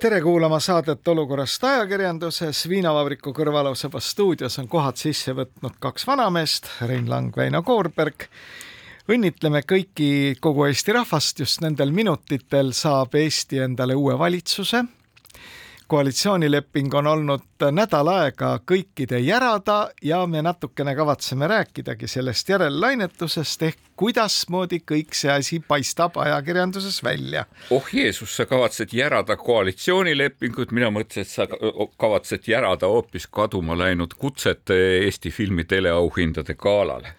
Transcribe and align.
tere 0.00 0.20
kuulama 0.20 0.60
saadet 0.60 1.08
Olukorrast 1.08 1.64
ajakirjanduses. 1.64 2.68
viinavabriku 2.68 3.32
kõrvalusevas 3.32 4.10
stuudios 4.12 4.58
on 4.58 4.68
kohad 4.68 4.98
sisse 5.00 5.32
võtnud 5.32 5.78
kaks 5.80 6.06
vanameest, 6.06 6.68
Rein 6.86 7.08
Lang, 7.10 7.36
Väino 7.36 7.62
Koorberg. 7.62 8.28
õnnitleme 9.08 9.62
kõiki, 9.62 10.36
kogu 10.40 10.66
Eesti 10.66 10.92
rahvast, 10.92 11.38
just 11.40 11.60
nendel 11.60 11.92
minutitel 11.92 12.72
saab 12.72 13.14
Eesti 13.14 13.58
endale 13.58 13.94
uue 13.94 14.18
valitsuse 14.18 14.84
koalitsioonileping 15.86 16.94
on 16.94 17.06
olnud 17.06 17.64
nädal 17.72 18.08
aega 18.10 18.56
kõikide 18.72 19.20
järada 19.22 19.90
ja 20.02 20.26
me 20.26 20.42
natukene 20.42 20.94
kavatseme 20.94 21.46
rääkidagi 21.46 22.08
sellest 22.08 22.48
järellainetusest 22.48 23.62
ehk 23.62 23.78
kuidasmoodi 23.96 24.80
kõik 24.92 25.14
see 25.14 25.30
asi 25.32 25.60
paistab 25.68 26.16
ajakirjanduses 26.16 27.02
välja. 27.04 27.46
oh 27.70 27.86
Jeesus, 27.92 28.36
sa 28.36 28.46
kavatsed 28.46 28.92
järada 28.92 29.36
koalitsioonilepingut, 29.36 30.72
mina 30.72 30.90
mõtlesin, 30.90 31.22
et 31.22 31.28
sa 31.28 31.46
kavatsed 31.96 32.48
järada 32.48 32.90
hoopis 32.90 33.26
kaduma 33.26 33.78
läinud 33.78 34.14
kutset 34.18 34.70
Eesti 34.70 35.30
filmi 35.30 35.64
teleauhindade 35.64 36.54
galale 36.54 37.14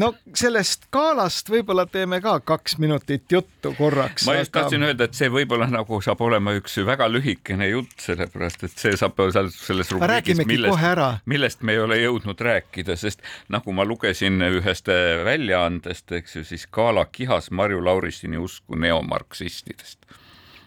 no 0.00 0.10
sellest 0.36 0.86
galast 0.92 1.50
võib-olla 1.52 1.84
teeme 1.90 2.20
ka 2.24 2.38
kaks 2.44 2.76
minutit 2.82 3.32
juttu 3.32 3.72
korraks. 3.78 4.26
ma 4.28 4.36
just 4.38 4.52
aga... 4.54 4.64
tahtsin 4.64 4.86
öelda, 4.86 5.08
et 5.08 5.18
see 5.18 5.30
võib-olla 5.32 5.68
nagu 5.70 6.00
saab 6.04 6.22
olema 6.24 6.54
üks 6.58 6.78
väga 6.86 7.08
lühikene 7.10 7.68
jutt, 7.70 7.96
sellepärast 8.02 8.64
et 8.68 8.76
see 8.80 8.96
saab 9.00 9.20
seal 9.34 9.50
selles 9.54 9.92
rubriigis, 9.94 10.42
millest, 10.46 11.26
millest 11.30 11.66
me 11.66 11.76
ei 11.76 11.82
ole 11.84 12.00
jõudnud 12.00 12.44
rääkida, 12.46 12.96
sest 13.00 13.24
nagu 13.52 13.74
ma 13.76 13.86
lugesin 13.88 14.40
ühest 14.50 14.88
väljaandest, 15.26 16.12
eks 16.20 16.40
ju, 16.40 16.46
siis 16.48 16.66
gala 16.72 17.06
kihas 17.12 17.50
Marju 17.50 17.84
Lauristini 17.84 18.40
usku 18.40 18.78
neomarksistidest. 18.80 20.06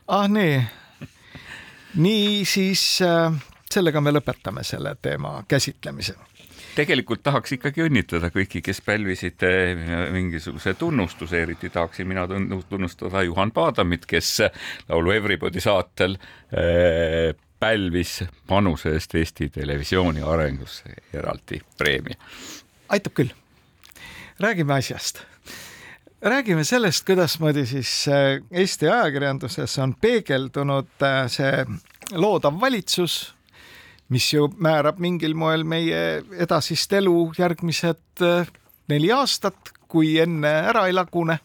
ah 0.08 0.28
nii, 0.30 0.61
nii 2.04 2.45
siis 2.50 2.86
äh, 3.06 3.34
sellega 3.73 4.02
me 4.02 4.14
lõpetame 4.14 4.64
selle 4.67 4.95
teema 5.02 5.39
käsitlemise 5.48 6.16
tegelikult 6.75 7.23
tahaks 7.23 7.55
ikkagi 7.57 7.85
õnnitleda 7.85 8.29
kõiki, 8.33 8.61
kes 8.66 8.81
pälvisid 8.85 9.43
eh, 9.47 9.83
mingisuguse 10.13 10.73
tunnustuse, 10.80 11.41
eriti 11.43 11.69
tahaksin 11.73 12.07
mina 12.09 12.25
tunnustada 12.69 13.23
Juhan 13.23 13.52
Paadamit, 13.52 14.05
kes 14.09 14.39
laulu 14.89 15.13
Everybody 15.15 15.61
saatel 15.63 16.17
äh, 16.17 17.33
pälvis 17.59 18.23
panuse 18.47 18.95
eest 18.97 19.15
Eesti 19.15 19.49
Televisiooni 19.49 20.25
arengusse 20.25 20.97
eraldi 21.13 21.61
preemia. 21.77 22.17
aitab 22.89 23.13
küll. 23.13 23.30
räägime 24.39 24.73
asjast 24.73 25.23
räägime 26.21 26.63
sellest, 26.63 27.05
kuidasmoodi 27.05 27.65
siis 27.65 28.08
eh, 28.08 28.41
Eesti 28.52 28.89
ajakirjanduses 28.89 29.77
on 29.80 29.95
peegeldunud 30.02 31.08
see 31.27 31.65
loodav 32.15 32.59
valitsus 32.59 33.33
mis 34.14 34.30
ju 34.33 34.50
määrab 34.61 35.00
mingil 35.02 35.33
moel 35.38 35.66
meie 35.67 36.22
edasist 36.45 36.94
elu 36.94 37.31
järgmised 37.38 38.22
äh, 38.22 38.52
neli 38.92 39.11
aastat, 39.16 39.73
kui 39.88 40.17
enne 40.22 40.52
ära 40.70 40.88
ei 40.89 40.95
lagune 40.95 41.39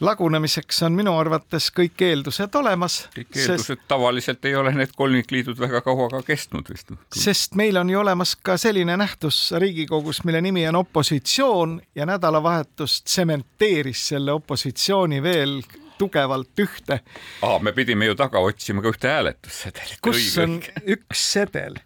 lagunemiseks 0.00 0.82
on 0.86 0.94
minu 0.96 1.12
arvates 1.18 1.68
kõik 1.76 2.00
eeldused 2.04 2.54
olemas. 2.56 3.02
kõik 3.14 3.36
eeldused 3.36 3.74
sest... 3.76 3.86
tavaliselt 3.88 4.44
ei 4.48 4.54
ole 4.56 4.72
need 4.76 4.94
kolmikliidud 4.96 5.60
väga 5.60 5.82
kaua 5.84 6.08
ka 6.12 6.22
kestnud 6.24 6.68
vist. 6.72 6.92
sest 7.12 7.56
meil 7.60 7.76
on 7.80 7.90
ju 7.90 8.00
olemas 8.00 8.34
ka 8.36 8.56
selline 8.60 8.96
nähtus 8.96 9.42
Riigikogus, 9.52 10.24
mille 10.24 10.40
nimi 10.40 10.66
on 10.68 10.80
opositsioon 10.80 11.80
ja 11.94 12.06
nädalavahetus 12.08 13.02
tsementeeris 13.02 14.08
selle 14.14 14.32
opositsiooni 14.32 15.22
veel 15.22 15.60
tugevalt 16.00 16.62
ühte. 16.64 17.00
aa, 17.46 17.58
me 17.62 17.74
pidime 17.76 18.08
ju 18.10 18.16
taga 18.18 18.42
otsima 18.44 18.82
ka 18.84 18.92
ühte 18.94 19.12
hääletussedelit. 19.12 19.98
kus 20.04 20.30
on 20.42 20.58
üks 20.96 21.24
sedel, 21.34 21.80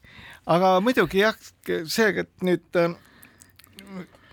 aga 0.46 0.76
muidugi 0.84 1.24
jah, 1.24 1.38
see, 1.66 2.10
et 2.24 2.46
nüüd 2.46 2.80
äh, 2.80 2.94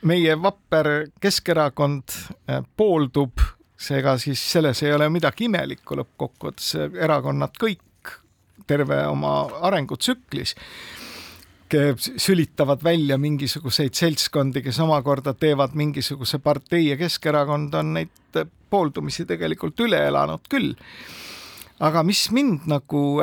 meie 0.08 0.38
vapper 0.42 0.92
Keskerakond 1.22 2.18
äh, 2.50 2.62
pooldub, 2.78 3.44
seega 3.82 4.18
siis 4.22 4.42
selles 4.54 4.84
ei 4.86 4.94
ole 4.94 5.10
midagi 5.10 5.48
imelikku 5.50 5.98
lõppkokkuvõttes, 5.98 6.76
erakonnad 7.02 7.58
kõik 7.58 7.88
terve 8.70 9.02
oma 9.10 9.34
arengutsüklis 9.68 10.56
sülitavad 12.18 12.84
välja 12.84 13.18
mingisuguseid 13.18 13.96
seltskondi, 13.98 14.62
kes 14.62 14.80
omakorda 14.84 15.34
teevad 15.34 15.76
mingisuguse 15.78 16.40
partei 16.40 16.88
ja 16.88 16.98
Keskerakond 16.98 17.74
on 17.74 17.94
neid 17.98 18.42
pooldumisi 18.70 19.26
tegelikult 19.28 19.80
üle 19.84 20.00
elanud 20.08 20.48
küll. 20.50 20.74
aga 21.80 22.04
mis 22.04 22.30
mind 22.32 22.68
nagu, 22.70 23.22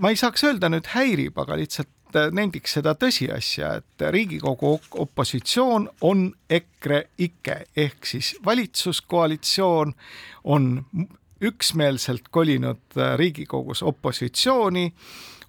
ma 0.00 0.10
ei 0.12 0.18
saaks 0.20 0.44
öelda 0.44 0.68
nüüd 0.68 0.90
häirib, 0.92 1.38
aga 1.38 1.56
lihtsalt 1.56 1.92
nendiks 2.32 2.76
seda 2.76 2.94
tõsiasja, 2.94 3.74
et 3.80 4.04
Riigikogu 4.12 4.76
opositsioon 5.04 5.88
on 6.06 6.26
EKRE-ike 6.50 7.56
ehk 7.76 8.06
siis 8.06 8.34
valitsuskoalitsioon 8.44 9.94
on 10.44 10.68
üksmeelselt 11.40 12.28
kolinud 12.30 13.00
Riigikogus 13.16 13.82
opositsiooni 13.82 14.92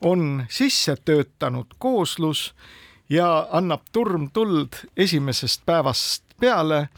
on 0.01 0.45
sisse 0.49 0.95
töötanud 1.05 1.65
kooslus 1.77 2.55
ja 3.09 3.47
annab 3.51 3.81
turm 3.91 4.29
tuld 4.31 4.73
esimesest 4.97 5.61
päevast 5.65 6.23
peale. 6.39 6.89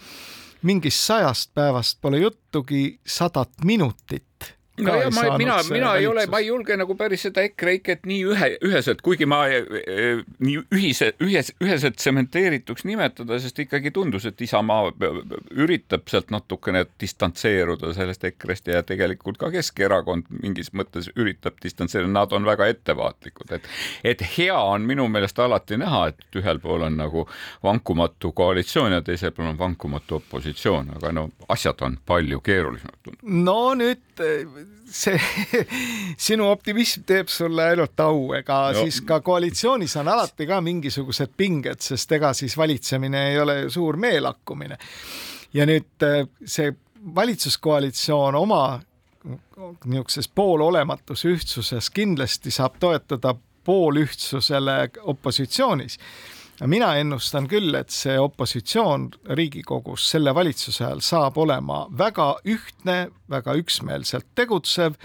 mingist 0.61 0.99
sajast 0.99 1.53
päevast 1.53 2.01
pole 2.01 2.17
juttugi, 2.17 2.99
sadat 3.05 3.49
minutit 3.63 4.58
no 4.85 4.95
ja 4.95 5.09
ma, 5.13 5.37
mina, 5.37 5.57
mina 5.69 5.93
ei 5.99 6.07
ole, 6.07 6.25
ma 6.31 6.41
ei 6.41 6.49
julge 6.49 6.77
nagu 6.79 6.95
päris 6.99 7.25
seda 7.27 7.43
EKREIKet 7.47 8.05
nii 8.09 8.19
ühe, 8.33 8.49
üheselt, 8.69 9.03
kuigi 9.05 9.27
ma 9.29 9.41
e, 9.51 9.61
e, 9.79 10.07
nii 10.43 10.63
ühise, 10.75 11.11
ühes, 11.23 11.51
üheselt 11.63 11.99
tsementeerituks 11.99 12.85
nimetada, 12.89 13.39
sest 13.41 13.59
ikkagi 13.65 13.91
tundus, 13.95 14.27
et 14.29 14.41
Isamaa 14.41 14.91
üritab 15.51 16.07
sealt 16.11 16.31
natukene 16.33 16.85
distantseeruda 17.01 17.93
sellest 17.97 18.25
EKRE-st 18.31 18.73
ja 18.73 18.83
tegelikult 18.87 19.39
ka 19.41 19.51
Keskerakond 19.53 20.29
mingis 20.41 20.73
mõttes 20.77 21.11
üritab 21.15 21.59
distantseeruda, 21.63 22.13
nad 22.13 22.35
on 22.35 22.47
väga 22.47 22.69
ettevaatlikud, 22.73 23.55
et 23.57 23.69
et 24.03 24.23
hea 24.37 24.57
on 24.57 24.85
minu 24.87 25.07
meelest 25.11 25.39
alati 25.39 25.77
näha, 25.79 26.07
et 26.11 26.39
ühel 26.39 26.61
pool 26.63 26.85
on 26.87 26.97
nagu 26.99 27.25
vankumatu 27.63 28.31
koalitsioon 28.35 28.97
ja 28.97 29.01
teisel 29.05 29.33
pool 29.35 29.51
on 29.51 29.59
vankumatu 29.59 30.19
opositsioon, 30.19 30.93
aga 30.97 31.11
no 31.15 31.29
asjad 31.49 31.81
on 31.85 31.97
palju 32.05 32.41
keerulisemad. 32.45 33.13
no 33.23 33.73
nüüd 33.77 34.21
see 34.89 35.19
sinu 36.27 36.49
optimism 36.49 37.05
teeb 37.07 37.29
sulle 37.29 37.69
ainult 37.71 37.99
au, 38.03 38.33
ega 38.37 38.59
no. 38.73 38.83
siis 38.83 39.01
ka 39.05 39.19
koalitsioonis 39.25 39.95
on 40.01 40.07
alati 40.07 40.47
ka 40.49 40.61
mingisugused 40.65 41.33
pinged, 41.37 41.81
sest 41.85 42.11
ega 42.17 42.33
siis 42.33 42.57
valitsemine 42.57 43.25
ei 43.31 43.39
ole 43.39 43.57
suur 43.69 43.97
meelakkumine. 43.97 44.77
ja 45.53 45.65
nüüd 45.65 46.05
äh, 46.05 46.25
see 46.45 46.73
valitsuskoalitsioon 47.15 48.35
oma 48.35 48.63
niisuguses 49.85 50.27
poololematus 50.35 51.25
ühtsuses 51.25 51.89
kindlasti 51.93 52.51
saab 52.51 52.79
toetada 52.79 53.35
poolühtsusele 53.63 54.89
opositsioonis 55.01 55.99
mina 56.67 56.93
ennustan 56.99 57.47
küll, 57.47 57.73
et 57.75 57.93
see 57.93 58.17
opositsioon 58.19 59.09
Riigikogus 59.37 60.09
selle 60.11 60.33
valitsuse 60.35 60.85
ajal 60.85 61.03
saab 61.05 61.37
olema 61.39 61.85
väga 61.97 62.33
ühtne, 62.47 63.09
väga 63.29 63.55
üksmeelselt 63.61 64.27
tegutsev 64.35 64.97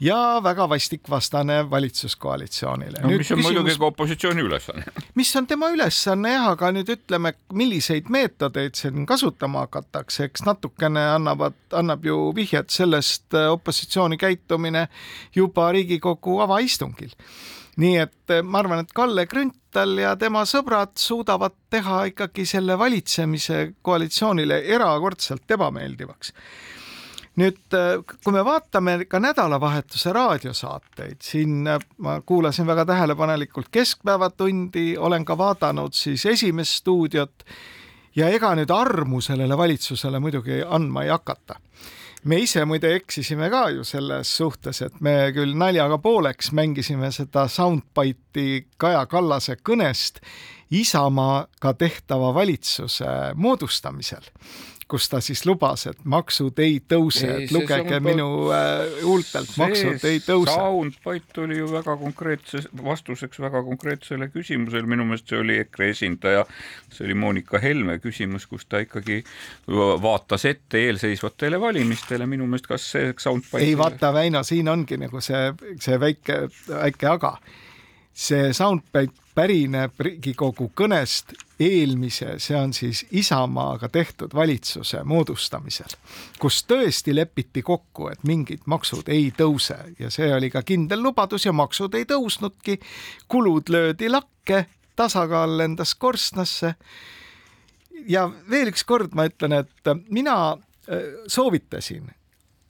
ja 0.00 0.40
väga 0.44 0.68
vastikvastane 0.68 1.70
valitsuskoalitsioonile. 1.70 2.98
no 3.02 3.08
mis 3.08 3.14
on 3.14 3.22
küsimus, 3.22 3.46
muidugi 3.46 3.76
ka 3.78 3.86
opositsiooni 3.86 4.42
ülesanne. 4.42 4.84
mis 5.14 5.36
on 5.36 5.46
tema 5.46 5.70
ülesanne 5.70 6.32
jah, 6.32 6.48
aga 6.52 6.70
nüüd 6.74 6.90
ütleme, 6.96 7.34
milliseid 7.52 8.10
meetodeid 8.10 8.74
siin 8.78 9.06
kasutama 9.06 9.66
hakatakse, 9.66 10.28
eks 10.30 10.46
natukene 10.46 11.02
annavad, 11.14 11.58
annab 11.72 12.06
ju 12.06 12.32
vihjet 12.36 12.70
sellest 12.70 13.34
opositsiooni 13.34 14.18
käitumine 14.18 14.88
juba 15.34 15.72
Riigikogu 15.72 16.40
avaistungil 16.40 17.14
nii 17.80 17.96
et 17.98 18.34
eh, 18.34 18.42
ma 18.42 18.60
arvan, 18.62 18.84
et 18.84 18.92
Kalle 18.94 19.26
Grünthal 19.30 19.98
ja 19.98 20.14
tema 20.20 20.44
sõbrad 20.48 20.94
suudavad 21.00 21.56
teha 21.70 22.04
ikkagi 22.12 22.46
selle 22.46 22.78
valitsemise 22.78 23.74
koalitsioonile 23.82 24.62
erakordselt 24.76 25.50
ebameeldivaks. 25.56 26.32
nüüd, 27.34 27.74
kui 28.22 28.32
me 28.32 28.44
vaatame 28.46 29.04
ka 29.10 29.18
nädalavahetuse 29.18 30.12
raadiosaateid, 30.14 31.16
siin 31.22 31.66
ma 31.98 32.20
kuulasin 32.20 32.66
väga 32.66 32.84
tähelepanelikult 32.86 33.72
Keskpäevatundi, 33.74 34.94
olen 34.98 35.24
ka 35.24 35.38
vaadanud 35.38 35.92
siis 35.92 36.26
Esimest 36.26 36.78
stuudiot 36.84 37.44
ja 38.16 38.28
ega 38.30 38.54
nüüd 38.54 38.70
armu 38.70 39.20
sellele 39.20 39.58
valitsusele 39.58 40.20
muidugi 40.22 40.62
andma 40.62 41.02
ei 41.02 41.10
hakata 41.10 41.58
me 42.24 42.40
ise 42.40 42.64
muide 42.68 42.94
eksisime 42.96 43.50
ka 43.52 43.66
ju 43.74 43.84
selles 43.84 44.30
suhtes, 44.38 44.80
et 44.82 45.00
me 45.04 45.30
küll 45.36 45.54
naljaga 45.58 45.98
pooleks 46.02 46.52
mängisime 46.56 47.10
seda 47.12 47.46
soundbite'i 47.52 48.64
Kaja 48.80 49.04
Kallase 49.10 49.58
kõnest 49.60 50.22
Isamaaga 50.74 51.74
tehtava 51.78 52.32
valitsuse 52.34 53.34
moodustamisel 53.36 54.24
kus 54.88 55.08
ta 55.08 55.20
siis 55.24 55.44
lubas, 55.48 55.86
et 55.90 56.00
maksud 56.08 56.58
ei 56.62 56.76
tõuse, 56.88 57.28
et 57.44 57.54
lugege 57.54 58.00
minu 58.04 58.26
äh, 58.54 58.84
huultelt, 59.02 59.54
maksud 59.60 60.04
ei 60.08 60.20
tõuse. 60.24 60.52
Soundbite 60.52 61.44
oli 61.44 61.58
ju 61.58 61.70
väga 61.72 61.96
konkreetse, 62.00 62.64
vastuseks 62.84 63.40
väga 63.44 63.64
konkreetsele 63.66 64.28
küsimusele, 64.34 64.88
minu 64.90 65.06
meelest 65.08 65.32
see 65.32 65.40
oli 65.40 65.58
EKRE 65.64 65.90
esindaja, 65.94 66.44
see 66.92 67.08
oli 67.08 67.18
Monika 67.18 67.60
Helme 67.62 67.98
küsimus, 68.02 68.46
kus 68.50 68.68
ta 68.68 68.82
ikkagi 68.84 69.22
vaatas 70.04 70.44
ette 70.50 70.84
eelseisvatele 70.88 71.60
valimistele, 71.60 72.28
minu 72.30 72.48
meelest 72.48 72.70
kas 72.70 72.88
see 72.94 73.12
Soundbite 73.18 73.64
ei 73.64 73.76
vaata, 73.78 74.12
Väino, 74.14 74.44
siin 74.46 74.68
ongi 74.68 74.98
nagu 75.00 75.20
see, 75.24 75.50
see 75.82 76.00
väike, 76.00 76.44
väike 76.68 77.12
aga. 77.16 77.36
See 78.14 78.52
soundbite 78.54 79.23
pärineb 79.34 79.98
Riigikogu 79.98 80.70
kõnest 80.76 81.34
eelmise, 81.60 82.38
see 82.38 82.56
on 82.58 82.72
siis 82.74 83.04
Isamaaga 83.12 83.88
tehtud 83.88 84.34
valitsuse 84.34 85.02
moodustamisel, 85.04 85.96
kus 86.38 86.62
tõesti 86.68 87.14
lepiti 87.14 87.62
kokku, 87.62 88.08
et 88.12 88.22
mingid 88.26 88.64
maksud 88.66 89.08
ei 89.12 89.30
tõuse 89.36 89.76
ja 89.98 90.10
see 90.10 90.30
oli 90.34 90.50
ka 90.50 90.62
kindel 90.62 91.02
lubadus 91.02 91.46
ja 91.46 91.52
maksud 91.52 91.94
ei 91.94 92.06
tõusnudki. 92.10 92.78
kulud 93.28 93.68
löödi 93.68 94.08
lakke, 94.08 94.66
tasakaal 94.96 95.58
lendas 95.58 95.94
korstnasse. 95.94 96.74
ja 98.06 98.30
veel 98.50 98.68
üks 98.68 98.84
kord 98.84 99.14
ma 99.14 99.26
ütlen, 99.26 99.52
et 99.52 99.94
mina 100.08 100.52
äh, 100.52 101.02
soovitasin 101.26 102.10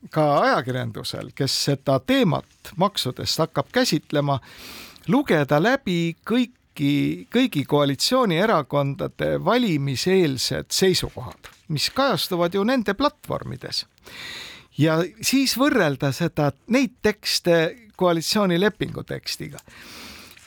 ka 0.09 0.39
ajakirjandusel, 0.39 1.31
kes 1.35 1.63
seda 1.65 1.99
teemat 1.99 2.73
maksudest 2.77 3.39
hakkab 3.39 3.71
käsitlema 3.71 4.39
lugeda 5.07 5.59
läbi 5.61 6.15
kõiki, 6.27 7.27
kõigi 7.31 7.65
koalitsioonierakondade 7.67 9.35
valimiseelsed 9.45 10.71
seisukohad, 10.73 11.51
mis 11.67 11.89
kajastuvad 11.95 12.53
ju 12.53 12.63
nende 12.63 12.93
platvormides. 12.93 13.85
ja 14.77 14.99
siis 15.21 15.57
võrrelda 15.57 16.11
seda, 16.11 16.51
neid 16.67 16.97
tekste 17.01 17.77
koalitsioonilepingu 17.95 19.03
tekstiga. 19.03 19.59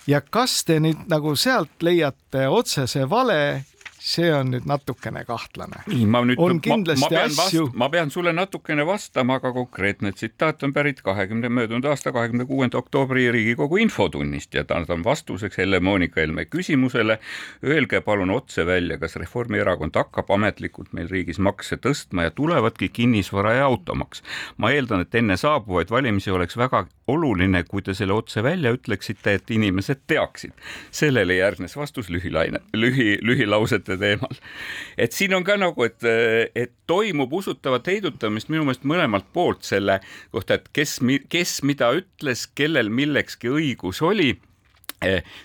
ja 0.06 0.20
kas 0.20 0.64
te 0.64 0.80
nüüd 0.80 1.08
nagu 1.08 1.36
sealt 1.36 1.82
leiate 1.82 2.48
otsese 2.48 3.10
vale 3.10 3.64
see 4.08 4.28
on 4.34 4.52
nüüd 4.52 4.66
natukene 4.68 5.24
kahtlane. 5.28 5.82
nii, 5.90 6.06
ma 6.08 6.22
nüüd, 6.24 6.40
ma, 6.40 6.78
ma 7.02 7.10
pean 7.12 7.34
asju. 7.44 7.66
ma 7.76 7.88
pean 7.92 8.10
sulle 8.10 8.32
natukene 8.32 8.86
vastama, 8.88 9.36
aga 9.40 9.52
konkreetne 9.52 10.12
tsitaat 10.16 10.62
on 10.64 10.72
pärit 10.72 11.02
kahekümne 11.04 11.50
möödunud 11.52 11.84
aasta 11.90 12.12
kahekümne 12.12 12.46
kuuenda 12.48 12.78
oktoobri 12.80 13.26
Riigikogu 13.32 13.76
infotunnist 13.84 14.54
ja 14.54 14.64
ta 14.64 14.80
on 14.88 15.04
vastuseks 15.04 15.58
Helle-Moonika 15.58 16.20
Helme 16.20 16.44
küsimusele. 16.44 17.18
Öelge 17.64 18.00
palun 18.00 18.30
otse 18.30 18.66
välja, 18.66 18.98
kas 18.98 19.16
Reformierakond 19.16 19.96
hakkab 19.96 20.30
ametlikult 20.30 20.92
meil 20.96 21.10
riigis 21.12 21.38
makse 21.38 21.76
tõstma 21.76 22.28
ja 22.28 22.30
tulevadki 22.30 22.88
kinnisvara 22.88 23.52
ja 23.60 23.66
automaks. 23.66 24.22
ma 24.56 24.72
eeldan, 24.72 25.04
et 25.04 25.14
enne 25.14 25.36
saabuvaid 25.36 25.90
valimisi 25.90 26.30
oleks 26.30 26.56
väga 26.56 26.86
oluline, 27.08 27.62
kui 27.64 27.82
te 27.82 27.94
selle 27.94 28.12
otse 28.12 28.42
välja 28.42 28.72
ütleksite, 28.72 29.34
et 29.34 29.50
inimesed 29.50 30.04
teaksid. 30.06 30.52
sellele 30.90 31.34
järgnes 31.34 31.76
vastus 31.76 32.10
lühilaine, 32.10 32.60
lühi, 32.76 33.18
lühilausete 33.22 33.97
teemal. 34.00 34.40
et 34.98 35.14
siin 35.16 35.34
on 35.36 35.46
ka 35.46 35.58
nagu, 35.60 35.86
et, 35.86 36.04
et 36.54 36.74
toimub 36.86 37.32
usutavat 37.40 37.86
heidutamist 37.90 38.50
minu 38.52 38.66
meelest 38.66 38.86
mõlemalt 38.88 39.30
poolt 39.32 39.66
selle 39.68 40.00
kohta, 40.34 40.58
et 40.58 40.68
kes, 40.72 40.98
kes 41.28 41.62
mida 41.68 41.92
ütles, 41.98 42.46
kellel 42.58 42.92
millekski 42.92 43.52
õigus 43.52 44.02
oli 44.04 44.34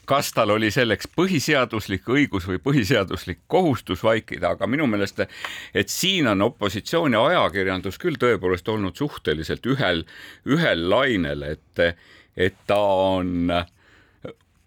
kas 0.06 0.32
tal 0.34 0.50
oli 0.56 0.72
selleks 0.74 1.08
põhiseaduslik 1.14 2.08
õigus 2.10 2.48
või 2.50 2.58
põhiseaduslik 2.64 3.44
kohustus 3.48 4.02
vaikida, 4.04 4.56
aga 4.56 4.68
minu 4.68 4.88
meelest, 4.90 5.22
et 5.74 5.94
siin 5.94 6.28
on 6.32 6.42
opositsiooni 6.48 7.20
ajakirjandus 7.20 8.00
küll 8.02 8.18
tõepoolest 8.22 8.70
olnud 8.74 8.98
suhteliselt 8.98 9.66
ühel, 9.70 10.04
ühel 10.50 10.90
lainel, 10.90 11.46
et, 11.54 11.86
et 12.34 12.58
ta 12.68 12.80
on 12.82 13.54
äh, 13.54 13.70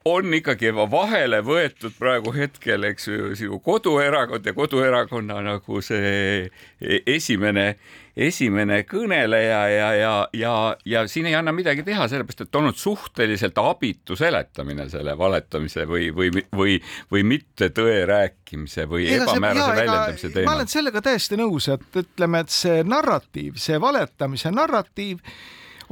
on 0.06 0.34
ikkagi 0.38 0.70
vahele 0.90 1.40
võetud 1.44 1.94
praegu 1.98 2.32
hetkel, 2.36 2.86
eks 2.92 3.08
ju, 3.08 3.30
sinu 3.38 3.58
koduerakond 3.64 4.46
ja 4.46 4.54
koduerakonna 4.54 5.40
nagu 5.42 5.80
see 5.84 6.46
e-, 6.46 7.00
esimene, 7.10 7.66
esimene 8.14 8.82
kõneleja 8.86 9.60
ja, 9.72 9.88
ja, 9.98 10.12
ja, 10.36 10.54
ja 10.86 11.04
siin 11.10 11.26
ei 11.30 11.34
anna 11.38 11.54
midagi 11.56 11.82
teha, 11.86 12.06
sellepärast 12.12 12.46
et 12.46 12.60
olnud 12.60 12.78
suhteliselt 12.78 13.58
abitu 13.62 14.18
seletamine 14.18 14.86
selle 14.92 15.16
valetamise 15.18 15.88
või, 15.90 16.08
või, 16.14 16.30
või, 16.54 16.78
või 17.12 17.26
mitte 17.26 17.72
tõe 17.74 18.04
rääkimise 18.06 18.86
või 18.90 19.08
ega 19.10 19.26
ebamäärase 19.26 19.66
see, 19.66 19.80
väljendamise 19.82 20.30
teemal. 20.30 20.50
ma 20.52 20.58
olen 20.60 20.74
sellega 20.76 21.06
täiesti 21.10 21.40
nõus, 21.42 21.70
et 21.74 22.02
ütleme, 22.04 22.46
et 22.46 22.54
see 22.62 22.82
narratiiv, 22.86 23.58
see 23.58 23.80
valetamise 23.82 24.54
narratiiv 24.54 25.24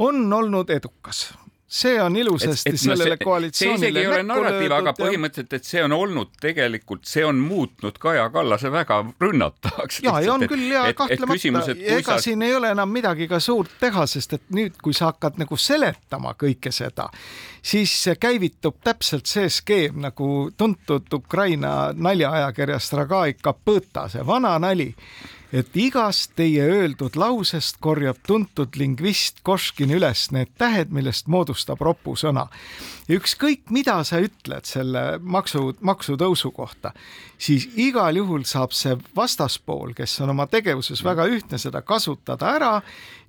on 0.04 0.26
olnud 0.38 0.70
edukas 0.74 1.32
see 1.74 2.02
on 2.02 2.16
ilusasti 2.16 2.70
et, 2.70 2.74
et 2.74 2.80
sellele 2.80 3.16
no 3.16 3.24
koalitsioonile 3.24 3.78
see 3.80 3.88
isegi 3.90 4.02
ei 4.04 4.10
ole 4.10 4.22
narratiiv, 4.28 4.74
aga 4.76 4.92
põhimõtteliselt, 4.98 5.56
et 5.58 5.66
see 5.66 5.82
on 5.82 5.94
olnud 5.96 6.30
tegelikult, 6.40 7.02
see 7.10 7.24
on 7.26 7.40
muutnud 7.42 7.98
Kaja 8.02 8.28
Kallase 8.34 8.70
väga 8.72 9.00
rünnatavaks. 9.22 10.00
ja, 10.04 10.14
ja 10.22 10.36
on 10.36 10.46
küll 10.50 10.68
ja 10.70 10.84
kahtlemata, 10.94 11.74
ega 11.74 12.14
sa... 12.14 12.20
siin 12.22 12.46
ei 12.46 12.54
ole 12.54 12.70
enam 12.76 12.94
midagi 12.94 13.26
ka 13.30 13.40
suurt 13.42 13.74
teha, 13.80 14.06
sest 14.10 14.38
et 14.38 14.46
nüüd, 14.54 14.78
kui 14.82 14.94
sa 14.94 15.10
hakkad 15.10 15.40
nagu 15.42 15.58
seletama 15.58 16.36
kõike 16.38 16.70
seda, 16.74 17.08
siis 17.62 17.96
käivitub 18.22 18.78
täpselt 18.84 19.26
see 19.30 19.50
skeem 19.50 19.98
nagu 20.04 20.28
tuntud 20.56 21.10
Ukraina 21.18 21.90
naljaajakirjast 21.96 23.00
Ragai 23.00 23.34
Kapõta, 23.42 24.06
see 24.12 24.22
vana 24.26 24.54
nali 24.62 24.92
et 25.54 25.76
igast 25.78 26.32
teie 26.34 26.64
öeldud 26.66 27.14
lausest 27.14 27.78
korjab 27.84 28.18
tuntud 28.26 28.74
lingvist 28.78 29.38
Koškin 29.46 29.92
üles 29.94 30.26
need 30.34 30.50
tähed, 30.58 30.90
millest 30.90 31.28
moodustab 31.30 31.82
ropusõna. 31.84 32.48
Ja 33.08 33.18
ükskõik, 33.18 33.68
mida 33.74 33.98
sa 34.06 34.20
ütled 34.24 34.64
selle 34.68 35.04
maksu, 35.20 35.74
maksutõusu 35.84 36.50
kohta, 36.56 36.94
siis 37.38 37.66
igal 37.80 38.16
juhul 38.16 38.46
saab 38.48 38.72
see 38.76 38.96
vastaspool, 39.16 39.92
kes 39.96 40.16
on 40.24 40.32
oma 40.34 40.46
tegevuses 40.50 41.04
väga 41.04 41.26
ühtne, 41.28 41.60
seda 41.60 41.82
kasutada 41.84 42.54
ära 42.56 42.72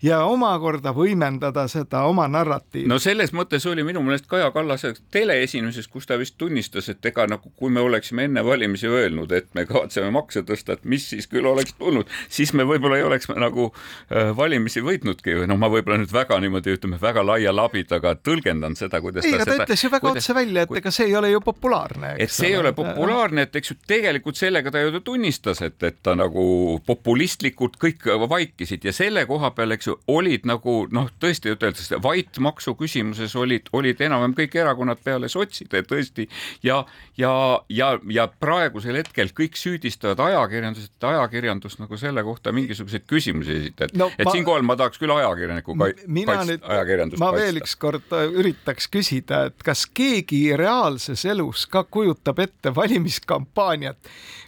ja 0.03 0.21
omakorda 0.29 0.93
võimendada 0.95 1.65
seda 1.71 2.03
oma 2.09 2.27
narratiivi. 2.31 2.87
no 2.89 2.99
selles 3.01 3.33
mõttes 3.35 3.65
oli 3.69 3.83
minu 3.83 4.03
meelest 4.05 4.27
Kaja 4.31 4.51
Kallase 4.55 4.93
teleesinemises, 5.11 5.87
kus 5.91 6.07
ta 6.07 6.17
vist 6.19 6.37
tunnistas, 6.37 6.89
et 6.91 7.05
ega 7.05 7.25
nagu 7.29 7.51
kui 7.55 7.71
me 7.73 7.83
oleksime 7.83 8.27
enne 8.29 8.43
valimisi 8.45 8.87
öelnud, 8.87 9.31
et 9.35 9.49
me 9.55 9.65
kavatseme 9.65 10.11
makse 10.13 10.45
tõsta, 10.47 10.77
et 10.77 10.85
mis 10.85 11.09
siis 11.09 11.27
küll 11.31 11.47
oleks 11.49 11.75
tulnud, 11.79 12.11
siis 12.29 12.53
me 12.53 12.67
võib-olla 12.67 12.99
ei 12.99 13.07
oleks 13.07 13.29
nagu 13.33 13.71
äh, 13.71 14.31
valimisi 14.37 14.83
võitnudki 14.85 15.39
või 15.41 15.49
noh, 15.51 15.59
ma 15.59 15.71
võib-olla 15.71 15.99
nüüd 16.01 16.13
väga 16.13 16.39
niimoodi 16.43 16.75
ütleme, 16.77 17.01
väga 17.01 17.25
laia 17.25 17.55
labidaga 17.55 18.15
tõlgendan 18.15 18.77
seda, 18.79 19.01
kuidas 19.03 19.25
ei, 19.25 19.37
ta 19.39 19.47
seda, 19.47 19.64
ütles 19.65 19.83
ju 19.83 19.91
väga 19.91 20.07
kuidas, 20.07 20.23
otse 20.23 20.35
välja, 20.37 20.65
et 20.65 20.75
ega 20.79 20.93
see 20.93 21.09
ei 21.09 21.15
ole 21.19 21.31
ju 21.33 21.41
populaarne. 21.45 22.13
et 22.19 22.31
see 22.33 22.51
ei 22.51 22.57
ole 22.59 22.71
populaarne, 22.77 23.45
et 23.47 23.55
eks 23.59 23.73
ju 23.73 23.77
tegelikult 23.87 24.39
sellega 24.39 24.71
ta 24.71 24.83
ju 24.83 25.01
tunnistas, 25.05 25.61
et, 25.65 25.77
et 25.83 25.99
ta 26.03 26.15
nagu 26.17 26.45
populistlikult 26.85 27.77
kõik 27.81 28.07
vaikisid 28.29 28.85
ja 28.85 28.93
selle 28.95 29.25
koha 29.29 29.51
peal, 29.57 29.75
eks 29.75 29.89
ju, 29.89 29.97
olid 30.11 30.47
nagu 30.47 30.77
noh, 30.93 31.09
tõesti 31.21 31.53
üteldes 31.55 31.91
vait 32.03 32.39
maksu 32.43 32.75
küsimuses 32.79 33.35
olid, 33.39 33.69
olid 33.75 34.01
enam-vähem 34.01 34.35
kõik 34.37 34.57
erakonnad 34.61 35.01
peale 35.03 35.29
sotside 35.31 35.83
tõesti 35.87 36.27
ja, 36.63 36.81
ja, 37.17 37.33
ja, 37.69 37.93
ja 38.11 38.27
praegusel 38.27 38.99
hetkel 39.01 39.31
kõik 39.35 39.57
süüdistavad 39.59 40.21
ajakirjandust, 40.29 40.93
et 40.95 41.09
ajakirjandus 41.11 41.79
nagu 41.81 41.99
selle 41.99 42.23
kohta 42.25 42.53
mingisuguseid 42.55 43.05
küsimusi 43.09 43.59
esitada 43.61 43.97
no,. 43.99 44.09
et 44.17 44.27
ma, 44.27 44.35
siinkohal 44.35 44.65
ma 44.67 44.77
tahaks 44.79 45.01
küll 45.01 45.13
ajakirjaniku 45.15 45.77
kaitsta. 45.79 46.09
mina 46.19 46.37
nüüd, 46.47 47.17
ma 47.21 47.31
veel 47.35 47.61
ükskord 47.61 48.15
äh, 48.15 48.27
üritaks 48.41 48.89
küsida, 48.91 49.45
et 49.49 49.54
kas 49.63 49.85
keegi 49.93 50.57
reaalses 50.57 51.25
elus 51.25 51.65
ka 51.67 51.83
kujutab 51.83 52.39
ette 52.39 52.75
valimiskampaaniat, 52.75 53.97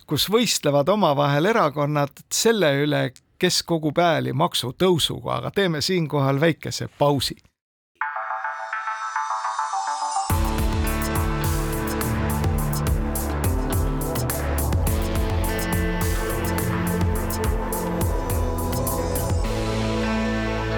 kus 0.08 0.28
võistlevad 0.32 0.90
omavahel 0.90 1.46
erakonnad 1.46 2.24
selle 2.34 2.74
üle, 2.84 3.12
kes 3.40 3.62
kogub 3.64 4.00
hääli 4.02 4.34
maksutõusuga, 4.34 5.42
aga 5.42 5.52
teeme 5.52 5.82
siinkohal 5.82 6.40
väikese 6.42 6.90
pausi. 7.00 7.38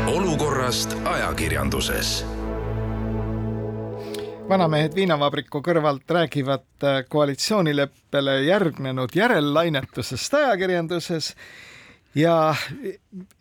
olukorrast 0.09 0.95
ajakirjanduses 1.05 2.38
vanamehed 4.49 4.95
viinavabriku 4.97 5.61
kõrvalt 5.65 6.09
räägivad 6.09 6.83
äh, 6.83 7.01
koalitsioonileppele 7.09 8.41
järgnenud 8.47 9.13
järellainetusest 9.15 10.33
ajakirjanduses 10.33 11.35
ja 12.15 12.55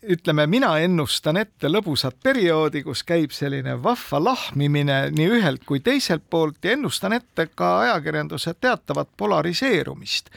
ütleme, 0.02 0.46
mina 0.46 0.74
ennustan 0.84 1.40
ette 1.40 1.70
lõbusat 1.70 2.18
perioodi, 2.22 2.82
kus 2.84 3.02
käib 3.08 3.32
selline 3.32 3.78
vahva 3.82 4.20
lahmimine 4.24 4.98
nii 5.14 5.28
ühelt 5.38 5.64
kui 5.66 5.80
teiselt 5.80 6.26
poolt 6.30 6.64
ja 6.64 6.76
ennustan 6.76 7.16
ette 7.16 7.48
ka 7.54 7.78
ajakirjanduse 7.86 8.54
teatavat 8.60 9.08
polariseerumist. 9.16 10.30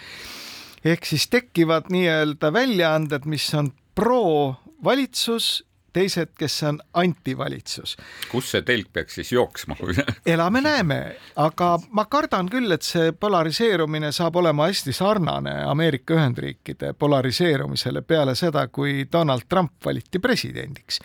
ehk 0.86 1.06
siis 1.06 1.28
tekivad 1.28 1.92
nii-öelda 1.92 2.54
väljaanded, 2.54 3.26
mis 3.26 3.54
on 3.54 3.74
pro 3.96 4.56
valitsus 4.84 5.64
teised, 5.94 6.34
kes 6.38 6.64
on 6.64 6.80
antivalitsus. 6.94 7.98
kus 8.32 8.52
see 8.52 8.62
telk 8.68 8.92
peaks 8.94 9.20
siis 9.20 9.32
jooksma 9.32 9.76
elame-näeme, 10.34 11.00
aga 11.36 11.72
ma 11.92 12.06
kardan 12.06 12.50
küll, 12.50 12.72
et 12.72 12.86
see 12.86 13.12
polariseerumine 13.12 14.12
saab 14.16 14.36
olema 14.42 14.70
hästi 14.70 14.94
sarnane 14.94 15.56
Ameerika 15.68 16.16
Ühendriikide 16.16 16.94
polariseerumisele 16.94 18.02
peale 18.02 18.36
seda, 18.36 18.68
kui 18.68 19.06
Donald 19.12 19.48
Trump 19.50 19.74
valiti 19.86 20.20
presidendiks. 20.20 21.00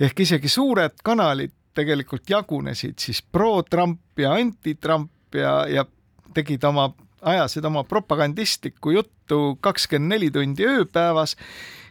ehk 0.00 0.20
isegi 0.20 0.48
suured 0.48 0.98
kanalid 1.04 1.52
tegelikult 1.74 2.30
jagunesid 2.30 2.98
siis 2.98 3.22
pro-Trump 3.22 4.18
ja 4.18 4.34
anti-Trump 4.38 5.34
ja, 5.34 5.66
ja 5.68 5.84
tegid 6.34 6.64
oma, 6.64 6.88
ajasid 7.22 7.64
oma 7.64 7.84
propagandistlikku 7.84 8.94
juttu 8.94 9.58
kakskümmend 9.60 10.14
neli 10.14 10.30
tundi 10.30 10.66
ööpäevas 10.68 11.36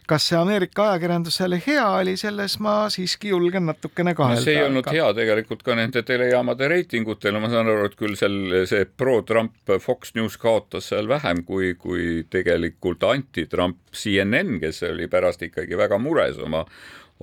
kas 0.08 0.28
see 0.28 0.38
Ameerika 0.38 0.88
ajakirjandusele 0.90 1.60
hea 1.66 1.84
oli, 2.00 2.16
selles 2.20 2.58
ma 2.62 2.74
siiski 2.92 3.30
julgen 3.32 3.66
natukene 3.70 4.14
kahelda. 4.14 4.42
see 4.44 4.56
ei 4.58 4.66
olnud 4.66 4.88
hea 4.92 5.06
tegelikult 5.16 5.62
ka 5.66 5.76
nende 5.78 6.02
telejaamade 6.06 6.68
reitingutele, 6.72 7.40
ma 7.40 7.50
saan 7.52 7.70
aru, 7.72 7.86
et 7.90 7.96
küll 8.00 8.16
seal 8.18 8.66
see 8.70 8.84
pro-Trump 8.84 9.76
Fox 9.80 10.14
News 10.18 10.36
kaotas 10.40 10.90
seal 10.92 11.08
vähem 11.10 11.44
kui, 11.48 11.74
kui 11.80 12.26
tegelikult 12.30 13.06
anti-Trump 13.08 13.80
CNN, 13.94 14.60
kes 14.62 14.84
oli 14.90 15.08
pärast 15.10 15.42
ikkagi 15.46 15.78
väga 15.80 15.98
mures 16.02 16.38
oma 16.42 16.64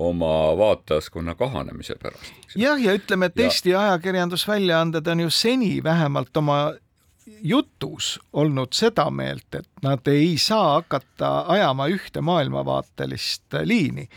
oma 0.01 0.57
vaatajaskonna 0.57 1.35
kahanemise 1.35 1.95
pärast. 2.01 2.33
jah, 2.55 2.79
ja 2.79 2.93
ütleme, 2.95 3.27
et 3.27 3.39
Eesti 3.39 3.73
ja. 3.73 3.81
ajakirjandusväljaanded 3.81 5.07
on 5.07 5.19
ju 5.19 5.29
seni 5.29 5.83
vähemalt 5.83 6.37
oma 6.37 6.73
jutus 7.25 8.19
olnud 8.33 8.73
seda 8.73 9.09
meelt, 9.09 9.55
et 9.55 9.69
nad 9.83 10.07
ei 10.07 10.37
saa 10.37 10.73
hakata 10.73 11.45
ajama 11.47 11.87
ühte 11.87 12.21
maailmavaatelist 12.21 13.59
liini. 13.63 14.09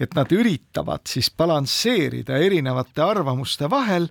et 0.00 0.14
nad 0.14 0.30
üritavad 0.30 1.00
siis 1.10 1.26
balansseerida 1.36 2.36
erinevate 2.38 3.02
arvamuste 3.02 3.70
vahel 3.70 4.06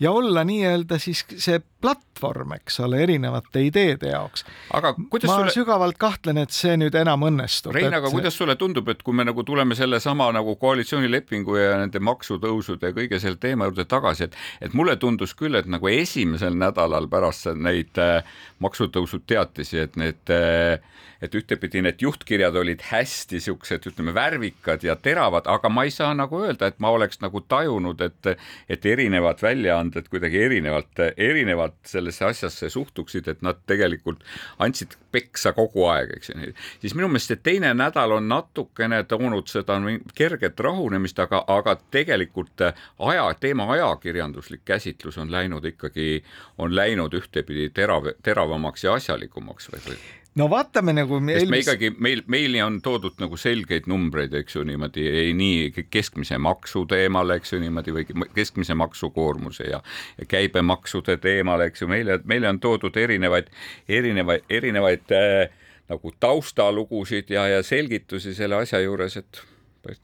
ja 0.00 0.12
olla 0.12 0.44
nii-öelda 0.44 0.98
siis 0.98 1.24
see 1.36 1.60
platvorm, 1.80 2.52
eks 2.56 2.80
ole, 2.82 3.02
erinevate 3.04 3.62
ideede 3.62 4.10
jaoks. 4.10 4.44
aga 4.74 4.94
kuidas 4.98 5.30
ma 5.30 5.36
sulle... 5.38 5.54
sügavalt 5.54 5.98
kahtlen, 6.00 6.40
et 6.42 6.54
see 6.54 6.74
nüüd 6.80 6.96
enam 6.98 7.26
õnnestub. 7.28 7.74
Rein, 7.76 7.94
aga 7.94 8.10
kuidas 8.12 8.38
sulle 8.38 8.56
tundub, 8.58 8.90
et 8.90 9.02
kui 9.06 9.14
me 9.14 9.26
nagu 9.28 9.44
tuleme 9.46 9.78
sellesama 9.78 10.30
nagu 10.34 10.56
koalitsioonilepingu 10.60 11.58
ja 11.58 11.78
nende 11.82 12.02
maksutõusude 12.02 12.90
ja 12.90 12.96
kõige 12.96 13.22
selle 13.22 13.38
teema 13.40 13.70
juurde 13.70 13.86
tagasi, 13.88 14.28
et 14.28 14.68
et 14.68 14.74
mulle 14.74 14.96
tundus 14.98 15.34
küll, 15.38 15.58
et 15.58 15.70
nagu 15.70 15.90
esimesel 15.92 16.58
nädalal 16.58 17.06
pärast 17.10 17.50
neid 17.54 17.98
äh, 18.02 18.26
maksutõusud 18.64 19.26
teatisi, 19.30 19.78
et 19.86 19.98
need 20.00 20.34
äh, 20.34 20.80
et 21.22 21.34
ühtepidi 21.34 21.82
need 21.82 22.02
juhtkirjad 22.02 22.56
olid 22.60 22.82
hästi 22.90 23.40
siuksed, 23.42 23.86
ütleme 23.90 24.14
värvikad 24.14 24.84
ja 24.86 24.94
teravad, 24.96 25.48
aga 25.50 25.70
ma 25.72 25.84
ei 25.86 25.92
saa 25.94 26.12
nagu 26.14 26.42
öelda, 26.44 26.70
et 26.70 26.78
ma 26.82 26.92
oleks 26.94 27.20
nagu 27.24 27.42
tajunud, 27.42 28.00
et, 28.06 28.30
et 28.70 28.86
erinevad 28.86 29.42
väljaanded 29.42 30.08
kuidagi 30.12 30.42
erinevalt, 30.46 31.02
erinevalt 31.16 31.67
sellesse 31.86 32.24
asjasse 32.24 32.70
suhtuksid, 32.70 33.28
et 33.28 33.42
nad 33.42 33.60
tegelikult 33.66 34.24
andsid 34.58 34.96
peksa 35.12 35.52
kogu 35.56 35.86
aeg, 35.88 36.12
eks 36.16 36.32
ju. 36.32 36.52
siis 36.82 36.94
minu 36.98 37.08
meelest 37.08 37.32
see 37.32 37.40
teine 37.42 37.72
nädal 37.76 38.16
on 38.18 38.28
natukene 38.28 39.02
toonud 39.08 39.48
seda 39.50 39.78
kerget 40.14 40.60
rahunemist, 40.60 41.18
aga, 41.24 41.42
aga 41.48 41.76
tegelikult 41.90 42.64
aja, 42.64 43.26
teema 43.40 43.68
ajakirjanduslik 43.72 44.64
käsitlus 44.64 45.18
on 45.18 45.32
läinud 45.32 45.64
ikkagi, 45.64 46.22
on 46.58 46.76
läinud 46.76 47.14
ühtepidi 47.14 47.70
terav, 47.74 48.12
teravamaks 48.22 48.84
ja 48.84 48.96
asjalikumaks 48.98 49.72
või, 49.72 49.84
või 49.88 49.98
no 50.36 50.48
vaatame 50.50 50.92
nagu 50.92 51.20
me 51.20 51.34
eelmis... 51.38 51.50
me 51.50 51.60
ikkagi, 51.62 51.90
meil, 52.04 52.22
meile 52.30 52.62
on 52.64 52.80
toodud 52.84 53.18
nagu 53.22 53.36
selgeid 53.40 53.88
numbreid, 53.90 54.34
eks 54.42 54.58
ju, 54.58 54.64
niimoodi 54.68 55.06
ei 55.08 55.34
nii 55.36 55.86
keskmise 55.90 56.38
maksu 56.42 56.84
teemal, 56.90 57.34
eks 57.36 57.54
ju, 57.54 57.60
niimoodi 57.62 57.94
või 57.96 58.06
keskmise 58.36 58.76
maksukoormuse 58.78 59.70
ja, 59.70 59.82
ja 60.18 60.28
käibemaksude 60.28 61.18
teemal, 61.22 61.64
eks 61.66 61.82
ju, 61.82 61.90
meile, 61.90 62.20
meile 62.28 62.50
on 62.52 62.60
toodud 62.62 62.96
erinevaid, 62.96 63.50
erinevaid, 63.88 64.46
erinevaid 64.60 65.16
äh, 65.16 65.54
nagu 65.88 66.12
taustalugusid 66.20 67.30
ja, 67.32 67.46
ja 67.48 67.62
selgitusi 67.62 68.34
selle 68.36 68.60
asja 68.62 68.80
juures, 68.84 69.16
et 69.16 69.42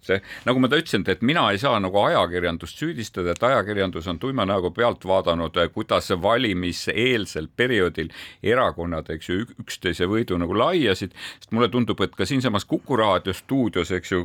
see, 0.05 0.21
nagu 0.47 0.61
ma 0.63 0.69
ta 0.71 0.79
ütlesin, 0.81 1.05
et 1.11 1.23
mina 1.23 1.45
ei 1.53 1.59
saa 1.61 1.79
nagu 1.83 1.99
ajakirjandust 2.05 2.81
süüdistada, 2.81 3.35
et 3.35 3.43
ajakirjandus 3.43 4.07
on 4.11 4.19
tuima 4.23 4.47
näoga 4.49 4.71
pealt 4.75 5.05
vaadanud, 5.09 5.59
kuidas 5.75 6.11
valimiseelsel 6.23 7.49
perioodil 7.57 8.11
erakonnad, 8.43 9.11
eks 9.15 9.29
ju, 9.29 9.47
üksteise 9.65 10.09
võidu 10.11 10.39
nagu 10.41 10.57
laiasid, 10.59 11.15
sest 11.39 11.53
mulle 11.55 11.69
tundub, 11.73 12.01
et 12.05 12.15
ka 12.17 12.27
siinsamas 12.29 12.67
Kuku 12.69 12.97
raadio 12.97 13.35
stuudios, 13.37 13.93
eks 13.95 14.13
ju, 14.13 14.25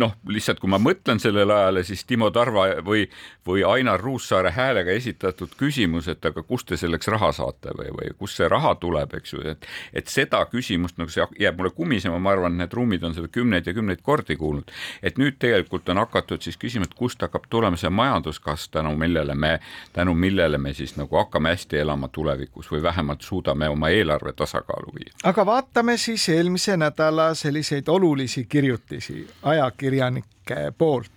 noh, 0.00 0.16
lihtsalt 0.28 0.60
kui 0.62 0.70
ma 0.72 0.80
mõtlen 0.82 1.20
sellele 1.22 1.54
ajale, 1.54 1.84
siis 1.86 2.04
Timo 2.08 2.30
Tarva 2.34 2.66
või, 2.84 3.06
või 3.46 3.64
Ainar 3.68 4.02
Ruussaare 4.02 4.52
häälega 4.54 4.94
esitatud 4.96 5.54
küsimus, 5.58 6.08
et 6.10 6.24
aga 6.24 6.42
kust 6.42 6.68
te 6.70 6.78
selleks 6.80 7.08
raha 7.12 7.32
saate 7.36 7.74
või, 7.78 7.90
või 7.94 8.12
kust 8.18 8.40
see 8.40 8.48
raha 8.50 8.74
tuleb, 8.80 9.14
eks 9.20 9.36
ju, 9.36 9.44
et, 9.54 9.68
et 9.92 10.10
seda 10.10 10.44
küsimust 10.50 10.98
nagu 11.00 11.12
see 11.12 11.26
jääb 11.40 11.58
mulle 11.58 11.74
kumisema, 11.74 12.18
ma 12.18 12.34
arvan, 12.34 12.58
need 12.58 12.74
ruumid 12.74 13.04
on 13.06 13.14
seda 13.16 13.30
kümneid 13.32 13.66
ja 13.68 13.74
kümneid 13.76 14.02
kordi 14.04 14.36
kuulnud 14.40 14.53
olnud. 14.54 14.70
et 15.02 15.18
nüüd 15.18 15.38
tegelikult 15.38 15.88
on 15.88 16.00
hakatud 16.02 16.42
siis 16.42 16.56
küsima, 16.56 16.88
et 16.88 16.94
kust 16.94 17.22
hakkab 17.22 17.48
tulema 17.50 17.76
see 17.80 17.90
majanduskasv, 17.90 18.70
tänu 18.78 18.94
millele 18.98 19.34
me, 19.34 19.58
tänu 19.92 20.14
millele 20.14 20.58
me 20.58 20.72
siis 20.74 20.96
nagu 20.96 21.16
hakkame 21.16 21.54
hästi 21.54 21.82
elama 21.82 22.08
tulevikus 22.08 22.70
või 22.72 22.82
vähemalt 22.82 23.22
suudame 23.22 23.68
oma 23.68 23.90
eelarve 23.90 24.32
tasakaalu 24.32 24.94
viia. 24.98 25.14
aga 25.24 25.46
vaatame 25.46 25.96
siis 25.96 26.28
eelmise 26.28 26.76
nädala 26.76 27.34
selliseid 27.34 27.88
olulisi 27.88 28.44
kirjutisi 28.44 29.26
ajakirjanike 29.42 30.72
poolt 30.78 31.10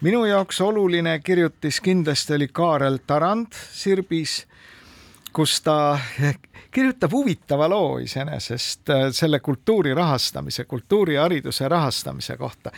minu 0.00 0.24
jaoks 0.24 0.60
oluline 0.60 1.18
kirjutis 1.18 1.80
kindlasti 1.80 2.34
oli 2.34 2.48
Kaarel 2.52 2.98
Tarand 3.06 3.52
Sirbis, 3.72 4.46
kus 5.32 5.60
ta 5.62 5.98
kirjutab 6.76 7.12
huvitava 7.12 7.68
loo 7.72 7.98
iseenesest 8.04 8.90
äh, 8.92 9.06
selle 9.16 9.40
kultuuri 9.40 9.94
rahastamise, 9.94 10.64
kultuurihariduse 10.64 11.68
rahastamise 11.68 12.36
kohta. 12.36 12.70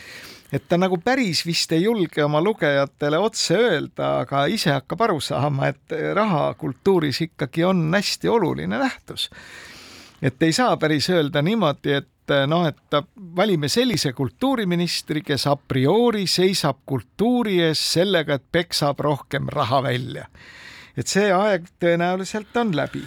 et 0.52 0.68
ta 0.68 0.78
nagu 0.78 1.00
päris 1.04 1.42
vist 1.46 1.72
ei 1.72 1.82
julge 1.82 2.24
oma 2.24 2.40
lugejatele 2.40 3.18
otse 3.18 3.56
öelda, 3.56 4.12
aga 4.20 4.44
ise 4.46 4.70
hakkab 4.72 5.02
aru 5.08 5.18
saama, 5.20 5.72
et 5.72 5.96
raha 6.14 6.54
kultuuris 6.54 7.20
ikkagi 7.26 7.64
on 7.64 7.82
hästi 7.94 8.28
oluline 8.28 8.78
nähtus. 8.78 9.30
et 10.22 10.42
ei 10.42 10.52
saa 10.52 10.76
päris 10.76 11.10
öelda 11.10 11.42
niimoodi, 11.42 11.92
et 11.92 12.36
noh, 12.46 12.66
et 12.68 13.02
valime 13.36 13.68
sellise 13.68 14.12
kultuuriministri, 14.12 15.22
kes 15.26 15.46
a 15.46 15.56
priori 15.56 16.26
seisab 16.26 16.84
kultuuri 16.86 17.60
ees 17.66 17.82
sellega, 17.92 18.38
et 18.38 18.46
peksab 18.52 19.00
rohkem 19.00 19.50
raha 19.50 19.82
välja 19.82 20.28
et 20.98 21.06
see 21.10 21.28
aeg 21.30 21.66
tõenäoliselt 21.78 22.56
on 22.58 22.72
läbi. 22.76 23.02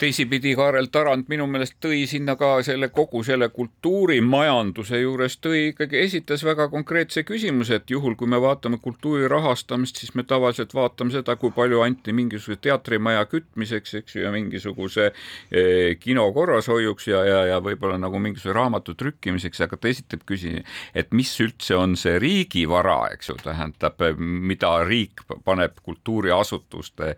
teisipidi 0.00 0.56
Kaarel 0.58 0.88
Tarand 0.92 1.28
minu 1.30 1.46
meelest 1.46 1.76
tõi 1.82 2.02
sinna 2.10 2.34
ka 2.36 2.56
selle 2.66 2.88
kogu 2.94 3.22
selle 3.26 3.48
kultuurimajanduse 3.54 4.98
juures 5.00 5.38
tõi 5.38 5.68
ikkagi, 5.70 6.00
esitas 6.02 6.42
väga 6.44 6.66
konkreetse 6.72 7.22
küsimuse, 7.28 7.78
et 7.78 7.90
juhul, 7.90 8.16
kui 8.18 8.26
me 8.26 8.40
vaatame 8.42 8.80
kultuuri 8.82 9.28
rahastamist, 9.30 10.00
siis 10.02 10.14
me 10.18 10.24
tavaliselt 10.26 10.74
vaatame 10.74 11.14
seda, 11.14 11.36
kui 11.38 11.52
palju 11.54 11.84
anti 11.86 12.14
mingisuguse 12.16 12.58
teatrimaja 12.66 13.24
kütmiseks, 13.30 13.94
eks 14.00 14.16
ju, 14.16 14.24
ja 14.26 14.34
mingisuguse 14.34 15.08
eh, 15.12 15.94
kino 16.02 16.26
korrashoiuks 16.34 17.08
ja, 17.12 17.22
ja, 17.24 17.40
ja 17.52 17.60
võib-olla 17.62 18.00
nagu 18.02 18.18
mingisuguse 18.22 18.56
raamatu 18.58 18.96
trükkimiseks, 18.98 19.62
aga 19.68 19.78
ta 19.78 19.92
esitab 19.92 20.26
küsimuse, 20.26 20.66
et 20.98 21.14
mis 21.14 21.30
üldse 21.44 21.78
on 21.78 21.94
see 22.00 22.18
riigivara, 22.22 22.98
eks 23.14 23.30
ju, 23.30 23.38
tähendab, 23.44 24.02
mida 24.18 24.74
riik 24.86 25.22
paneb 25.46 25.78
kultuuriasutuste 25.86 27.06
Eh, 27.06 27.16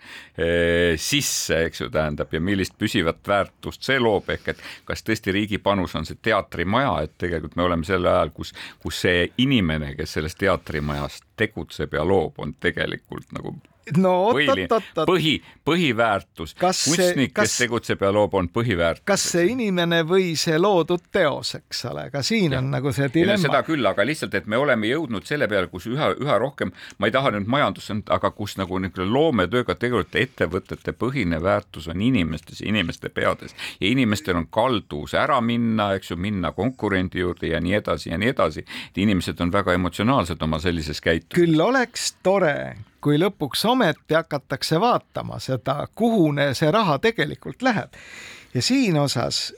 sisse, 0.98 1.64
eks 1.66 1.80
ju, 1.82 1.88
tähendab 1.90 2.32
ja 2.32 2.40
millist 2.40 2.76
püsivat 2.78 3.18
väärtust 3.26 3.82
see 3.82 3.98
loob, 3.98 4.28
ehk 4.30 4.52
et 4.52 4.60
kas 4.86 5.02
tõesti 5.02 5.34
riigi 5.34 5.58
panus 5.62 5.96
on 5.98 6.06
see 6.06 6.18
teatrimaja, 6.22 6.92
et 7.04 7.16
tegelikult 7.18 7.56
me 7.58 7.66
oleme 7.66 7.88
sel 7.88 8.06
ajal, 8.06 8.30
kus, 8.36 8.54
kus 8.82 9.02
see 9.06 9.26
inimene, 9.42 9.94
kes 9.98 10.18
selles 10.18 10.38
teatrimajas 10.38 11.20
tegutseb 11.38 11.98
ja 11.98 12.06
loob, 12.06 12.38
on 12.38 12.54
tegelikult 12.60 13.34
nagu 13.34 13.56
no 13.96 14.14
oot-oot-oot. 14.28 15.06
põhi, 15.08 15.34
põhiväärtus. 15.64 16.54
kunstnik, 16.60 17.34
kes 17.34 17.56
tegutseb 17.62 18.02
ja 18.02 18.12
loob, 18.12 18.34
on 18.34 18.48
põhiväärtus. 18.52 19.04
kas 19.08 19.24
see 19.32 19.48
inimene 19.52 20.02
või 20.08 20.34
see 20.38 20.58
loodud 20.58 21.08
teos, 21.12 21.54
eks 21.58 21.84
ole, 21.90 22.08
ka 22.14 22.22
siin 22.22 22.52
ja. 22.56 22.62
on 22.62 22.70
nagu 22.74 22.92
see 22.92 23.08
dilemma. 23.14 23.40
seda 23.42 23.62
küll, 23.66 23.86
aga 23.86 24.06
lihtsalt, 24.06 24.34
et 24.34 24.46
me 24.46 24.60
oleme 24.60 24.90
jõudnud 24.90 25.26
selle 25.28 25.48
peale, 25.48 25.70
kus 25.72 25.88
üha, 25.90 26.12
üha 26.20 26.38
rohkem, 26.38 26.72
ma 26.98 27.08
ei 27.08 27.14
taha 27.14 27.32
nüüd 27.36 27.48
majandusse, 27.50 27.96
aga 28.14 28.32
kus 28.36 28.58
nagu 28.60 28.78
niisugune 28.78 29.08
loometööga 29.12 29.74
tegelevate 29.78 30.22
ettevõtete 30.26 30.94
põhine 30.96 31.40
väärtus 31.42 31.88
on 31.88 32.02
inimestes, 32.02 32.62
inimeste 32.64 33.08
peades 33.08 33.54
ja 33.80 33.88
inimestel 33.88 34.38
on 34.38 34.48
kalduvus 34.52 35.14
ära 35.18 35.40
minna, 35.44 35.92
eks 35.98 36.12
ju, 36.12 36.18
minna 36.20 36.52
konkurendi 36.56 37.22
juurde 37.22 37.52
ja 37.52 37.60
nii 37.60 37.78
edasi 37.80 38.12
ja 38.12 38.18
nii 38.18 38.32
edasi. 38.34 38.64
inimesed 38.96 39.40
on 39.40 39.52
väga 39.52 39.72
emotsionaalsed 39.78 40.42
oma 40.42 40.58
sellises 40.58 41.00
käitumises. 41.00 41.38
küll 41.38 41.60
oleks 41.60 42.12
tore, 42.22 42.76
kui 43.00 43.18
lõpuks 43.18 43.64
ometi 43.68 44.14
hakatakse 44.14 44.80
vaatama 44.80 45.38
seda, 45.38 45.86
kuhu 45.94 46.32
see 46.52 46.70
raha 46.70 46.98
tegelikult 46.98 47.62
läheb. 47.62 47.92
ja 48.54 48.62
siin 48.62 48.96
osas 48.98 49.52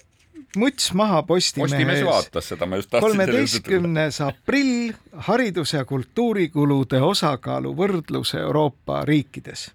muts 0.56 0.92
maha 0.92 1.22
Postimehes. 1.22 1.70
Postimees 1.70 2.04
vaatas 2.04 2.48
seda, 2.48 2.66
ma 2.66 2.76
just 2.76 2.90
tahtsin 2.90 3.08
kolmeteistkümnes 3.08 4.20
aprill 4.20 4.92
haridus- 5.12 5.72
ja 5.72 5.84
kultuurikulude 5.84 7.00
osakaalu 7.00 7.76
võrdlus 7.76 8.34
Euroopa 8.34 9.04
riikides. 9.04 9.70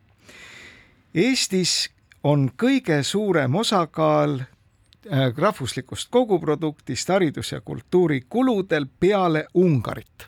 Eestis 1.16 1.90
on 2.24 2.50
kõige 2.64 3.04
suurem 3.04 3.56
osakaal 3.56 4.40
äh, 4.40 5.32
rahvuslikust 5.38 6.10
koguproduktist 6.12 7.10
haridus- 7.10 7.52
ja 7.52 7.62
kultuurikuludel 7.62 8.86
peale 9.00 9.46
Ungarit 9.54 10.28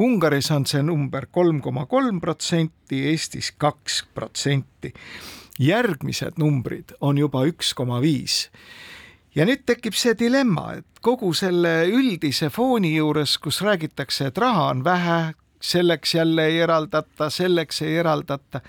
Ungaris 0.00 0.48
on 0.50 0.64
see 0.66 0.80
number 0.82 1.26
kolm 1.28 1.58
koma 1.60 1.84
kolm 1.86 2.20
protsenti, 2.20 3.02
Eestis 3.10 3.52
kaks 3.58 4.04
protsenti. 4.14 4.94
järgmised 5.60 6.38
numbrid 6.40 6.94
on 7.04 7.18
juba 7.18 7.42
üks 7.44 7.74
koma 7.76 8.00
viis. 8.00 8.48
ja 9.34 9.44
nüüd 9.44 9.66
tekib 9.66 9.94
see 9.94 10.14
dilemma, 10.18 10.72
et 10.78 11.02
kogu 11.04 11.34
selle 11.34 11.84
üldise 11.86 12.48
fooni 12.50 12.94
juures, 12.96 13.36
kus 13.38 13.60
räägitakse, 13.60 14.26
et 14.26 14.38
raha 14.38 14.70
on 14.70 14.84
vähe, 14.84 15.34
selleks 15.60 16.14
jälle 16.14 16.46
ei 16.46 16.60
eraldata, 16.60 17.30
selleks 17.30 17.82
ei 17.82 17.98
eraldata, 18.00 18.60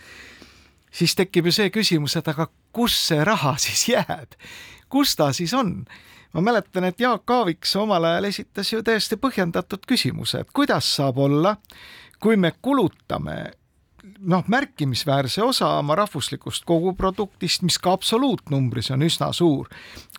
siis 0.91 1.15
tekib 1.15 1.47
ju 1.47 1.51
see 1.51 1.69
küsimus, 1.69 2.17
et 2.19 2.27
aga 2.27 2.49
kus 2.73 2.97
see 3.07 3.23
raha 3.23 3.55
siis 3.57 3.87
jääb, 3.87 4.35
kus 4.89 5.15
ta 5.15 5.31
siis 5.31 5.53
on 5.53 5.85
ma 6.33 6.41
mäletan, 6.41 6.83
et 6.83 6.99
Jaak 6.99 7.29
Aaviksoo 7.29 7.83
omal 7.83 8.03
ajal 8.03 8.29
esitas 8.29 8.73
ju 8.73 8.83
täiesti 8.83 9.17
põhjendatud 9.19 9.87
küsimuse, 9.87 10.43
et 10.43 10.51
kuidas 10.53 10.95
saab 10.95 11.17
olla, 11.17 11.55
kui 12.19 12.37
me 12.37 12.53
kulutame 12.61 13.51
noh, 14.19 14.43
märkimisväärse 14.47 15.43
osa 15.43 15.67
oma 15.77 15.95
rahvuslikust 15.95 16.65
koguproduktist, 16.65 17.61
mis 17.61 17.77
ka 17.79 17.93
absoluutnumbris 17.97 18.91
on 18.91 19.05
üsna 19.05 19.31
suur, 19.33 19.69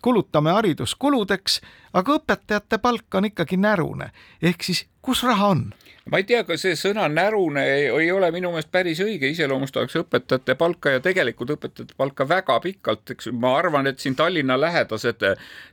kulutame 0.03 0.55
hariduskuludeks, 0.55 1.61
aga 1.99 2.19
õpetajate 2.19 2.79
palk 2.83 3.15
on 3.15 3.31
ikkagi 3.31 3.57
närune. 3.57 4.11
ehk 4.43 4.63
siis, 4.63 4.87
kus 5.03 5.23
raha 5.23 5.55
on? 5.55 5.73
Ma 6.11 6.19
ei 6.19 6.25
tea, 6.27 6.43
kas 6.47 6.65
see 6.65 6.75
sõna 6.79 7.05
närune 7.11 7.63
ei, 7.63 7.87
ei 7.87 8.11
ole 8.11 8.31
minu 8.35 8.51
meelest 8.51 8.73
päris 8.75 9.01
õige, 9.05 9.29
iseloomustaks 9.31 10.01
õpetajate 10.01 10.57
palka 10.59 10.97
ja 10.97 11.03
tegelikult 11.05 11.53
õpetajate 11.55 11.95
palka 11.99 12.27
väga 12.29 12.59
pikalt, 12.65 13.13
eks 13.15 13.31
ma 13.37 13.55
arvan, 13.59 13.87
et 13.91 14.03
siin 14.03 14.17
Tallinna 14.19 14.57
lähedased, 14.59 15.23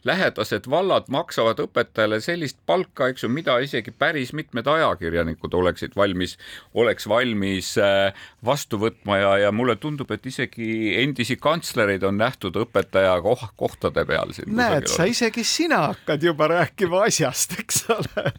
lähedased 0.05 0.69
vallad 0.69 1.09
maksavad 1.09 1.61
õpetajale 1.65 2.19
sellist 2.21 2.59
palka, 2.69 3.09
eks 3.09 3.25
ju, 3.25 3.31
mida 3.33 3.57
isegi 3.63 3.91
päris 3.91 4.33
mitmed 4.37 4.69
ajakirjanikud 4.69 5.57
oleksid 5.57 5.97
valmis, 5.97 6.37
oleks 6.77 7.09
valmis 7.09 7.73
äh, 7.81 8.13
vastu 8.45 8.77
võtma 8.81 9.17
ja, 9.17 9.33
ja 9.47 9.51
mulle 9.55 9.79
tundub, 9.81 10.11
et 10.13 10.29
isegi 10.29 10.93
endisi 11.01 11.39
kantslereid 11.41 12.05
on 12.05 12.21
nähtud 12.21 12.57
õpetaja 12.67 13.17
koh 13.25 13.47
kohtade 13.57 14.05
peal 14.05 14.29
näed, 14.45 14.85
sa 14.91 15.07
isegi 15.09 15.41
sina 15.47 15.81
hakkad 15.87 16.23
juba 16.23 16.47
rääkima 16.51 17.01
asjast, 17.07 17.57
eks 17.63 17.83
ole. 17.95 18.29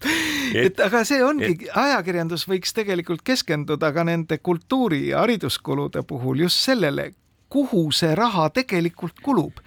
et 0.55 0.79
aga 0.87 1.03
see 1.09 1.23
ongi 1.25 1.51
et 1.51 1.69
ajakirjandus 1.85 2.47
võiks 2.49 2.75
tegelikult 2.75 3.23
keskenduda 3.25 3.93
ka 3.93 4.05
nende 4.05 4.39
kultuuri 4.39 5.09
ja 5.09 5.23
hariduskulude 5.25 6.03
puhul 6.03 6.45
just 6.45 6.65
sellele, 6.65 7.13
kuhu 7.49 7.91
see 7.93 8.15
raha 8.15 8.51
tegelikult 8.51 9.21
kulub, 9.23 9.61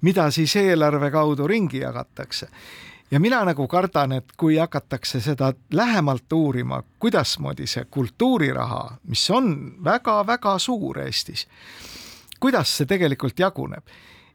mida 0.00 0.30
siis 0.30 0.56
eelarve 0.56 1.10
kaudu 1.10 1.46
ringi 1.46 1.82
jagatakse. 1.82 2.48
Ja 3.10 3.20
mina 3.20 3.42
nagu 3.44 3.66
kardan, 3.68 4.12
et 4.12 4.32
kui 4.40 4.56
hakatakse 4.56 5.20
seda 5.20 5.52
lähemalt 5.72 6.32
uurima, 6.32 6.82
kuidasmoodi 6.98 7.66
see 7.68 7.84
kultuuriraha, 7.90 8.96
mis 9.08 9.26
on 9.30 9.52
väga-väga 9.84 10.56
suur 10.58 11.02
Eestis, 11.04 11.46
kuidas 12.40 12.72
see 12.76 12.88
tegelikult 12.88 13.38
jaguneb 13.38 13.84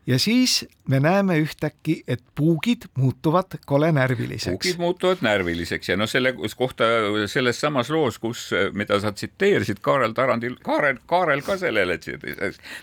ja 0.07 0.19
siis 0.19 0.65
me 0.87 0.99
näeme 0.99 1.39
ühtäkki, 1.39 2.03
et 2.07 2.23
puugid 2.35 2.87
muutuvad 2.95 3.57
kole 3.65 3.91
närviliseks. 3.91 4.57
puugid 4.63 4.79
muutuvad 4.79 5.17
närviliseks 5.21 5.89
ja 5.89 5.97
noh, 5.97 6.09
selle 6.09 6.33
kohta 6.55 6.83
selles 7.27 7.59
samas 7.61 7.89
loos, 7.89 8.19
kus, 8.19 8.49
mida 8.73 8.99
sa 8.99 9.11
tsiteerisid, 9.11 9.81
Kaarel 9.81 10.15
Tarandil, 10.15 10.55
Kaarel, 10.63 11.01
Kaarel 11.05 11.41
ka 11.41 11.57
sellele, 11.57 11.99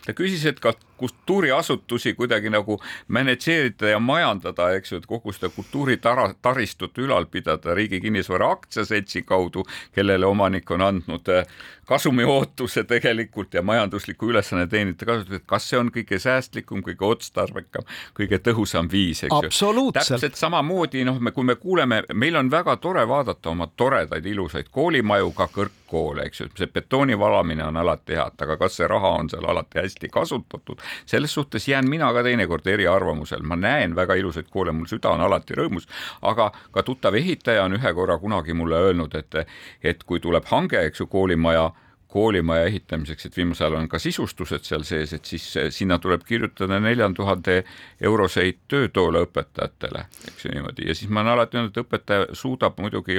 ta 0.06 0.16
küsis, 0.16 0.44
et 0.48 0.60
ka 0.60 0.74
kultuuriasutusi 0.96 2.14
kuidagi 2.14 2.50
nagu 2.50 2.78
mänedžeerida 3.08 3.88
ja 3.88 3.98
majandada, 3.98 4.70
eks 4.78 4.92
ju, 4.92 5.00
et 5.00 5.06
kogu 5.10 5.32
seda 5.34 5.50
kultuuritaristut 5.54 6.98
ülal 7.02 7.26
pidada 7.26 7.74
Riigi 7.74 8.00
Kinnisvara 8.00 8.50
Aktsiaseltsi 8.54 9.22
kaudu, 9.22 9.64
kellele 9.94 10.26
omanik 10.26 10.70
on 10.70 10.84
andnud 10.86 11.28
eh, 11.34 11.48
kasumi 11.88 12.24
ootuse 12.24 12.84
tegelikult 12.84 13.54
ja 13.54 13.62
majanduslikku 13.62 14.30
ülesanne 14.30 14.66
teenida 14.70 15.06
kasutada, 15.06 15.40
et 15.42 15.48
kas 15.50 15.68
see 15.70 15.80
on 15.80 15.90
kõige 15.94 16.20
säästlikum, 16.22 16.84
kõige 16.86 17.06
otstarbekam, 17.14 17.86
kõige 18.16 18.40
tõhusam 18.44 18.90
viis, 18.90 19.24
eks 19.26 19.34
ju. 19.46 19.52
täpselt 19.94 20.38
samamoodi 20.38 21.04
noh, 21.06 21.20
me, 21.20 21.32
kui 21.34 21.46
me 21.46 21.56
kuuleme, 21.60 22.02
meil 22.14 22.36
on 22.40 22.50
väga 22.52 22.76
tore 22.82 23.06
vaadata 23.08 23.52
oma 23.52 23.68
toredaid 23.76 24.26
ilusaid 24.26 24.70
koolimaju, 24.74 25.30
ka 25.36 25.48
kõrgkoole, 25.54 26.26
eks 26.28 26.42
ju, 26.42 26.48
see 26.58 26.70
betooni 26.74 27.18
valamine 27.18 27.64
on 27.66 27.78
alati 27.80 28.18
hea, 28.18 28.26
aga 28.46 28.58
kas 28.60 28.78
see 28.80 28.88
raha 28.90 29.14
on 29.20 29.30
seal 29.32 29.46
alati 29.50 29.80
hästi 29.82 30.10
kasutatud, 30.12 30.82
selles 31.06 31.34
suhtes 31.34 31.68
jään 31.68 31.88
mina 31.90 32.12
ka 32.12 32.24
teinekord 32.26 32.66
eriarvamusel, 32.66 33.42
ma 33.42 33.56
näen 33.56 33.96
väga 33.96 34.18
ilusaid 34.20 34.50
koole, 34.50 34.72
mul 34.72 34.90
süda 34.90 35.14
on 35.14 35.24
alati 35.24 35.56
rõõmus, 35.58 35.88
aga 36.22 36.50
ka 36.74 36.82
tuttav 36.82 37.14
ehitaja 37.14 37.64
on 37.64 37.78
ühe 37.78 37.94
korra 37.94 38.18
kunagi 38.18 38.54
mulle 38.54 38.82
öelnud, 38.88 39.14
et, 39.14 39.40
et 39.82 40.04
kui 40.04 40.20
tuleb 40.20 40.46
hange, 40.50 40.80
eks 40.88 41.04
ju, 41.04 41.08
koolimaja 41.10 41.70
koolimaja 42.14 42.64
ehitamiseks, 42.64 43.26
et 43.26 43.36
viimasel 43.36 43.66
ajal 43.66 43.80
on 43.80 43.88
ka 43.90 43.98
sisustused 43.98 44.62
seal 44.62 44.84
sees, 44.86 45.12
et 45.16 45.26
siis 45.26 45.44
eh, 45.58 45.70
sinna 45.74 45.96
tuleb 45.98 46.22
kirjutada 46.26 46.76
nelja 46.78 47.08
tuhande 47.14 47.56
euroseid 48.00 48.60
töötoole 48.70 49.24
õpetajatele, 49.26 50.04
eks 50.30 50.44
ju 50.44 50.52
niimoodi, 50.54 50.86
ja 50.86 50.94
siis 50.94 51.10
ma 51.10 51.24
olen 51.24 51.32
alati 51.32 51.58
öelnud, 51.58 51.72
et 51.74 51.80
õpetaja 51.82 52.28
suudab 52.38 52.78
muidugi, 52.78 53.18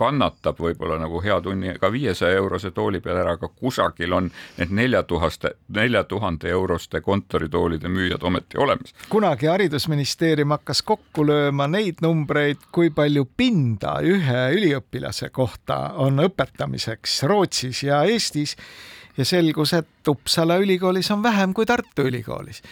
kannatab 0.00 0.62
võib-olla 0.64 0.96
nagu 1.02 1.20
hea 1.20 1.36
tunni 1.44 1.74
ka 1.80 1.90
viiesaja 1.92 2.38
eurose 2.38 2.70
tooli 2.72 3.02
peal 3.04 3.20
ära, 3.20 3.34
aga 3.36 3.50
kusagil 3.52 4.16
on 4.16 4.30
need 4.56 4.72
nelja 4.72 5.04
tuhaste, 5.04 5.52
nelja 5.76 6.06
tuhande 6.08 6.48
euroste 6.48 7.04
kontoritoolide 7.04 7.92
müüjad 7.92 8.24
ometi 8.24 8.56
olemas. 8.56 8.96
kunagi 9.12 9.52
Haridusministeerium 9.52 10.56
hakkas 10.56 10.80
kokku 10.80 11.26
lööma 11.28 11.68
neid 11.68 12.00
numbreid, 12.00 12.64
kui 12.72 12.88
palju 12.88 13.28
pinda 13.36 13.98
ühe 14.00 14.48
üliõpilase 14.56 15.28
kohta 15.28 15.82
on 16.00 16.24
õpetamiseks 16.24 17.20
Rootsis 17.28 17.84
ja 17.84 18.00
Eestis 18.08 18.13
Eestis 18.14 18.56
ja 19.16 19.24
selgus, 19.24 19.74
et 19.76 20.08
Uppsala 20.08 20.58
ülikoolis 20.62 21.10
on 21.14 21.22
vähem 21.22 21.54
kui 21.54 21.66
Tartu 21.66 22.06
Ülikoolis. 22.08 22.62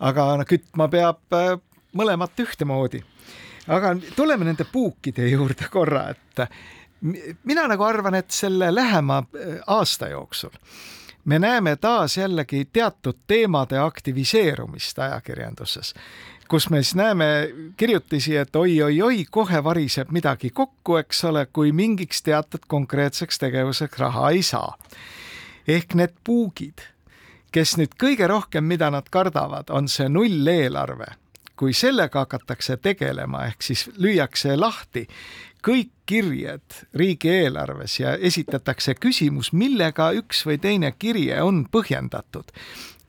aga 0.00 0.44
kütma 0.48 0.88
peab 0.88 1.36
äh, 1.36 1.58
mõlemat 1.96 2.40
ühtemoodi. 2.40 3.02
aga 3.68 3.96
tuleme 4.16 4.44
nende 4.44 4.64
puukide 4.64 5.28
juurde 5.28 5.68
korra, 5.70 6.08
et 6.10 6.48
mina 7.44 7.66
nagu 7.68 7.84
arvan, 7.84 8.14
et 8.14 8.30
selle 8.30 8.74
lähema 8.74 9.18
äh, 9.18 9.60
aasta 9.66 10.08
jooksul 10.08 10.58
me 11.24 11.38
näeme 11.38 11.76
taas 11.76 12.16
jällegi 12.16 12.64
teatud 12.72 13.18
teemade 13.26 13.78
aktiviseerumist 13.78 14.98
ajakirjanduses, 14.98 15.94
kus 16.48 16.70
me 16.70 16.82
siis 16.82 16.94
näeme 16.94 17.26
kirjutisi, 17.76 18.36
et 18.36 18.56
oi-oi-oi, 18.56 19.24
kohe 19.30 19.64
variseb 19.64 20.10
midagi 20.12 20.50
kokku, 20.50 20.96
eks 20.96 21.24
ole, 21.24 21.46
kui 21.52 21.72
mingiks 21.72 22.22
teatud 22.22 22.66
konkreetseks 22.68 23.38
tegevuseks 23.38 23.98
raha 23.98 24.30
ei 24.30 24.42
saa. 24.42 24.78
ehk 25.68 25.94
need 25.94 26.14
puugid, 26.24 26.82
kes 27.52 27.76
nüüd 27.78 27.94
kõige 28.02 28.26
rohkem, 28.26 28.64
mida 28.64 28.90
nad 28.90 29.08
kardavad, 29.10 29.70
on 29.70 29.88
see 29.88 30.08
nulleelarve. 30.08 31.06
kui 31.56 31.72
sellega 31.72 32.18
hakatakse 32.18 32.76
tegelema, 32.76 33.46
ehk 33.46 33.62
siis 33.62 33.90
lüüakse 33.98 34.56
lahti 34.56 35.06
kõik 35.62 35.90
kirjed 36.06 36.78
riigieelarves 36.94 38.00
ja 38.00 38.16
esitatakse 38.16 38.94
küsimus, 38.98 39.52
millega 39.52 40.10
üks 40.18 40.42
või 40.46 40.58
teine 40.58 40.92
kirje 40.98 41.42
on 41.42 41.64
põhjendatud. 41.70 42.50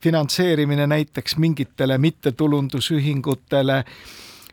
Finantseerimine 0.04 0.86
näiteks 0.86 1.36
mingitele 1.40 1.98
mittetulundusühingutele, 1.98 3.84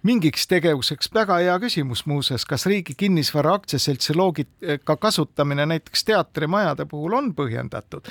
mingiks 0.08 0.48
tegevuseks, 0.48 1.12
väga 1.14 1.42
hea 1.44 1.58
küsimus 1.62 2.06
muuseas, 2.10 2.46
kas 2.50 2.66
Riigi 2.66 2.96
Kinnisvara 2.98 3.54
Aktsiaseltsi 3.60 4.16
loogika 4.16 4.96
kasutamine 4.98 5.66
näiteks 5.66 6.08
teatrimajade 6.08 6.86
puhul 6.86 7.18
on 7.20 7.34
põhjendatud? 7.36 8.08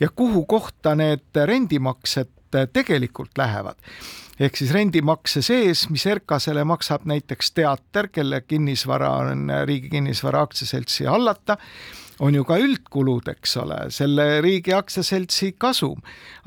Ja 0.00 0.08
kuhu 0.08 0.44
kohta 0.44 0.94
need 0.98 1.44
rendimaksed 1.46 2.58
tegelikult 2.72 3.38
lähevad? 3.38 3.78
Ehk 4.40 4.56
siis 4.56 4.72
rendimakse 4.72 5.42
sees, 5.44 5.84
mis 5.92 6.06
RKAS-ele 6.08 6.64
maksab 6.64 7.04
näiteks 7.08 7.52
teater, 7.52 8.08
kelle 8.08 8.40
kinnisvara 8.40 9.10
on 9.20 9.50
Riigi 9.68 9.90
Kinnisvara 9.92 10.40
Aktsiaseltsi 10.48 11.04
hallata 11.04 11.58
on 12.20 12.36
ju 12.36 12.44
ka 12.44 12.58
üldkulud, 12.60 13.28
eks 13.32 13.56
ole, 13.62 13.78
selle 13.94 14.26
riigi 14.44 14.74
aktsiaseltsi 14.76 15.54
kasum, 15.60 16.00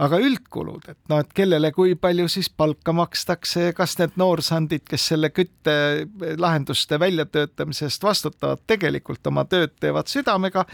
aga 0.05 0.19
üldkulud, 0.21 0.85
et 0.91 0.99
noh, 1.11 1.23
et 1.23 1.33
kellele 1.35 1.71
kui 1.75 1.95
palju 1.99 2.29
siis 2.31 2.49
palka 2.49 2.93
makstakse, 2.95 3.71
kas 3.77 3.97
need 4.01 4.17
noorsandid, 4.21 4.85
kes 4.89 5.09
selle 5.13 5.31
küttelahenduste 5.33 6.99
väljatöötamise 7.01 7.89
eest 7.89 8.05
vastutavad, 8.05 8.61
tegelikult 8.69 9.25
oma 9.33 9.47
tööd 9.49 9.73
teevad 9.81 10.11
südamega 10.11 10.67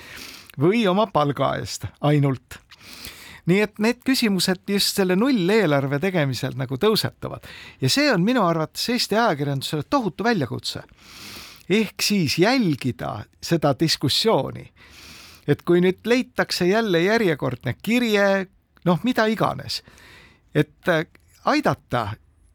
või 0.60 0.84
oma 0.92 1.08
palga 1.14 1.56
eest 1.62 1.88
ainult? 2.04 2.60
Nii 3.50 3.64
et 3.66 3.80
need 3.82 4.04
küsimused 4.06 4.68
just 4.70 5.00
selle 5.00 5.16
nulleelarve 5.18 5.98
tegemisel 6.04 6.54
nagu 6.60 6.78
tõusetuvad. 6.78 7.48
Ja 7.82 7.90
see 7.90 8.12
on 8.12 8.22
minu 8.22 8.44
arvates 8.46 8.84
Eesti 8.94 9.18
ajakirjandusele 9.18 9.88
tohutu 9.90 10.28
väljakutse 10.28 10.84
ehk 11.70 12.02
siis 12.02 12.38
jälgida 12.40 13.26
seda 13.42 13.76
diskussiooni. 13.80 14.72
et 15.48 15.62
kui 15.66 15.82
nüüd 15.82 16.06
leitakse 16.06 16.68
jälle 16.68 17.00
järjekordne 17.02 17.74
kirje, 17.82 18.48
noh, 18.86 19.00
mida 19.04 19.26
iganes, 19.26 19.82
et 20.54 20.88
äh, 20.88 21.06
aidata 21.46 22.14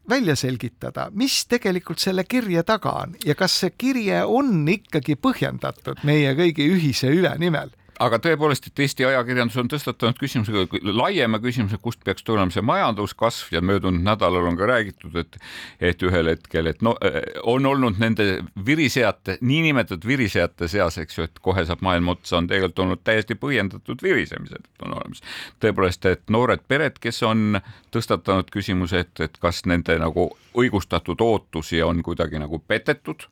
välja 0.09 0.35
selgitada, 0.35 1.09
mis 1.11 1.45
tegelikult 1.45 1.99
selle 1.99 2.23
kirje 2.23 2.63
taga 2.63 2.91
on 3.03 3.15
ja 3.25 3.35
kas 3.35 3.59
see 3.59 3.73
kirje 3.77 4.21
on 4.23 4.67
ikkagi 4.67 5.15
põhjendatud 5.15 6.03
meie 6.03 6.31
kõigi 6.37 6.69
ühise 6.71 7.11
hüve 7.11 7.33
nimel 7.41 7.73
aga 7.99 8.19
tõepoolest, 8.21 8.67
et 8.69 8.79
Eesti 8.85 9.05
ajakirjandus 9.07 9.57
on 9.61 9.69
tõstatanud 9.71 10.17
küsimuse, 10.19 10.65
laiema 10.95 11.39
küsimuse, 11.43 11.77
kust 11.81 12.01
peaks 12.05 12.25
tulema 12.27 12.51
see 12.53 12.63
majanduskasv 12.65 13.53
ja 13.55 13.61
möödunud 13.65 14.03
nädalal 14.05 14.49
on 14.49 14.57
ka 14.59 14.69
räägitud, 14.69 15.15
et 15.19 15.37
et 15.79 16.03
ühel 16.03 16.29
hetkel, 16.31 16.67
et 16.71 16.81
no 16.85 16.95
eh, 17.05 17.21
on 17.43 17.65
olnud 17.65 17.99
nende 18.01 18.43
virisejate, 18.65 19.37
niinimetatud 19.41 20.07
virisejate 20.07 20.67
seas, 20.71 20.97
eks 21.01 21.19
ju, 21.19 21.27
et 21.29 21.39
kohe 21.41 21.65
saab 21.65 21.83
maailm 21.85 22.11
otsa, 22.15 22.37
on 22.39 22.49
tegelikult 22.51 22.83
olnud 22.85 23.03
täiesti 23.03 23.37
põhjendatud 23.39 24.03
virisemised 24.03 24.67
on 24.85 24.97
olemas. 24.97 25.23
tõepoolest, 25.63 26.05
et 26.11 26.23
noored 26.29 26.65
pered, 26.67 26.99
kes 26.99 27.23
on 27.23 27.61
tõstatanud 27.95 28.51
küsimuse, 28.51 29.05
et, 29.05 29.19
et 29.19 29.37
kas 29.39 29.63
nende 29.65 29.97
nagu 29.99 30.29
õigustatud 30.55 31.21
ootusi 31.21 31.81
on 31.83 32.03
kuidagi 32.03 32.39
nagu 32.39 32.59
petetud 32.59 33.27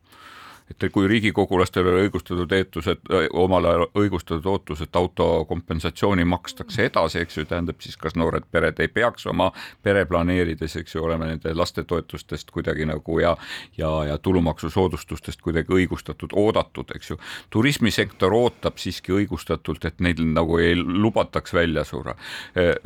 et 0.70 0.86
kui 0.92 1.08
riigikogulastel 1.08 1.86
oli 1.90 2.06
õigustatud 2.06 2.52
eetused, 2.56 3.04
omal 3.36 3.68
ajal 3.68 3.86
õigustatud 4.00 4.46
ootus, 4.48 4.80
et 4.84 4.96
auto 4.96 5.44
kompensatsiooni 5.48 6.24
makstakse 6.24 6.86
edasi, 6.88 7.20
eks 7.20 7.38
ju, 7.38 7.44
tähendab 7.48 7.82
siis, 7.84 7.98
kas 8.00 8.16
noored 8.16 8.46
pered 8.50 8.80
ei 8.80 8.88
peaks 8.88 9.26
oma 9.30 9.50
pere 9.82 10.06
planeerides, 10.08 10.76
eks 10.80 10.96
ju, 10.96 11.04
olema 11.04 11.28
nende 11.28 11.52
lastetoetustest 11.54 12.50
kuidagi 12.54 12.88
nagu 12.88 13.18
ja 13.20 13.34
ja, 13.78 14.04
ja 14.04 14.18
tulumaksusoodustustest 14.18 15.42
kuidagi 15.42 15.72
õigustatud, 15.72 16.32
oodatud, 16.32 16.90
eks 16.94 17.10
ju. 17.10 17.18
turismisektor 17.50 18.32
ootab 18.32 18.78
siiski 18.80 19.12
õigustatult, 19.12 19.84
et 19.84 20.00
neil 20.00 20.22
nagu 20.32 20.58
ei 20.58 20.76
lubataks 20.76 21.54
välja 21.54 21.84
surra. 21.84 22.14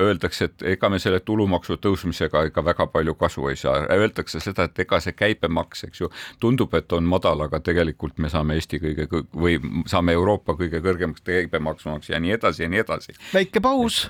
Öeldakse, 0.01 0.51
et 0.51 0.67
ega 0.75 0.89
me 0.91 0.99
selle 0.99 1.21
tulumaksu 1.21 1.79
tõusmisega 1.83 2.47
ikka 2.49 2.65
väga 2.65 2.87
palju 2.93 3.15
kasu 3.15 3.49
ei 3.49 3.57
saa, 3.57 3.87
öeldakse 3.95 4.41
seda, 4.43 4.69
et 4.69 4.79
ega 4.79 5.01
see 5.01 5.15
käibemaks, 5.17 5.85
eks 5.89 6.03
ju, 6.03 6.11
tundub, 6.41 6.75
et 6.75 6.93
on 6.93 7.07
madal, 7.09 7.47
aga 7.47 7.61
tegelikult 7.69 8.19
me 8.23 8.31
saame 8.33 8.59
Eesti 8.59 8.81
kõige 8.83 9.09
või 9.35 9.59
saame 9.91 10.17
Euroopa 10.19 10.57
kõige 10.59 10.83
kõrgemaks 10.85 11.25
käibemaksumaks 11.27 12.15
ja 12.15 12.21
nii 12.23 12.37
edasi 12.39 12.65
ja 12.65 12.73
nii 12.73 12.85
edasi. 12.87 13.19
väike 13.35 13.61
paus. 13.61 14.09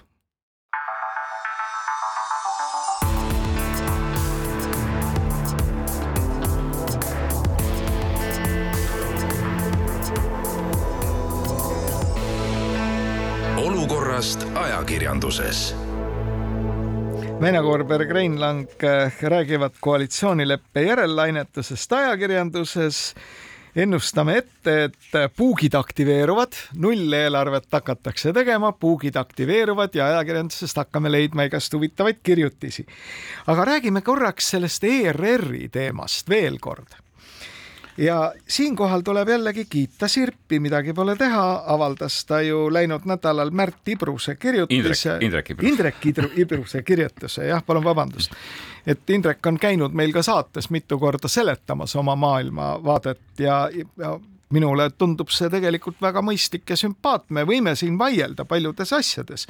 olukorrast 13.59 14.47
ajakirjanduses 14.55 15.75
Veena 17.39 17.61
Koorberg, 17.63 18.11
Rein 18.11 18.41
Lang 18.41 18.67
äh, 18.83 19.13
räägivad 19.23 19.77
koalitsioonileppe 19.81 20.83
järellainetusest 20.83 21.93
ajakirjanduses. 21.93 23.15
Ennustame 23.79 24.39
ette, 24.43 24.75
et 24.89 25.19
puugid 25.37 25.75
aktiveeruvad, 25.79 26.57
nulleelarvet 26.83 27.69
hakatakse 27.73 28.33
tegema, 28.37 28.73
puugid 28.73 29.17
aktiveeruvad 29.17 29.95
ja 29.95 30.13
ajakirjandusest 30.13 30.83
hakkame 30.83 31.13
leidma 31.13 31.49
igast 31.49 31.75
huvitavaid 31.75 32.23
kirjutisi. 32.23 32.87
aga 33.47 33.65
räägime 33.65 34.03
korraks 34.03 34.51
sellest 34.55 34.85
ERR-i 34.85 35.69
teemast 35.69 36.29
veel 36.29 36.59
kord 36.59 36.99
ja 37.99 38.33
siinkohal 38.49 39.01
tuleb 39.01 39.29
jällegi 39.29 39.65
kiita 39.71 40.09
Sirpi, 40.09 40.61
midagi 40.61 40.95
pole 40.95 41.17
teha, 41.17 41.65
avaldas 41.67 42.25
ta 42.25 42.41
ju 42.43 42.69
läinud 42.73 43.05
nädalal 43.05 43.51
Märt 43.51 43.89
Ibruse 43.89 44.37
kirjutise. 44.37 45.19
Indrek, 45.21 45.51
Indrek 45.51 45.51
Ibrus. 45.51 45.71
Indrek 45.71 46.39
Ibruse 46.39 46.83
kirjutuse, 46.83 47.47
jah, 47.47 47.65
palun 47.67 47.85
vabandust. 47.85 48.33
et 48.87 49.11
Indrek 49.11 49.47
on 49.47 49.59
käinud 49.59 49.93
meil 49.93 50.13
ka 50.13 50.23
saates 50.23 50.71
mitu 50.71 50.99
korda 50.99 51.29
seletamas 51.29 51.97
oma 51.97 52.17
maailmavaadet 52.17 53.21
ja, 53.39 53.69
ja 53.99 54.19
minule 54.55 54.91
tundub 54.97 55.31
see 55.35 55.51
tegelikult 55.53 56.01
väga 56.03 56.23
mõistlik 56.25 56.69
ja 56.71 56.77
sümpaatne, 56.77 57.45
võime 57.49 57.75
siin 57.77 57.99
vaielda 58.01 58.45
paljudes 58.49 58.93
asjades 58.97 59.47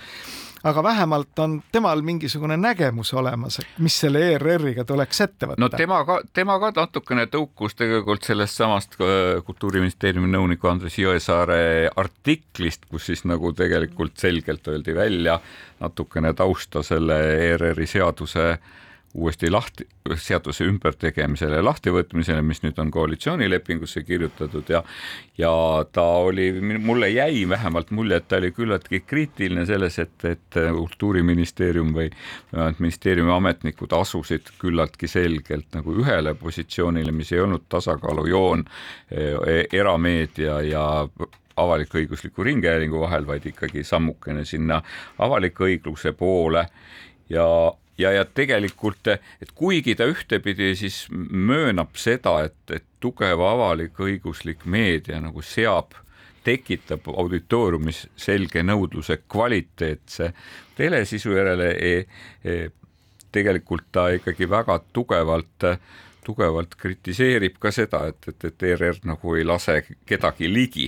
aga 0.65 0.83
vähemalt 0.83 1.39
on 1.39 1.63
temal 1.73 2.03
mingisugune 2.03 2.57
nägemus 2.57 3.13
olemas, 3.15 3.59
et 3.59 3.79
mis 3.79 3.95
selle 4.01 4.23
ERR-iga 4.33 4.85
tuleks 4.85 5.21
ette 5.21 5.47
võtta. 5.47 5.61
no 5.61 5.69
tema 5.69 6.01
ka, 6.05 6.19
tema 6.35 6.59
ka 6.59 6.73
natukene 6.77 7.29
tõukus 7.31 7.77
tegelikult 7.79 8.27
sellest 8.27 8.59
samast 8.59 8.99
äh, 8.99 9.39
Kultuuriministeeriumi 9.47 10.31
nõuniku 10.33 10.71
Andres 10.71 10.99
Jõesaare 10.99 11.91
artiklist, 11.97 12.89
kus 12.91 13.07
siis 13.11 13.25
nagu 13.29 13.53
tegelikult 13.53 14.19
selgelt 14.19 14.67
öeldi 14.69 14.97
välja 14.97 15.39
natukene 15.81 16.35
tausta 16.35 16.83
selle 16.83 17.21
ERR-i 17.53 17.87
seaduse 17.87 18.51
äh, 18.51 18.77
uuesti 19.15 19.51
lahti, 19.51 19.87
seaduse 20.17 20.67
ümbertegemisele, 20.69 21.61
lahtivõtmisele, 21.65 22.43
mis 22.45 22.61
nüüd 22.63 22.79
on 22.81 22.91
koalitsioonilepingusse 22.93 24.03
kirjutatud 24.05 24.69
ja 24.69 24.83
ja 25.39 25.53
ta 25.93 26.03
oli, 26.03 26.51
mulle 26.61 27.09
jäi 27.09 27.49
vähemalt 27.49 27.91
mulje, 27.91 28.17
et 28.17 28.29
ta 28.29 28.37
oli 28.37 28.51
küllaltki 28.53 29.01
kriitiline 29.07 29.67
selles, 29.67 29.99
et, 29.99 30.25
et 30.25 30.61
kultuuriministeerium 30.77 31.93
või 31.95 32.11
ministeeriumi 32.79 33.33
ametnikud 33.33 33.93
asusid 33.97 34.53
küllaltki 34.61 35.09
selgelt 35.09 35.73
nagu 35.75 35.95
ühele 36.03 36.35
positsioonile, 36.35 37.13
mis 37.13 37.33
ei 37.33 37.41
olnud 37.41 37.69
tasakaalujoon 37.69 38.65
e, 39.11 39.65
erameedia 39.73 40.61
ja 40.67 40.87
avalik-õigusliku 41.59 42.45
ringhäälingu 42.45 43.01
vahel, 43.01 43.27
vaid 43.27 43.47
ikkagi 43.47 43.85
sammukene 43.85 44.45
sinna 44.45 44.83
avaliku 45.19 45.67
õigluse 45.67 46.13
poole. 46.13 46.67
Ja 47.29 47.47
ja, 47.99 48.13
ja 48.13 48.25
tegelikult, 48.25 49.11
et 49.43 49.53
kuigi 49.55 49.95
ta 49.99 50.07
ühtepidi 50.09 50.75
siis 50.79 51.07
möönab 51.31 51.97
seda, 51.99 52.39
et, 52.49 52.59
et 52.73 52.85
tugev 53.01 53.43
avalik-õiguslik 53.45 54.65
meedia 54.65 55.21
nagu 55.23 55.43
seab 55.43 55.97
tekitab 56.47 57.09
auditooriumis 57.13 58.07
selge 58.17 58.63
nõudluse 58.65 59.21
kvaliteetse 59.29 60.33
telesisu 60.79 61.37
järele 61.37 61.73
e,. 61.77 61.95
E, 62.45 62.59
tegelikult 63.29 63.91
ta 63.93 64.07
ikkagi 64.17 64.47
väga 64.49 64.79
tugevalt, 64.97 65.65
tugevalt 66.25 66.79
kritiseerib 66.81 67.59
ka 67.61 67.69
seda, 67.77 68.07
et, 68.09 68.29
et, 68.31 68.47
et 68.49 68.65
ERR 68.71 69.03
nagu 69.05 69.35
ei 69.37 69.45
lase 69.45 69.83
kedagi 70.09 70.49
ligi 70.49 70.87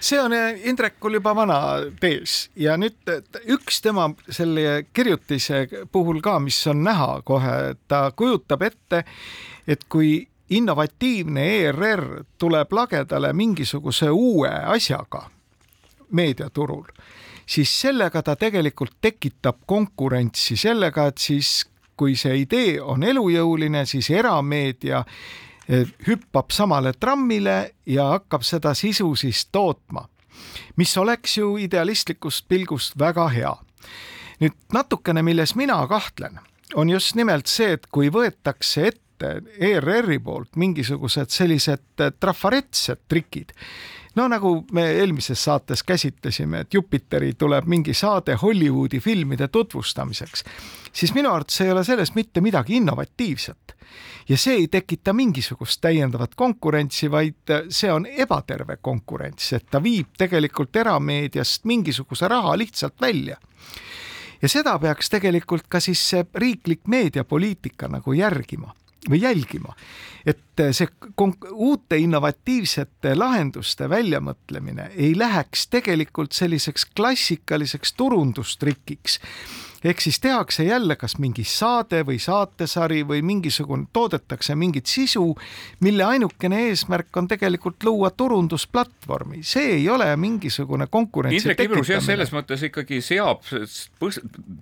see 0.00 0.20
on 0.20 0.32
eh, 0.32 0.60
Indrekul 0.68 1.18
juba 1.18 1.34
vana 1.36 1.58
tees 2.00 2.48
ja 2.56 2.76
nüüd 2.80 3.10
üks 3.56 3.80
tema 3.84 4.08
selle 4.28 4.86
kirjutise 4.92 5.66
puhul 5.92 6.20
ka, 6.24 6.38
mis 6.42 6.58
on 6.70 6.84
näha 6.86 7.20
kohe, 7.24 7.76
ta 7.88 8.10
kujutab 8.16 8.62
ette, 8.66 9.04
et 9.66 9.86
kui 9.88 10.26
innovatiivne 10.50 11.46
ERR 11.60 12.04
tuleb 12.38 12.72
lagedale 12.72 13.32
mingisuguse 13.32 14.10
uue 14.10 14.50
asjaga 14.50 15.24
meediaturul, 16.14 16.84
siis 17.46 17.72
sellega 17.80 18.22
ta 18.22 18.36
tegelikult 18.38 19.00
tekitab 19.02 19.64
konkurentsi 19.66 20.56
sellega, 20.56 21.08
et 21.10 21.18
siis 21.18 21.64
kui 21.96 22.14
see 22.16 22.42
idee 22.44 22.76
on 22.80 23.02
elujõuline, 23.02 23.86
siis 23.88 24.10
erameedia 24.12 25.02
hüppab 26.06 26.50
samale 26.54 26.92
trammile 27.00 27.74
ja 27.86 28.10
hakkab 28.14 28.44
seda 28.46 28.74
sisu 28.74 29.14
siis 29.18 29.46
tootma, 29.52 30.06
mis 30.76 30.96
oleks 30.98 31.38
ju 31.38 31.56
idealistlikust 31.58 32.48
pilgust 32.48 32.98
väga 32.98 33.28
hea. 33.28 33.56
nüüd 34.40 34.52
natukene, 34.72 35.22
milles 35.22 35.54
mina 35.56 35.78
kahtlen, 35.88 36.38
on 36.74 36.90
just 36.90 37.14
nimelt 37.16 37.46
see, 37.46 37.72
et 37.72 37.86
kui 37.86 38.10
võetakse 38.12 38.86
ette 38.86 39.40
ERR-i 39.58 40.18
poolt 40.18 40.56
mingisugused 40.56 41.32
sellised 41.32 42.02
trafaretsed 42.20 43.06
trikid 43.08 43.54
no 44.16 44.28
nagu 44.28 44.64
me 44.72 44.86
eelmises 45.00 45.44
saates 45.44 45.82
käsitlesime, 45.82 46.60
et 46.60 46.74
Jupiteri 46.74 47.34
tuleb 47.34 47.66
mingi 47.66 47.94
saade 47.94 48.34
Hollywoodi 48.42 49.00
filmide 49.00 49.48
tutvustamiseks, 49.48 50.44
siis 50.92 51.14
minu 51.14 51.30
arvates 51.32 51.60
ei 51.60 51.72
ole 51.72 51.84
selles 51.84 52.14
mitte 52.14 52.40
midagi 52.40 52.76
innovatiivset. 52.76 53.76
ja 54.28 54.36
see 54.36 54.54
ei 54.54 54.68
tekita 54.68 55.12
mingisugust 55.12 55.80
täiendavat 55.80 56.34
konkurentsi, 56.34 57.10
vaid 57.10 57.52
see 57.68 57.92
on 57.92 58.06
ebaterve 58.06 58.76
konkurents, 58.82 59.52
et 59.52 59.66
ta 59.70 59.82
viib 59.82 60.16
tegelikult 60.18 60.76
erameediast 60.76 61.64
mingisuguse 61.64 62.28
raha 62.28 62.58
lihtsalt 62.58 63.00
välja 63.00 63.36
ja 64.42 64.48
seda 64.48 64.78
peaks 64.78 65.10
tegelikult 65.10 65.68
ka 65.68 65.80
siis 65.80 66.02
see 66.10 66.26
riiklik 66.34 66.88
meediapoliitika 66.88 67.88
nagu 67.88 68.12
järgima 68.12 68.74
või 69.10 69.20
jälgima. 69.22 69.74
et 70.26 70.60
see 70.74 70.88
uute 71.52 71.98
innovatiivsete 72.02 73.12
lahenduste 73.14 73.86
väljamõtlemine 73.88 74.88
ei 74.96 75.12
läheks 75.18 75.68
tegelikult 75.70 76.32
selliseks 76.32 76.88
klassikaliseks 76.96 77.92
turundustrikiks 77.92 79.20
ehk 79.86 80.00
siis 80.00 80.18
tehakse 80.20 80.64
jälle 80.64 80.96
kas 80.96 81.16
mingi 81.22 81.44
saade 81.46 82.02
või 82.06 82.18
saatesari 82.22 83.02
või 83.08 83.22
mingisugune, 83.26 83.86
toodetakse 83.92 84.56
mingit 84.58 84.86
sisu, 84.90 85.28
mille 85.80 86.04
ainukene 86.04 86.62
eesmärk 86.70 87.16
on 87.16 87.28
tegelikult 87.30 87.84
luua 87.86 88.10
turundusplatvormi, 88.10 89.42
see 89.46 89.76
ei 89.78 89.88
ole 89.92 90.08
mingisugune 90.20 90.88
konkurentsi 90.90 91.42
Indrek 91.42 91.64
Ibrus 91.66 91.92
jah, 91.92 92.02
selles 92.04 92.32
mõttes 92.34 92.66
ikkagi 92.68 93.00
seab, 93.04 93.44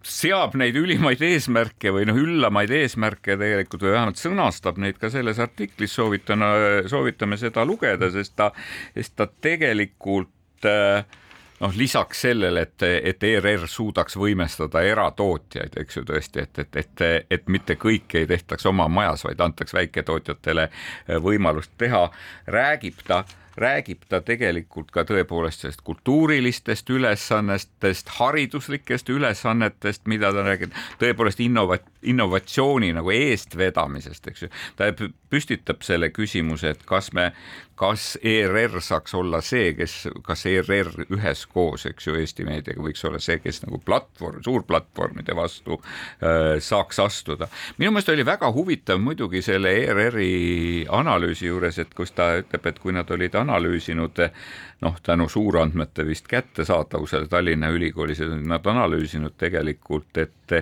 seab 0.03 0.57
neid 0.61 0.79
ülimaid 0.81 1.23
eesmärke 1.25 1.95
või 1.95 2.09
noh, 2.09 2.21
üllamaid 2.21 2.73
eesmärke 2.75 3.39
tegelikult 3.41 3.87
või 3.87 3.97
vähemalt 3.97 4.21
sõnastab 4.21 4.81
neid 4.83 5.01
ka 5.01 5.11
selles 5.13 5.41
artiklis, 5.43 5.95
soovitan, 5.95 6.45
soovitame 6.91 7.39
seda 7.41 7.65
lugeda, 7.69 8.11
sest 8.13 8.37
ta, 8.39 8.51
sest 8.95 9.17
ta 9.19 9.29
tegelikult 9.29 10.69
äh, 10.69 11.05
noh, 11.65 11.77
lisaks 11.77 12.25
sellele, 12.27 12.67
et, 12.69 12.83
et 13.13 13.25
ERR 13.31 13.69
suudaks 13.71 14.19
võimestada 14.21 14.83
eratootjaid, 14.85 15.79
eks 15.81 16.01
ju 16.01 16.05
tõesti, 16.09 16.45
et, 16.45 16.59
et, 16.65 16.83
et, 16.83 17.07
et 17.39 17.49
mitte 17.49 17.79
kõike 17.81 18.21
ei 18.23 18.29
tehtaks 18.31 18.67
oma 18.71 18.89
majas, 18.93 19.25
vaid 19.25 19.41
antaks 19.41 19.77
väiketootjatele 19.77 20.69
võimalust 21.25 21.73
teha, 21.81 22.09
räägib 22.53 23.01
ta 23.07 23.25
räägib 23.57 24.03
ta 24.11 24.19
tegelikult 24.25 24.91
ka 24.95 25.05
tõepoolest 25.07 25.65
sellest 25.65 25.83
kultuurilistest 25.87 26.91
ülesannetest, 26.91 28.11
hariduslikest 28.19 29.11
ülesannetest, 29.15 30.09
mida 30.11 30.33
ta 30.35 30.43
räägib, 30.47 30.75
tõepoolest 31.03 31.43
innova-, 31.45 31.79
innovatsiooni 32.03 32.93
nagu 32.97 33.15
eestvedamisest, 33.15 34.27
eks 34.31 34.47
ju. 34.47 34.51
ta 34.77 34.91
püstitab 35.31 35.87
selle 35.87 36.11
küsimuse, 36.15 36.75
et 36.75 36.83
kas 36.89 37.13
me 37.15 37.31
kas 37.79 38.15
ERR 38.23 38.81
saaks 38.85 39.15
olla 39.19 39.41
see, 39.45 39.73
kes, 39.75 39.97
kas 40.27 40.45
ERR 40.47 41.07
üheskoos, 41.15 41.87
eks 41.91 42.09
ju, 42.09 42.17
Eesti 42.21 42.47
meediaga 42.47 42.83
võiks 42.85 43.03
olla 43.09 43.21
see, 43.23 43.41
kes 43.43 43.63
nagu 43.65 43.81
platvorm, 43.85 44.43
suurplatvormide 44.45 45.37
vastu 45.37 45.79
äh, 45.81 46.57
saaks 46.63 47.01
astuda. 47.03 47.49
minu 47.79 47.95
meelest 47.95 48.13
oli 48.15 48.27
väga 48.27 48.51
huvitav 48.55 49.01
muidugi 49.03 49.43
selle 49.43 49.75
ERR-i 49.83 50.87
analüüsi 50.89 51.49
juures, 51.51 51.79
et 51.83 51.95
kus 51.95 52.15
ta 52.15 52.35
ütleb, 52.43 52.67
et 52.71 52.79
kui 52.83 52.95
nad 52.95 53.11
olid 53.11 53.35
analüüsinud 53.39 54.23
noh, 54.85 55.01
tänu 55.03 55.29
suurandmete 55.29 56.07
vist 56.07 56.29
kättesaadavusele 56.31 57.29
Tallinna 57.29 57.71
Ülikoolis, 57.75 58.21
nad 58.45 58.67
analüüsinud 58.67 59.35
tegelikult, 59.41 60.17
et 60.19 60.59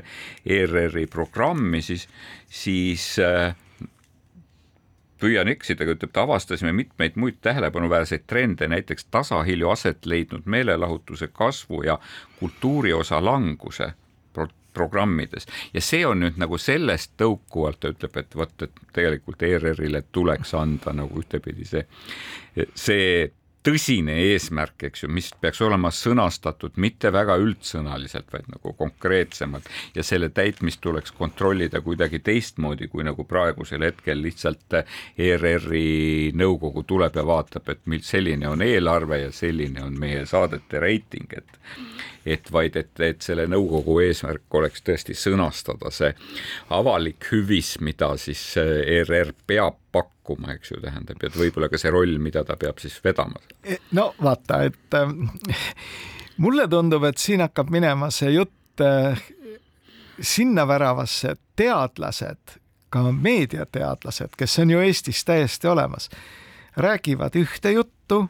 ERR-i 0.46 1.06
programmi 1.10 1.82
siis, 1.82 2.06
siis 2.48 3.18
äh, 3.20 3.52
püüan 5.22 5.50
eksida, 5.52 5.84
aga 5.84 5.96
ütleb, 5.96 6.10
et 6.10 6.22
avastasime 6.22 6.72
mitmeid 6.76 7.18
muid 7.20 7.38
tähelepanuväärseid 7.46 8.26
trende, 8.26 8.68
näiteks 8.68 9.06
tasahilju 9.14 9.70
aset 9.70 10.06
leidnud 10.06 10.48
meelelahutuse 10.50 11.28
kasvu 11.32 11.82
ja 11.86 11.98
kultuuriosa 12.40 13.22
languse 13.24 13.92
pro 14.32 14.48
programmides. 14.72 15.46
Ja 15.74 15.80
see 15.84 16.06
on 16.08 16.22
nüüd 16.24 16.38
nagu 16.40 16.58
sellest 16.58 17.12
tõukuvalt, 17.20 17.82
ta 17.82 17.92
ütleb, 17.92 18.16
et 18.16 18.36
vot, 18.36 18.54
et 18.64 18.82
tegelikult 18.96 19.42
ERR-ile 19.44 20.02
tuleks 20.12 20.54
anda 20.56 20.94
nagu 20.96 21.20
ühtepidi 21.20 21.66
see, 21.68 21.84
see 22.74 23.28
tõsine 23.66 24.14
eesmärk, 24.26 24.88
eks 24.88 25.04
ju, 25.04 25.08
mis 25.12 25.30
peaks 25.40 25.60
olema 25.62 25.92
sõnastatud 25.94 26.76
mitte 26.82 27.12
väga 27.14 27.36
üldsõnaliselt, 27.42 28.28
vaid 28.32 28.48
nagu 28.52 28.74
konkreetsemalt. 28.78 29.68
Ja 29.94 30.04
selle 30.06 30.28
täitmist 30.34 30.82
tuleks 30.82 31.14
kontrollida 31.16 31.80
kuidagi 31.84 32.22
teistmoodi, 32.24 32.88
kui 32.92 33.06
nagu 33.06 33.24
praegusel 33.28 33.86
hetkel 33.86 34.22
lihtsalt 34.22 34.80
ERR-i 35.18 36.32
nõukogu 36.38 36.84
tuleb 36.88 37.18
ja 37.18 37.26
vaatab, 37.26 37.68
et 37.74 37.84
mil 37.86 38.02
selline 38.06 38.50
on 38.50 38.62
eelarve 38.66 39.22
ja 39.26 39.32
selline 39.34 39.84
on 39.86 39.98
meie 39.98 40.26
saadete 40.26 40.82
reiting, 40.82 41.30
et 41.36 41.60
et 42.26 42.52
vaid 42.54 42.76
et, 42.78 42.92
et 43.02 43.24
selle 43.24 43.48
nõukogu 43.50 43.96
eesmärk 44.04 44.54
oleks 44.54 44.84
tõesti 44.86 45.16
sõnastada 45.18 45.90
see 45.90 46.12
avalik 46.70 47.26
hüvis, 47.32 47.74
mida 47.82 48.12
siis 48.20 48.44
ERR 48.62 49.32
peab 49.46 49.80
pakkuma, 49.92 50.12
eks 50.54 50.70
ju, 50.70 50.80
tähendab, 50.80 51.22
et 51.22 51.36
võib-olla 51.36 51.68
ka 51.68 51.78
see 51.80 51.90
roll, 51.90 52.18
mida 52.22 52.44
ta 52.44 52.56
peab 52.56 52.78
siis 52.78 52.98
vedama. 53.04 53.40
E, 53.64 53.78
no 53.96 54.12
vaata, 54.22 54.62
et 54.68 54.94
äh, 54.94 55.12
mulle 56.42 56.68
tundub, 56.68 57.04
et 57.04 57.18
siin 57.18 57.42
hakkab 57.44 57.70
minema 57.70 58.10
see 58.10 58.32
jutt 58.36 58.80
äh, 58.80 59.22
sinna 60.20 60.66
väravasse, 60.68 61.34
et 61.34 61.40
teadlased, 61.56 62.58
ka 62.92 63.02
meediateadlased, 63.12 64.36
kes 64.36 64.58
on 64.62 64.70
ju 64.70 64.80
Eestis 64.84 65.24
täiesti 65.24 65.68
olemas, 65.68 66.10
räägivad 66.76 67.36
ühte 67.40 67.72
juttu 67.72 68.26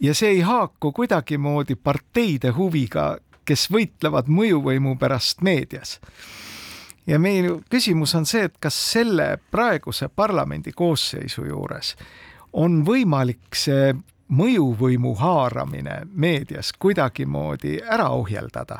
ja 0.00 0.14
see 0.14 0.28
ei 0.28 0.40
haaku 0.40 0.92
kuidagimoodi 0.92 1.76
parteide 1.76 2.50
huviga, 2.56 3.16
kes 3.44 3.68
võitlevad 3.70 4.28
mõjuvõimu 4.28 4.96
pärast 4.98 5.44
meedias 5.46 5.98
ja 7.06 7.18
meie 7.18 7.58
küsimus 7.70 8.14
on 8.14 8.26
see, 8.26 8.44
et 8.48 8.56
kas 8.60 8.76
selle 8.92 9.38
praeguse 9.50 10.08
parlamendi 10.08 10.72
koosseisu 10.72 11.44
juures 11.48 11.94
on 12.52 12.82
võimalik 12.86 13.56
see 13.58 13.92
mõjuvõimu 14.34 15.14
haaramine 15.20 16.00
meedias 16.14 16.72
kuidagimoodi 16.78 17.78
ära 17.82 18.08
ohjeldada. 18.08 18.78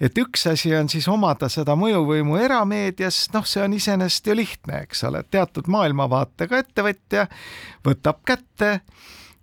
et 0.00 0.18
üks 0.18 0.46
asi 0.46 0.74
on 0.76 0.88
siis 0.88 1.08
omada 1.08 1.48
seda 1.48 1.74
mõjuvõimu 1.74 2.36
erameedias, 2.38 3.30
noh, 3.34 3.46
see 3.46 3.62
on 3.64 3.72
iseenesest 3.74 4.26
ju 4.26 4.36
lihtne, 4.36 4.82
eks 4.86 5.04
ole, 5.04 5.24
teatud 5.30 5.66
maailmavaatega 5.66 6.58
ettevõtja 6.58 7.26
võtab 7.84 8.20
kätte 8.24 8.80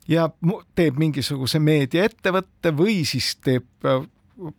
ja 0.08 0.30
teeb 0.76 0.98
mingisuguse 1.02 1.60
meediaettevõtte 1.60 2.72
või 2.78 3.02
siis 3.06 3.36
teeb, 3.44 3.68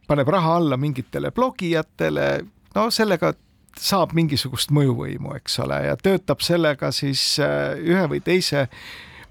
paneb 0.06 0.28
raha 0.28 0.56
alla 0.56 0.76
mingitele 0.76 1.30
blogijatele, 1.30 2.44
no 2.76 2.90
sellega 2.92 3.32
saab 3.80 4.14
mingisugust 4.16 4.72
mõjuvõimu, 4.74 5.34
eks 5.36 5.58
ole, 5.64 5.82
ja 5.88 5.96
töötab 6.00 6.42
sellega 6.44 6.90
siis 6.94 7.22
äh, 7.42 7.76
ühe 7.80 8.06
või 8.10 8.22
teise 8.24 8.66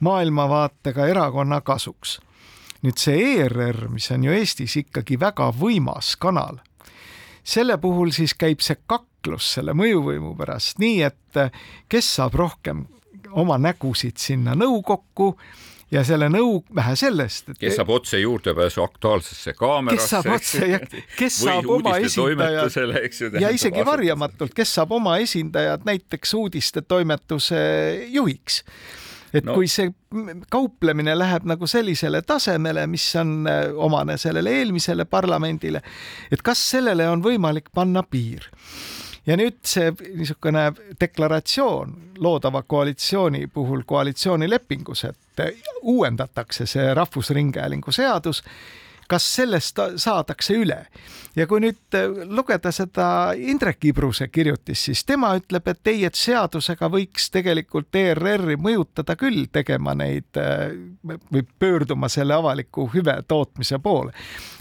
maailmavaatega 0.05 1.07
erakonna 1.13 1.61
kasuks. 1.65 2.19
nüüd 2.85 3.01
see 3.01 3.17
ERR, 3.41 3.87
mis 3.89 4.11
on 4.13 4.27
ju 4.27 4.33
Eestis 4.35 4.75
ikkagi 4.77 5.17
väga 5.19 5.49
võimas 5.57 6.13
kanal, 6.21 6.59
selle 7.43 7.77
puhul 7.81 8.11
siis 8.13 8.35
käib 8.37 8.61
see 8.61 8.77
kaklus 8.85 9.55
selle 9.55 9.73
mõjuvõimu 9.73 10.35
pärast 10.37 10.81
nii, 10.81 11.01
et 11.01 11.41
äh, 11.41 11.53
kes 11.89 12.15
saab 12.17 12.37
rohkem 12.37 12.85
oma 13.31 13.57
nägusid 13.57 14.17
sinna 14.21 14.53
nõukokku 14.55 15.33
ja 15.95 16.03
selle 16.07 16.29
nõu, 16.31 16.59
vähe 16.75 16.95
sellest 16.99 17.53
kes 17.59 17.77
saab 17.79 17.93
otse 17.95 18.19
juurdepääsu 18.19 18.83
Aktuaalsesse 18.83 19.55
kaamerasse. 19.57 20.03
kes 20.03 20.11
saab 20.11 20.29
otse 20.35 20.69
ja 20.73 20.81
kes 21.17 21.39
saab 21.45 21.71
oma 21.77 21.95
esindajad 22.03 23.41
ja 23.41 23.53
isegi 23.55 23.85
varjamatult, 23.85 24.53
kes 24.57 24.75
saab 24.79 24.93
oma 24.99 25.17
esindajad 25.23 25.87
näiteks 25.87 26.35
uudistetoimetuse 26.41 27.57
juhiks 28.13 28.61
et 29.35 29.43
no. 29.43 29.55
kui 29.57 29.67
see 29.67 29.89
kauplemine 30.51 31.15
läheb 31.17 31.47
nagu 31.49 31.67
sellisele 31.67 32.21
tasemele, 32.27 32.85
mis 32.87 33.07
on 33.19 33.49
äh, 33.49 33.65
omane 33.75 34.17
sellele 34.21 34.53
eelmisele 34.61 35.05
parlamendile, 35.09 35.81
et 36.31 36.43
kas 36.45 36.61
sellele 36.75 37.09
on 37.11 37.23
võimalik 37.25 37.71
panna 37.75 38.03
piir 38.07 38.47
ja 39.27 39.37
nüüd 39.37 39.57
see 39.65 39.91
niisugune 40.15 40.71
deklaratsioon 40.99 41.95
loodava 42.19 42.61
koalitsiooni 42.61 43.47
puhul 43.47 43.83
koalitsioonilepingus, 43.85 45.03
et 45.03 45.43
uuendatakse 45.81 46.65
see 46.65 46.93
Rahvusringhäälingu 46.93 47.91
seadus 47.91 48.43
kas 49.09 49.27
sellest 49.37 49.79
saadakse 50.01 50.57
üle? 50.57 50.85
ja 51.35 51.43
kui 51.51 51.59
nüüd 51.59 51.95
äh, 51.97 52.05
lugeda 52.31 52.71
seda 52.71 53.07
Indrek 53.35 53.83
Ibruse 53.89 54.29
kirjutist, 54.31 54.87
siis 54.87 55.03
tema 55.05 55.33
ütleb, 55.35 55.67
et 55.67 55.89
ei, 55.91 56.05
et 56.07 56.15
seadusega 56.15 56.87
võiks 56.91 57.27
tegelikult 57.33 57.95
ERR-i 57.99 58.55
mõjutada 58.55 59.17
küll 59.19 59.43
tegema 59.51 59.95
neid 59.99 60.39
äh, 60.39 60.69
või 61.03 61.43
pöörduma 61.59 62.09
selle 62.11 62.37
avaliku 62.37 62.87
hüve 62.93 63.17
tootmise 63.27 63.79
poole. 63.83 64.13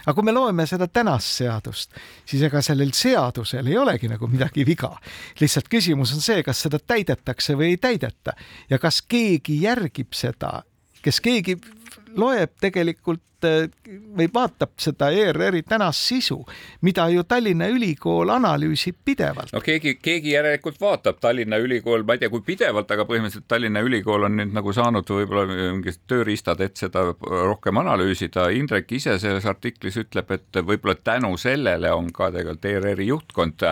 aga 0.05 0.15
kui 0.17 0.27
me 0.27 0.35
loeme 0.35 0.67
seda 0.67 0.89
tänast 0.89 1.39
seadust, 1.39 1.95
siis 2.27 2.43
ega 2.43 2.63
sellel 2.63 2.91
seadusel 2.93 3.71
ei 3.71 3.79
olegi 3.79 4.11
nagu 4.11 4.29
midagi 4.29 4.67
viga. 4.67 4.97
lihtsalt 5.41 5.71
küsimus 5.71 6.15
on 6.15 6.21
see, 6.25 6.43
kas 6.43 6.67
seda 6.67 6.83
täidetakse 6.83 7.55
või 7.55 7.75
ei 7.75 7.77
täideta 7.77 8.35
ja 8.71 8.79
kas 8.83 9.03
keegi 9.03 9.63
järgib 9.63 10.13
seda, 10.13 10.63
kes 11.03 11.21
keegi 11.21 11.59
loeb 12.17 12.59
tegelikult 12.61 13.23
või 13.45 14.29
vaatab 14.35 14.75
seda 14.81 15.11
ERR-i 15.15 15.63
tänast 15.69 16.07
sisu, 16.09 16.39
mida 16.83 17.07
ju 17.13 17.25
Tallinna 17.29 17.69
Ülikool 17.69 18.31
analüüsib 18.33 18.97
pidevalt. 19.05 19.53
no 19.53 19.61
keegi, 19.61 19.97
keegi 20.03 20.35
järelikult 20.35 20.81
vaatab, 20.81 21.19
Tallinna 21.21 21.59
Ülikool, 21.63 22.05
ma 22.07 22.17
ei 22.17 22.23
tea, 22.23 22.31
kui 22.33 22.45
pidevalt, 22.47 22.91
aga 22.91 23.07
põhimõtteliselt 23.09 23.49
Tallinna 23.49 23.83
Ülikool 23.85 24.29
on 24.29 24.39
nüüd 24.41 24.55
nagu 24.57 24.73
saanud 24.73 25.11
võib-olla 25.11 25.47
mingid 25.51 26.01
tööriistad, 26.11 26.61
et 26.65 26.77
seda 26.81 27.05
rohkem 27.21 27.79
analüüsida. 27.83 28.49
Indrek 28.55 28.93
ise 28.97 29.19
selles 29.23 29.47
artiklis 29.51 29.99
ütleb, 30.01 30.31
et 30.35 30.61
võib-olla 30.63 30.97
tänu 30.97 31.35
sellele 31.41 31.93
on 31.93 32.11
ka 32.15 32.31
tegelikult 32.35 32.71
ERR-i 32.71 33.09
juhtkond 33.11 33.67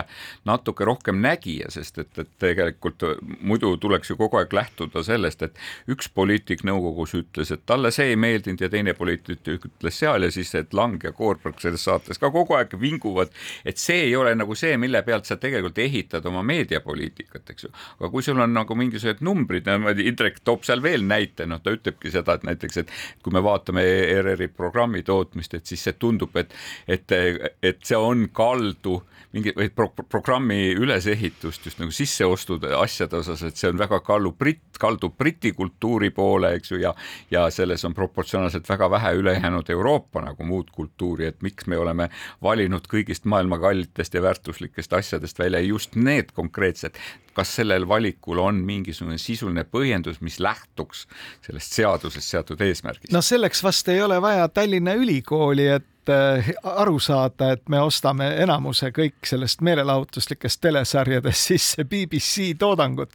natuke 0.45 0.85
rohkem 0.85 1.21
nägija, 1.23 1.71
sest 1.73 1.97
et, 2.03 2.13
et 2.19 2.31
tegelikult 2.39 3.03
muidu 3.41 3.75
tuleks 3.81 4.11
ju 4.11 4.17
kogu 4.19 4.39
aeg 4.39 4.53
lähtuda 4.53 5.03
sellest, 5.03 5.41
et 5.41 5.91
üks 5.91 6.09
poliitik 6.13 6.63
nõukogus 6.67 7.15
ütles, 7.17 7.51
et 7.51 7.65
talle 7.65 7.91
see 7.91 8.11
ei 8.13 8.19
meeldi 8.19 8.43
meeldinud 8.43 8.61
ja 8.61 8.69
teine 8.69 8.93
poliitik 8.93 9.62
ütles 9.69 9.99
seal 9.99 10.25
ja 10.25 10.31
siis, 10.33 10.53
et 10.57 10.73
Lang 10.73 11.01
ja 11.03 11.11
Koorberg 11.15 11.59
selles 11.61 11.83
saates 11.85 12.19
ka 12.21 12.29
kogu 12.33 12.57
aeg 12.57 12.75
vinguvad, 12.79 13.31
et 13.65 13.79
see 13.81 14.07
ei 14.07 14.15
ole 14.19 14.33
nagu 14.35 14.55
see, 14.57 14.75
mille 14.81 15.03
pealt 15.05 15.29
sa 15.29 15.37
tegelikult 15.41 15.79
ehitad 15.83 16.25
oma 16.29 16.43
meediapoliitikat, 16.47 17.53
eks 17.53 17.67
ju. 17.67 17.71
aga 17.99 18.11
kui 18.13 18.25
sul 18.25 18.41
on 18.43 18.53
nagu 18.55 18.77
mingisugused 18.79 19.23
numbrid, 19.25 19.67
niimoodi 19.69 20.07
Indrek 20.09 20.41
toob 20.43 20.65
seal 20.67 20.83
veel 20.83 21.05
näite, 21.07 21.47
noh, 21.49 21.61
ta 21.63 21.73
ütlebki 21.75 22.11
seda, 22.13 22.37
et 22.37 22.47
näiteks, 22.47 22.83
et 22.83 22.93
kui 23.23 23.33
me 23.33 23.43
vaatame 23.43 23.83
ERR-i 23.83 24.49
programmi 24.53 25.03
tootmist, 25.07 25.57
et 25.57 25.69
siis 25.69 25.83
see 25.87 25.97
tundub, 25.99 26.35
et, 26.39 26.53
et, 26.87 27.17
et 27.63 27.81
see 27.83 27.99
on 27.99 28.27
kaldu 28.33 29.01
mingi 29.33 29.53
või 29.57 29.69
pro 29.73 29.87
programmi 29.89 30.75
ülesehitust 30.77 31.65
just 31.65 31.79
nagu 31.81 31.93
sisseostud 31.93 32.67
asjade 32.77 33.17
osas, 33.17 33.41
et 33.47 33.57
see 33.57 33.71
on 33.71 33.79
väga 33.81 33.99
kallu 34.05 34.31
britt, 34.37 34.77
kaldub 34.79 35.15
Briti 35.17 35.53
kultuuri 35.57 36.11
poole, 36.13 36.53
eks 36.59 36.73
ju, 36.73 36.81
ja 36.83 36.93
ja 37.31 37.47
selles 37.53 37.85
on 37.85 37.93
proportsionaalselt 37.97 38.69
väga 38.69 38.89
vähe 38.89 39.13
ülejäänud 39.13 39.52
Euroopa 39.69 40.21
nagu 40.25 40.45
muud 40.47 40.71
kultuuri, 40.73 41.27
et 41.29 41.41
miks 41.45 41.67
me 41.67 41.77
oleme 41.77 42.09
valinud 42.43 42.87
kõigist 42.91 43.27
maailma 43.29 43.59
kallitest 43.61 44.13
ja 44.17 44.21
väärtuslikest 44.25 44.93
asjadest 44.93 45.39
välja 45.39 45.61
just 45.63 45.95
need 45.95 46.33
konkreetsed, 46.33 46.97
kas 47.33 47.55
sellel 47.59 47.87
valikul 47.89 48.41
on 48.41 48.61
mingisugune 48.65 49.17
sisuline 49.21 49.63
põhjendus, 49.63 50.21
mis 50.21 50.39
lähtuks 50.39 51.07
sellest 51.45 51.79
seadusest 51.79 52.35
seatud 52.35 52.61
eesmärgist? 52.61 53.13
no 53.13 53.21
selleks 53.21 53.63
vast 53.63 53.89
ei 53.93 54.01
ole 54.01 54.21
vaja 54.21 54.47
Tallinna 54.49 54.93
Ülikooli, 54.99 55.67
et 55.77 55.92
Eh, 56.09 56.53
aru 56.63 56.99
saada, 56.99 57.53
et 57.53 57.69
me 57.71 57.79
ostame 57.79 58.25
enamuse 58.43 58.89
kõik 58.91 59.23
sellest 59.23 59.61
meelelahutuslikest 59.63 60.59
telesarjadest 60.61 61.45
sisse 61.53 61.85
BBC 61.87 62.49
toodangut. 62.59 63.11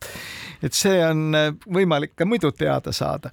et 0.63 0.73
see 0.73 1.03
on 1.05 1.35
eh, 1.37 1.51
võimalik 1.75 2.15
ka 2.17 2.25
muidu 2.25 2.49
teada 2.57 2.93
saada. 2.93 3.31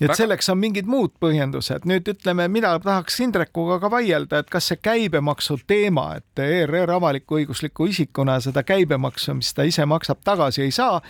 et 0.00 0.14
selleks 0.14 0.48
on 0.54 0.58
mingid 0.58 0.86
muud 0.86 1.16
põhjendused. 1.20 1.82
nüüd 1.84 2.12
ütleme, 2.14 2.46
mina 2.48 2.78
tahaks 2.78 3.18
Indrekuga 3.20 3.80
ka 3.80 3.90
vaielda, 3.90 4.38
et 4.38 4.50
kas 4.50 4.70
see 4.70 4.78
käibemaksu 4.78 5.58
teema, 5.66 6.20
et 6.22 6.38
ERR 6.38 6.94
avalik-õigusliku 7.00 7.88
isikuna 7.90 8.38
seda 8.40 8.62
käibemaksu, 8.62 9.34
mis 9.34 9.50
ta 9.54 9.66
ise 9.66 9.86
maksab, 9.86 10.22
tagasi 10.22 10.62
ei 10.62 10.70
saa 10.70 11.02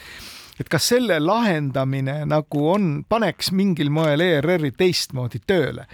et 0.60 0.68
kas 0.68 0.88
selle 0.94 1.20
lahendamine 1.20 2.22
nagu 2.24 2.66
on, 2.72 3.04
paneks 3.08 3.52
mingil 3.52 3.92
moel 3.92 4.20
ERR-i 4.20 4.72
teistmoodi 4.72 5.44
tööle 5.46 5.88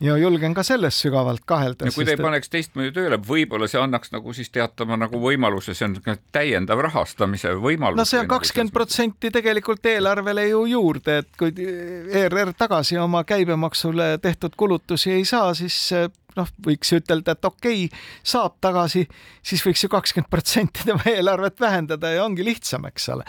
ja 0.00 0.16
julgen 0.20 0.54
ka 0.54 0.62
selles 0.66 0.98
sügavalt 1.00 1.44
kahelda. 1.48 1.90
kui 1.94 2.04
ta 2.04 2.12
ei 2.12 2.20
paneks 2.20 2.50
teistmoodi 2.52 2.92
tööle, 2.96 3.18
võib-olla 3.28 3.68
see 3.70 3.80
annaks 3.80 4.12
nagu 4.12 4.34
siis 4.36 4.50
teatama 4.52 4.98
nagu 5.00 5.20
võimaluse, 5.20 5.74
see 5.76 5.88
on 5.88 6.18
täiendav 6.32 6.82
rahastamise 6.88 7.54
võimalus. 7.60 8.00
no 8.00 8.04
see 8.08 8.20
on 8.20 8.28
kakskümmend 8.30 8.74
protsenti 8.74 9.32
tegelikult 9.32 9.86
eelarvele 9.86 10.48
ju 10.50 10.66
juurde, 10.74 11.18
et 11.24 11.32
kui 11.38 11.54
ERR 11.56 12.52
tagasi 12.58 13.00
oma 13.00 13.24
käibemaksule 13.24 14.16
tehtud 14.22 14.56
kulutusi 14.56 15.12
ei 15.16 15.24
saa, 15.24 15.54
siis 15.54 15.92
noh, 16.38 16.52
võiks 16.66 16.92
ütelda, 16.96 17.36
et 17.36 17.48
okei 17.48 17.86
okay,, 17.86 18.04
saab 18.26 18.58
tagasi, 18.64 19.06
siis 19.44 19.64
võiks 19.66 19.86
ju 19.86 19.90
kakskümmend 19.92 20.30
protsenti 20.32 20.86
tema 20.88 21.06
eelarvet 21.10 21.60
vähendada 21.60 22.12
ja 22.16 22.24
ongi 22.26 22.46
lihtsam, 22.46 22.86
eks 22.90 23.10
ole. 23.14 23.26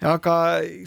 Aga 0.00 0.34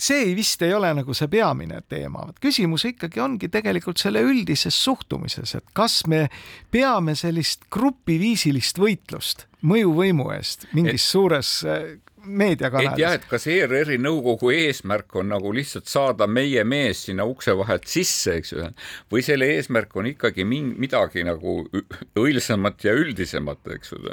see 0.02 0.32
vist 0.34 0.64
ei 0.66 0.72
ole 0.74 0.90
nagu 0.98 1.14
see 1.14 1.30
peamine 1.30 1.84
teema, 1.86 2.24
küsimus 2.42 2.88
ikkagi 2.90 3.22
ongi 3.22 3.50
tegelikult 3.54 4.02
selle 4.02 4.24
üldises 4.26 4.74
suhtumises, 4.74 5.54
et 5.60 5.68
kas 5.78 6.00
me 6.10 6.26
peame 6.74 7.14
sellist 7.18 7.68
grupiviisilist 7.74 8.82
võitlust 8.82 9.46
mõjuvõimu 9.70 10.32
eest 10.34 10.66
mingis 10.74 11.06
et, 11.06 11.12
suures 11.14 11.52
äh, 11.70 11.86
meediakanalis. 12.26 12.94
et 12.94 13.04
jah, 13.04 13.16
et 13.18 13.26
kas 13.30 13.48
ERR-i 13.52 13.98
nõukogu 14.02 14.52
eesmärk 14.56 15.16
on 15.20 15.32
nagu 15.34 15.54
lihtsalt 15.56 15.90
saada 15.92 16.28
meie 16.28 16.64
mees 16.64 17.06
sinna 17.08 17.26
ukse 17.30 17.56
vahelt 17.58 17.88
sisse, 17.90 18.38
eks 18.42 18.54
ju, 18.54 18.68
või 19.12 19.24
selle 19.26 19.50
eesmärk 19.56 19.96
on 20.00 20.12
ikkagi 20.14 20.46
mingi 20.48 20.80
midagi 20.88 21.26
nagu 21.28 21.64
õilsamat 22.20 22.88
ja 22.88 22.96
üldisemat, 22.98 23.66
eks 23.78 23.96
ju 23.96 24.04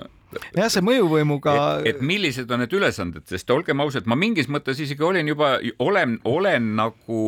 jah, 0.57 0.69
see 0.71 0.83
mõjuvõimuga. 0.85 1.55
et 1.89 2.01
millised 2.05 2.51
on 2.51 2.63
need 2.63 2.75
ülesanded, 2.77 3.25
sest 3.31 3.51
olgem 3.51 3.83
ausad, 3.83 4.07
ma 4.11 4.17
mingis 4.19 4.49
mõttes 4.53 4.81
isegi 4.83 5.05
olin 5.07 5.29
juba, 5.31 5.53
olen, 5.83 6.19
olen 6.29 6.71
nagu 6.79 7.23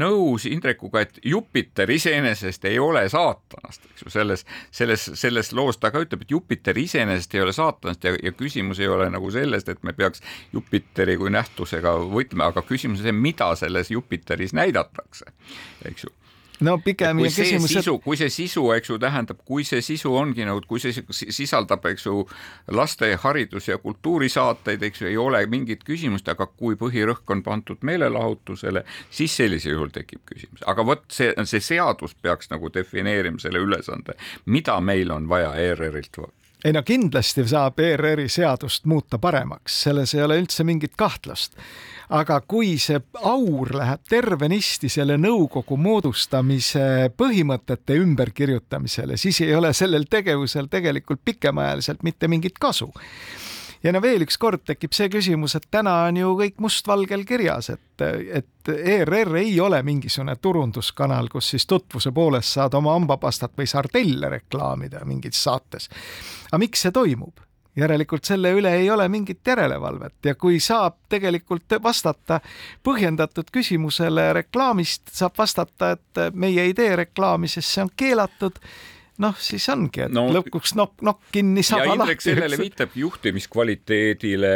nõus 0.00 0.46
Indrekuga, 0.50 1.04
et 1.06 1.20
Jupiter 1.24 1.90
iseenesest 1.90 2.64
ei 2.70 2.78
ole 2.82 3.06
saatanast, 3.12 3.86
eks 3.92 4.06
ju, 4.06 4.12
selles, 4.14 4.46
selles, 4.74 5.06
selles 5.20 5.52
loos 5.56 5.80
ta 5.80 5.92
ka 5.94 6.02
ütleb, 6.04 6.24
et 6.26 6.34
Jupiter 6.34 6.78
iseenesest 6.78 7.34
ei 7.34 7.44
ole 7.44 7.54
saatanast 7.56 8.06
ja, 8.06 8.14
ja 8.22 8.34
küsimus 8.36 8.82
ei 8.82 8.90
ole 8.90 9.10
nagu 9.12 9.30
sellest, 9.34 9.68
et 9.72 9.82
me 9.86 9.94
peaks 9.96 10.24
Jupiteri 10.54 11.18
kui 11.20 11.32
nähtusega 11.34 11.96
võitlema, 12.10 12.50
aga 12.50 12.64
küsimus 12.66 13.02
on 13.02 13.10
see, 13.10 13.16
mida 13.16 13.52
selles 13.58 13.92
Jupiteris 13.94 14.56
näidatakse, 14.56 15.30
eks 15.88 16.08
ju 16.08 16.14
no 16.66 16.76
pigem 16.84 17.20
küsimus, 17.24 17.74
et 17.80 17.88
kui 18.04 18.18
see 18.20 18.30
sisu, 18.32 18.64
eks 18.76 18.92
ju, 18.92 18.98
tähendab, 19.02 19.40
kui 19.46 19.64
see 19.66 19.82
sisu 19.84 20.12
ongi 20.16 20.46
nagu, 20.48 20.62
kui 20.68 20.82
see 20.82 21.04
sisaldab, 21.10 21.84
eks 21.92 22.06
ju, 22.06 22.24
laste 22.76 23.12
haridus- 23.22 23.68
ja 23.68 23.78
kultuurisaateid, 23.78 24.82
eks 24.82 25.04
ju, 25.04 25.10
ei 25.10 25.16
ole 25.20 25.44
mingit 25.46 25.84
küsimust, 25.86 26.28
aga 26.28 26.46
kui 26.46 26.78
põhirõhk 26.80 27.30
on 27.34 27.44
pandud 27.46 27.80
meelelahutusele, 27.86 28.84
siis 29.10 29.36
sellisel 29.36 29.76
juhul 29.76 29.94
tekib 29.94 30.24
küsimus, 30.26 30.64
aga 30.66 30.86
vot 30.86 31.06
see, 31.12 31.32
see 31.44 31.60
seadus 31.60 32.14
peaks 32.14 32.50
nagu 32.50 32.72
defineerima 32.74 33.40
selle 33.40 33.62
ülesande, 33.62 34.18
mida 34.46 34.80
meil 34.80 35.10
on 35.10 35.28
vaja 35.28 35.54
ERR-ilt 35.54 36.20
ei 36.64 36.74
no 36.76 36.82
kindlasti 36.84 37.46
saab 37.48 37.78
ERR-i 37.80 38.28
seadust 38.28 38.84
muuta 38.84 39.18
paremaks, 39.18 39.78
selles 39.86 40.12
ei 40.14 40.20
ole 40.26 40.36
üldse 40.42 40.64
mingit 40.68 40.92
kahtlust 40.98 41.56
aga 42.10 42.40
kui 42.48 42.74
see 42.82 42.98
aur 43.22 43.70
läheb 43.76 44.02
tervenisti 44.10 44.90
selle 44.90 45.16
nõukogu 45.20 45.76
moodustamise 45.78 47.12
põhimõtete 47.16 48.00
ümberkirjutamisele, 48.02 49.18
siis 49.20 49.40
ei 49.46 49.54
ole 49.54 49.72
sellel 49.76 50.08
tegevusel 50.10 50.66
tegelikult 50.70 51.22
pikemaajaliselt 51.24 52.02
mitte 52.02 52.28
mingit 52.28 52.58
kasu 52.58 52.90
ja 53.82 53.92
no 53.94 54.02
veel 54.02 54.24
üks 54.26 54.38
kord 54.40 54.64
tekib 54.68 54.94
see 54.96 55.08
küsimus, 55.12 55.54
et 55.56 55.68
täna 55.72 55.94
on 56.08 56.18
ju 56.20 56.32
kõik 56.38 56.58
mustvalgel 56.62 57.24
kirjas, 57.28 57.70
et, 57.74 58.04
et 58.40 58.72
ERR 58.74 59.38
ei 59.40 59.54
ole 59.62 59.80
mingisugune 59.86 60.36
turunduskanal, 60.42 61.30
kus 61.32 61.52
siis 61.54 61.66
tutvuse 61.70 62.12
poolest 62.12 62.58
saad 62.58 62.76
oma 62.78 62.96
hambapastat 62.98 63.54
või 63.58 63.68
sardelle 63.70 64.32
reklaamida 64.36 65.04
mingis 65.08 65.40
saates. 65.44 65.88
aga 66.50 66.60
miks 66.60 66.86
see 66.86 66.94
toimub? 66.94 67.40
Järelikult 67.76 68.24
selle 68.24 68.52
üle 68.56 68.72
ei 68.80 68.90
ole 68.90 69.08
mingit 69.08 69.46
järelevalvet 69.46 70.30
ja 70.30 70.34
kui 70.34 70.60
saab 70.60 70.96
tegelikult 71.08 71.78
vastata 71.82 72.40
põhjendatud 72.82 73.50
küsimusele 73.52 74.32
reklaamist, 74.42 75.12
saab 75.14 75.38
vastata, 75.38 75.94
et 75.96 76.24
meie 76.34 76.66
ei 76.66 76.74
tee 76.74 76.96
reklaami, 77.04 77.48
sest 77.48 77.76
see 77.76 77.84
on 77.84 77.92
keelatud 77.96 78.58
noh, 79.20 79.36
siis 79.38 79.66
ongi, 79.72 80.04
et 80.06 80.14
no, 80.14 80.24
lõpuks 80.32 80.74
nokk, 80.78 81.00
nokk 81.04 81.30
kinni, 81.34 81.62
saba 81.66 81.94
lahti. 81.98 82.16
sellele 82.24 82.58
viitab 82.60 82.94
juhtimiskvaliteedile 82.96 84.52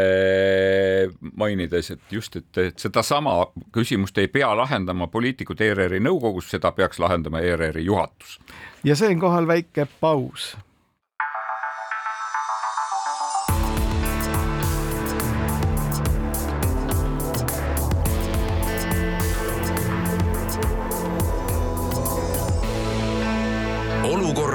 mainides, 1.37 1.91
et 1.95 2.15
just, 2.17 2.39
et, 2.41 2.63
et 2.71 2.79
sedasama 2.81 3.37
küsimust 3.75 4.19
ei 4.23 4.31
pea 4.33 4.51
lahendama 4.57 5.09
poliitikud 5.13 5.61
ERR-i 5.61 6.01
nõukogus, 6.03 6.49
seda 6.55 6.73
peaks 6.77 7.03
lahendama 7.03 7.45
ERR-i 7.45 7.85
juhatus. 7.85 8.39
ja 8.85 8.97
siinkohal 8.97 9.47
väike 9.47 9.87
paus 10.01 10.55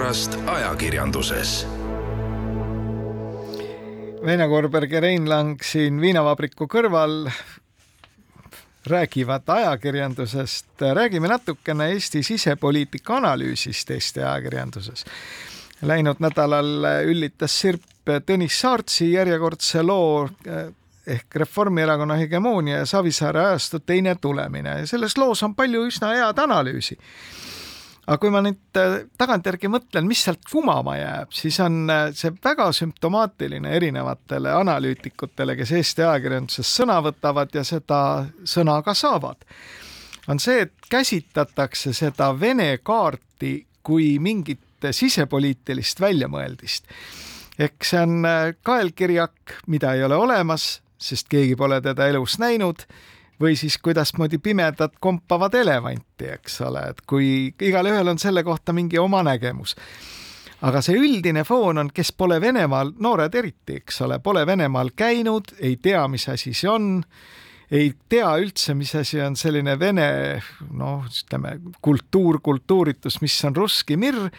olukorrast 0.10 0.34
ajakirjanduses. 0.47 1.68
Veena 4.26 4.47
Korberg 4.47 4.91
ja 4.91 5.01
Rein 5.01 5.28
Lang 5.30 5.62
siin 5.62 5.99
viinavabriku 6.01 6.66
kõrval 6.66 7.30
räägivad 8.89 9.45
ajakirjandusest, 9.53 10.82
räägime 10.97 11.30
natukene 11.30 11.91
Eesti 11.93 12.24
sisepoliitika 12.24 13.20
analüüsist 13.20 13.91
Eesti 13.91 14.24
ajakirjanduses. 14.24 15.05
Läinud 15.86 16.18
nädalal 16.26 17.05
üllitas 17.05 17.60
Sirp 17.60 18.10
Tõnis 18.26 18.57
Saartsi 18.57 19.12
järjekordse 19.12 19.84
loo 19.86 20.26
eh, 20.26 20.74
ehk 21.05 21.36
Reformierakonna 21.36 22.18
hegemoonia 22.18 22.82
ja 22.82 22.89
Savisaare 22.89 23.45
ajastu 23.45 23.80
teine 23.86 24.16
tulemine 24.16 24.80
ja 24.80 24.88
selles 24.89 25.18
loos 25.18 25.43
on 25.45 25.53
palju 25.55 25.86
üsna 25.91 26.16
head 26.18 26.41
analüüsi 26.41 26.97
aga 28.10 28.18
kui 28.18 28.32
ma 28.34 28.41
nüüd 28.41 28.78
äh, 28.80 28.95
tagantjärgi 29.22 29.70
mõtlen, 29.70 30.07
mis 30.10 30.24
sealt 30.26 30.41
kumama 30.49 30.95
jääb, 30.97 31.34
siis 31.36 31.60
on 31.62 31.84
äh, 31.93 32.07
see 32.18 32.34
väga 32.43 32.72
sümptomaatiline 32.74 33.70
erinevatele 33.78 34.53
analüütikutele, 34.57 35.53
kes 35.60 35.76
Eesti 35.78 36.05
ajakirjanduses 36.07 36.72
sõna 36.82 36.97
võtavad 37.05 37.53
ja 37.53 37.64
seda 37.68 37.99
sõna 38.49 38.80
ka 38.86 38.95
saavad. 38.97 39.45
on 40.28 40.41
see, 40.41 40.66
et 40.66 40.89
käsitletakse 40.89 41.93
seda 41.93 42.32
Vene 42.39 42.78
kaarti 42.84 43.68
kui 43.84 44.18
mingit 44.20 44.89
sisepoliitilist 44.91 46.01
väljamõeldist. 46.01 46.89
ehk 47.60 47.86
see 47.86 48.01
on 48.01 48.26
äh, 48.26 48.55
kaelkirjak, 48.64 49.62
mida 49.68 49.93
ei 49.93 50.03
ole 50.03 50.16
olemas, 50.16 50.82
sest 50.97 51.30
keegi 51.30 51.55
pole 51.55 51.82
teda 51.82 52.07
elus 52.07 52.39
näinud 52.39 52.88
või 53.42 53.56
siis 53.56 53.78
kuidasmoodi 53.78 54.38
pimedad 54.38 54.96
kompavad 55.00 55.54
elevanti, 55.54 56.32
eks 56.36 56.62
ole, 56.62 56.84
et 56.92 57.02
kui 57.08 57.54
igalühel 57.62 58.08
on 58.08 58.20
selle 58.20 58.44
kohta 58.44 58.74
mingi 58.74 59.00
oma 59.00 59.24
nägemus. 59.24 59.76
aga 60.62 60.82
see 60.84 60.98
üldine 61.00 61.46
foon 61.48 61.78
on, 61.78 61.92
kes 61.94 62.12
pole 62.12 62.42
Venemaal, 62.42 62.92
noored 63.00 63.36
eriti, 63.36 63.80
eks 63.80 64.02
ole, 64.02 64.20
pole 64.20 64.46
Venemaal 64.46 64.92
käinud, 64.96 65.56
ei 65.60 65.78
tea, 65.78 66.08
mis 66.08 66.30
asi 66.30 66.54
see 66.54 66.70
on 66.70 67.04
ei 67.72 67.91
tea 68.09 68.30
üldse, 68.41 68.74
mis 68.74 68.91
asi 68.97 69.20
on 69.22 69.36
selline 69.38 69.76
vene 69.80 70.07
noh, 70.74 71.05
ütleme 71.05 71.53
kultuur, 71.86 72.39
kultuuritus, 72.41 73.20
mis 73.22 73.36
on 73.45 73.55
russki 73.57 73.97
mirr 73.99 74.30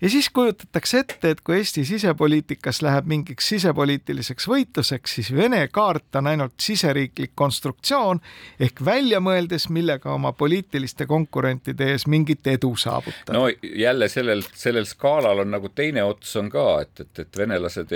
ja 0.00 0.10
siis 0.10 0.26
kujutatakse 0.34 1.04
ette, 1.04 1.34
et 1.34 1.42
kui 1.46 1.60
Eesti 1.60 1.84
sisepoliitikas 1.86 2.82
läheb 2.82 3.06
mingiks 3.10 3.52
sisepoliitiliseks 3.52 4.48
võitluseks, 4.50 5.14
siis 5.18 5.30
Vene 5.36 5.62
kaart 5.70 6.18
on 6.18 6.30
ainult 6.32 6.56
siseriiklik 6.60 7.36
konstruktsioon 7.38 8.18
ehk 8.60 8.82
välja 8.84 9.20
mõeldes, 9.22 9.68
millega 9.70 10.10
oma 10.14 10.32
poliitiliste 10.34 11.06
konkurentide 11.10 11.92
ees 11.94 12.08
mingit 12.10 12.46
edu 12.50 12.72
saavutada. 12.74 13.36
no 13.38 13.46
jälle 13.62 14.08
sellel, 14.10 14.42
sellel 14.54 14.88
skaalal 14.88 15.44
on 15.44 15.54
nagu 15.54 15.70
teine 15.70 16.02
ots 16.04 16.34
on 16.40 16.50
ka, 16.50 16.66
et, 16.82 17.06
et, 17.06 17.22
et 17.22 17.40
venelased 17.44 17.94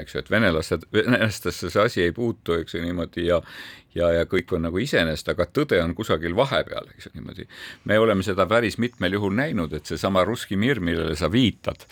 eks 0.00 0.16
ju, 0.16 0.24
et 0.24 0.30
venelased, 0.30 0.88
venelastesse 0.94 1.68
see 1.68 1.84
asi 1.84 2.02
ei 2.06 2.16
puutu, 2.16 2.56
eks 2.62 2.74
ju 2.74 2.82
niimoodi 2.82 3.28
ja 3.28 3.42
ja, 3.94 4.10
ja 4.12 4.28
kõik 4.28 4.52
on 4.56 4.66
nagu 4.68 4.80
iseenesest, 4.82 5.32
aga 5.32 5.48
tõde 5.50 5.80
on 5.82 5.94
kusagil 5.98 6.36
vahepeal, 6.38 6.90
eks 6.94 7.08
ju 7.08 7.14
niimoodi. 7.16 7.48
me 7.84 7.98
oleme 7.98 8.26
seda 8.26 8.46
päris 8.46 8.78
mitmel 8.78 9.18
juhul 9.18 9.34
näinud, 9.34 9.72
et 9.72 9.86
seesama 9.86 10.24
Russki 10.24 10.56
Mir, 10.56 10.80
millele 10.80 11.16
sa 11.16 11.30
viitad, 11.32 11.86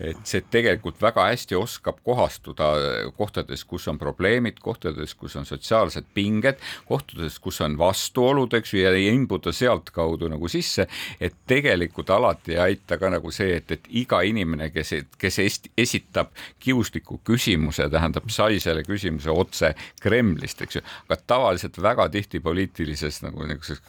et 0.00 0.20
see 0.24 0.42
tegelikult 0.50 1.00
väga 1.02 1.26
hästi 1.28 1.56
oskab 1.58 2.00
kohastuda 2.04 2.70
kohtades, 3.16 3.64
kus 3.68 3.86
on 3.90 3.98
probleemid, 4.00 4.60
kohtades, 4.62 5.14
kus 5.14 5.36
on 5.36 5.46
sotsiaalsed 5.48 6.08
pinged, 6.14 6.60
kohtades, 6.88 7.38
kus 7.42 7.60
on 7.64 7.76
vastuolud, 7.78 8.54
eks 8.56 8.74
ju, 8.74 8.82
ja 8.84 8.92
imbuda 9.12 9.52
sealtkaudu 9.54 10.30
nagu 10.32 10.48
sisse, 10.48 10.86
et 11.20 11.36
tegelikult 11.48 12.10
alati 12.14 12.56
ei 12.56 12.62
aita 12.70 12.98
ka 13.00 13.10
nagu 13.12 13.32
see, 13.34 13.58
et, 13.60 13.76
et 13.76 13.90
iga 14.02 14.22
inimene, 14.26 14.70
kes, 14.72 14.94
kes 15.20 15.40
esitab 15.76 16.32
kiusliku 16.62 17.20
küsimuse, 17.26 17.90
tähendab, 17.92 18.30
sai 18.32 18.60
selle 18.62 18.84
küsimuse 18.86 19.32
otse 19.32 19.74
Kremlist, 20.00 20.64
eks 20.64 20.80
ju, 20.80 20.84
aga 21.08 21.20
tavaliselt 21.34 21.76
väga 21.82 22.08
tihti 22.12 22.40
poliitilises 22.40 23.20
nagu 23.26 23.44
niisuguses 23.44 23.84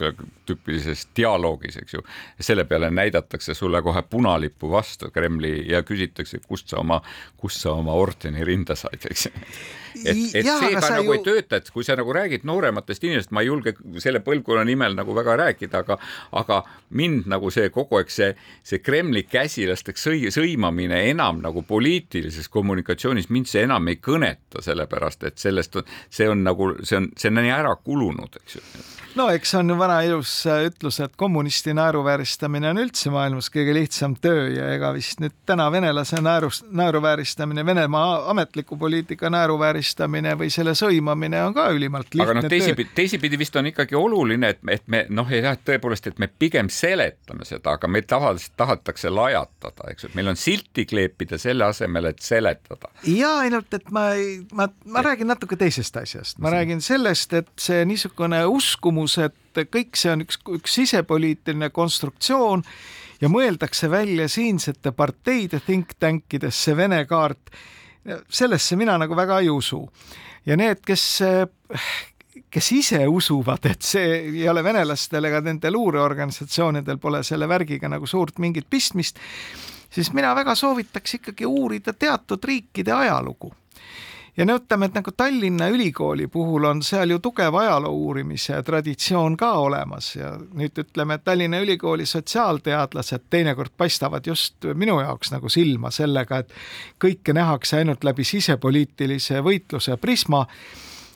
tüüpilises 0.50 1.08
dialoogis, 1.16 1.80
eks 1.82 1.96
ju, 1.96 2.04
selle 2.40 2.66
peale 2.68 2.92
näidatakse 2.92 3.56
sulle 3.58 3.82
kohe 3.82 4.04
punalippu 4.10 4.70
vastu 4.72 5.12
Kremli 5.14 5.54
ja 5.72 5.84
küsitakse, 5.84 6.01
küsitakse, 6.02 6.42
kust 6.48 6.72
sa 6.72 6.82
oma, 6.82 7.02
kust 7.40 7.62
sa 7.62 7.76
oma 7.78 7.96
ordeni 7.98 8.46
rinda 8.48 8.76
said, 8.80 9.06
eks. 9.10 9.28
Et, 9.92 10.18
et 10.40 10.46
ja, 10.48 10.56
see 10.62 10.72
ka 10.78 10.88
nagu 10.94 11.12
ju... 11.12 11.18
ei 11.18 11.24
tööta, 11.26 11.60
et 11.60 11.70
kui 11.74 11.84
sa 11.84 11.98
nagu 12.00 12.14
räägid 12.16 12.46
noorematest 12.48 13.04
inimestest, 13.04 13.34
ma 13.36 13.44
ei 13.44 13.50
julge 13.50 13.74
selle 14.04 14.22
põlvkonna 14.24 14.64
nimel 14.68 14.96
nagu 14.96 15.16
väga 15.18 15.36
rääkida, 15.42 15.82
aga, 15.84 15.98
aga 16.40 16.62
mind 16.96 17.28
nagu 17.32 17.52
see 17.54 17.68
kogu 17.76 18.00
aeg 18.00 18.14
see, 18.14 18.32
see 18.64 18.80
Kremli 18.84 19.26
käsilasteks 19.28 20.08
sõi, 20.08 20.24
sõimamine 20.34 21.04
enam 21.10 21.44
nagu 21.44 21.66
poliitilises 21.68 22.48
kommunikatsioonis 22.52 23.30
mind 23.30 23.52
see 23.52 23.66
enam 23.68 23.92
ei 23.92 24.00
kõneta, 24.00 24.64
sellepärast 24.64 25.28
et 25.28 25.44
sellest 25.44 25.76
on, 25.82 25.94
see 26.10 26.32
on 26.32 26.48
nagu, 26.48 26.72
see 26.88 27.02
on, 27.02 27.12
see 27.20 27.32
on 27.32 27.42
nii 27.42 27.54
ära 27.60 27.76
kulunud, 27.84 28.40
eks 28.42 28.60
ju. 28.60 28.66
No 29.20 29.26
eks 29.28 29.52
see 29.52 29.60
on 29.60 29.74
vana 29.76 29.98
ilus 30.08 30.32
ütlus, 30.48 31.02
et 31.04 31.18
kommunisti 31.20 31.74
naeruvääristamine 31.76 32.70
on 32.72 32.80
üldse 32.80 33.12
maailmas 33.12 33.52
kõige 33.52 33.74
lihtsam 33.76 34.16
töö 34.24 34.46
ja 34.54 34.70
ega 34.72 34.94
vist 34.96 35.20
nüüd 35.20 35.36
täna 35.50 35.68
venelase 35.92 36.22
naerus, 36.22 36.66
naeruvääristamine, 36.72 37.66
Venemaa 37.66 38.30
ametliku 38.30 38.78
poliitika 38.78 39.30
naeruvääristamine 39.30 40.36
või 40.40 40.50
selle 40.50 40.72
sõimamine 40.78 41.42
on 41.44 41.54
ka 41.54 41.68
ülimalt 41.76 42.14
lihtne 42.14 42.32
aga 42.32 42.36
noh, 42.40 42.50
teisipidi, 42.50 42.90
teisipidi 42.96 43.40
vist 43.40 43.56
on 43.60 43.68
ikkagi 43.68 43.96
oluline, 43.96 44.54
et, 44.56 44.62
et 44.72 44.88
me 44.88 45.04
noh, 45.10 45.28
jah, 45.32 45.58
tõepoolest, 45.66 46.08
et 46.08 46.22
me 46.22 46.30
pigem 46.40 46.70
seletame 46.72 47.46
seda, 47.48 47.76
aga 47.76 47.90
meil 47.92 48.08
tavaliselt 48.08 48.56
tahetakse 48.58 49.12
lajatada, 49.12 49.90
eks 49.92 50.06
ju, 50.06 50.12
et 50.12 50.16
meil 50.20 50.32
on 50.32 50.40
silti 50.40 50.86
kleepida 50.88 51.40
selle 51.42 51.68
asemel, 51.68 52.08
et 52.14 52.24
seletada. 52.24 52.92
ja 53.08 53.36
ainult, 53.44 53.74
et 53.76 53.92
ma 53.92 54.08
ei, 54.16 54.40
ma, 54.56 54.70
ma 54.86 55.04
räägin 55.06 55.28
natuke 55.32 55.60
teisest 55.60 55.98
asjast, 56.00 56.40
ma 56.40 56.54
räägin 56.56 56.82
sellest, 56.82 57.36
et 57.36 57.52
see 57.60 57.84
niisugune 57.86 58.46
uskumus 58.48 59.20
et 59.20 59.66
kõik 59.68 60.00
see 60.00 60.16
on 60.16 60.24
üks, 60.24 60.40
üks 60.56 60.80
sisepoliitiline 60.80 61.70
konstruktsioon 61.76 62.64
ja 63.22 63.30
mõeldakse 63.30 63.90
välja 63.90 64.28
siinsete 64.30 64.92
parteide 64.92 65.60
think 65.66 65.96
tankidesse 66.00 66.76
Vene 66.78 67.06
kaart. 67.06 67.52
sellesse 68.30 68.76
mina 68.76 68.98
nagu 68.98 69.16
väga 69.16 69.40
ei 69.40 69.50
usu. 69.50 69.90
ja 70.46 70.58
need, 70.58 70.82
kes 70.86 71.22
kes 72.52 72.72
ise 72.72 73.08
usuvad, 73.08 73.66
et 73.66 73.82
see 73.82 74.16
ei 74.20 74.50
ole 74.50 74.64
venelastel 74.64 75.26
ega 75.26 75.42
nende 75.42 75.72
luureorganisatsioonidel 75.72 76.98
pole 76.98 77.24
selle 77.24 77.48
värgiga 77.48 77.90
nagu 77.90 78.08
suurt 78.08 78.40
mingit 78.40 78.68
pistmist, 78.70 79.20
siis 79.90 80.12
mina 80.14 80.36
väga 80.36 80.56
soovitaks 80.56 81.14
ikkagi 81.20 81.46
uurida 81.46 81.94
teatud 81.94 82.44
riikide 82.44 82.92
ajalugu 82.92 83.54
ja 84.38 84.46
no 84.46 84.56
ütleme, 84.56 84.88
et 84.88 84.96
nagu 84.96 85.12
Tallinna 85.12 85.68
Ülikooli 85.70 86.28
puhul 86.28 86.64
on 86.70 86.84
seal 86.84 87.10
ju 87.10 87.20
tugev 87.20 87.56
ajaloo 87.56 87.92
uurimise 87.92 88.62
traditsioon 88.64 89.36
ka 89.38 89.52
olemas 89.60 90.16
ja 90.16 90.32
nüüd 90.54 90.78
ütleme, 90.84 91.20
et 91.20 91.24
Tallinna 91.24 91.60
Ülikooli 91.60 92.06
sotsiaalteadlased 92.06 93.28
teinekord 93.30 93.76
paistavad 93.78 94.28
just 94.28 94.64
minu 94.74 95.00
jaoks 95.02 95.32
nagu 95.32 95.50
silma 95.50 95.92
sellega, 95.92 96.42
et 96.42 96.56
kõike 97.02 97.36
nähakse 97.36 97.82
ainult 97.82 98.04
läbi 98.04 98.24
sisepoliitilise 98.24 99.44
võitluse 99.44 99.98
prisma, 99.98 100.46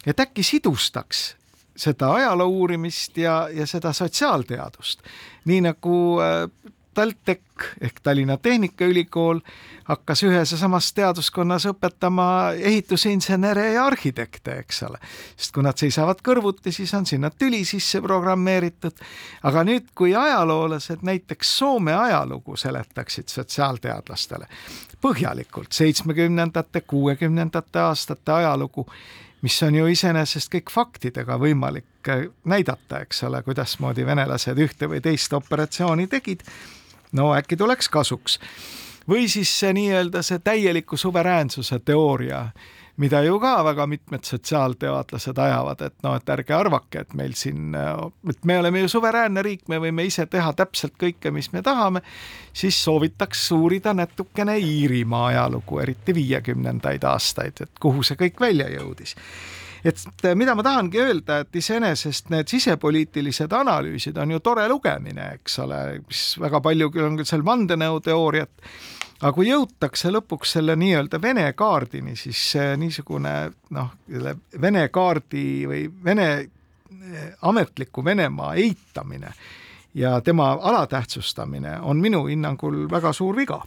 et 0.05 0.20
äkki 0.20 0.43
sidustaks 0.43 1.36
seda 1.76 2.13
ajaloo 2.13 2.47
uurimist 2.47 3.18
ja, 3.18 3.49
ja 3.51 3.68
seda 3.68 3.93
sotsiaalteadust. 3.93 5.01
nii 5.45 5.61
nagu 5.61 5.95
äh, 6.24 6.49
TalTech 6.96 7.66
ehk 7.82 8.00
Tallinna 8.04 8.38
Tehnikaülikool 8.38 9.39
hakkas 9.86 10.24
ühes 10.24 10.52
ja 10.52 10.58
samas 10.58 10.89
teaduskonnas 10.93 11.68
õpetama 11.70 12.28
ehitusinsenere 12.58 13.68
ja 13.74 13.86
arhitekte, 13.86 14.58
eks 14.64 14.84
ole. 14.88 15.00
sest 15.38 15.54
kui 15.54 15.64
nad 15.64 15.78
seisavad 15.78 16.24
kõrvuti, 16.26 16.72
siis 16.74 16.93
on 16.98 17.06
sinna 17.06 17.30
tüli 17.30 17.66
sisse 17.66 18.02
programmeeritud. 18.02 19.04
aga 19.43 19.64
nüüd, 19.64 19.91
kui 19.96 20.16
ajaloolased 20.16 21.04
näiteks 21.06 21.58
Soome 21.58 21.93
ajalugu 21.93 22.56
seletaksid 22.58 23.28
sotsiaalteadlastele 23.30 24.48
põhjalikult, 25.02 25.72
seitsmekümnendate, 25.72 26.82
kuuekümnendate 26.82 27.80
aastate 27.80 28.32
ajalugu, 28.32 28.88
mis 29.41 29.58
on 29.64 29.76
ju 29.76 29.86
iseenesest 29.91 30.50
kõik 30.54 30.72
faktidega 30.74 31.38
võimalik 31.38 32.10
näidata, 32.46 33.04
eks 33.06 33.24
ole, 33.28 33.43
kuidasmoodi 33.46 34.06
venelased 34.06 34.58
ühte 34.62 34.89
või 34.89 35.02
teist 35.06 35.34
operatsiooni 35.34 36.08
tegid 36.08 36.41
no 37.16 37.34
äkki 37.36 37.57
tuleks 37.57 37.89
kasuks. 37.89 38.39
või 39.09 39.28
siis 39.30 39.51
see 39.59 39.74
nii-öelda 39.74 40.24
see 40.26 40.39
täieliku 40.41 40.97
suveräänsuse 40.97 41.80
teooria, 41.86 42.47
mida 42.97 43.22
ju 43.22 43.39
ka 43.39 43.63
väga 43.63 43.86
mitmed 43.88 44.24
sotsiaalteadlased 44.26 45.38
ajavad, 45.38 45.82
et 45.82 45.93
noh, 46.03 46.16
et 46.16 46.30
ärge 46.30 46.55
arvake, 46.57 47.03
et 47.03 47.13
meil 47.13 47.36
siin, 47.38 47.76
et 48.30 48.45
me 48.45 48.57
oleme 48.59 48.82
ju 48.82 48.89
suveräänne 48.95 49.43
riik, 49.45 49.68
me 49.70 49.78
võime 49.84 50.07
ise 50.07 50.26
teha 50.26 50.53
täpselt 50.53 50.95
kõike, 50.97 51.32
mis 51.32 51.51
me 51.53 51.61
tahame, 51.61 52.01
siis 52.53 52.80
soovitaks 52.84 53.51
uurida 53.51 53.93
natukene 53.93 54.57
Iirimaa 54.57 55.28
ajalugu, 55.28 55.80
eriti 55.84 56.16
viiekümnendaid 56.16 57.03
aastaid, 57.03 57.61
et 57.61 57.80
kuhu 57.80 58.03
see 58.03 58.18
kõik 58.26 58.41
välja 58.41 58.72
jõudis 58.74 59.13
et 59.86 60.28
mida 60.36 60.56
ma 60.58 60.64
tahangi 60.66 61.02
öelda, 61.02 61.40
et 61.44 61.56
iseenesest 61.62 62.32
need 62.34 62.50
sisepoliitilised 62.50 63.54
analüüsid 63.54 64.18
on 64.18 64.34
ju 64.34 64.42
tore 64.44 64.66
lugemine, 64.72 65.32
eks 65.40 65.60
ole, 65.62 65.82
mis 66.08 66.26
väga 66.42 66.62
palju 66.66 66.90
küll 66.94 67.10
on 67.10 67.20
küll 67.20 67.30
seal 67.30 67.46
vandenõuteooriat, 67.46 68.70
aga 69.22 69.34
kui 69.36 69.52
jõutakse 69.52 70.12
lõpuks 70.14 70.58
selle 70.58 70.76
nii-öelda 70.80 71.22
Vene 71.22 71.46
kaardini, 71.54 72.16
siis 72.20 72.42
niisugune 72.82 73.36
noh, 73.78 73.94
Vene 74.62 74.88
kaardi 74.90 75.46
või 75.70 75.86
Vene 76.04 76.30
ametliku 77.46 78.06
Venemaa 78.06 78.56
eitamine 78.56 79.32
ja 79.96 80.22
tema 80.22 80.60
alatähtsustamine 80.62 81.80
on 81.80 81.98
minu 81.98 82.26
hinnangul 82.26 82.90
väga 82.92 83.14
suur 83.14 83.36
viga. 83.36 83.62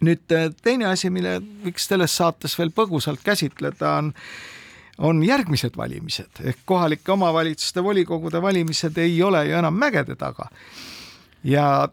Nüüd 0.00 0.32
äh, 0.32 0.48
teine 0.62 0.88
asi, 0.90 1.10
mille 1.10 1.38
võiks 1.64 1.86
selles 1.90 2.14
saates 2.16 2.56
veel 2.58 2.72
põgusalt 2.74 3.20
käsitleda, 3.24 3.92
on 3.98 4.12
on 5.00 5.22
järgmised 5.24 5.76
valimised 5.76 6.42
ehk 6.44 6.64
kohalike 6.68 7.12
omavalitsuste 7.12 7.84
volikogude 7.84 8.42
valimised 8.42 8.98
ei 9.00 9.22
ole 9.22 9.46
ju 9.48 9.56
enam 9.58 9.74
mägede 9.74 10.16
taga. 10.16 10.50
ja 11.44 11.88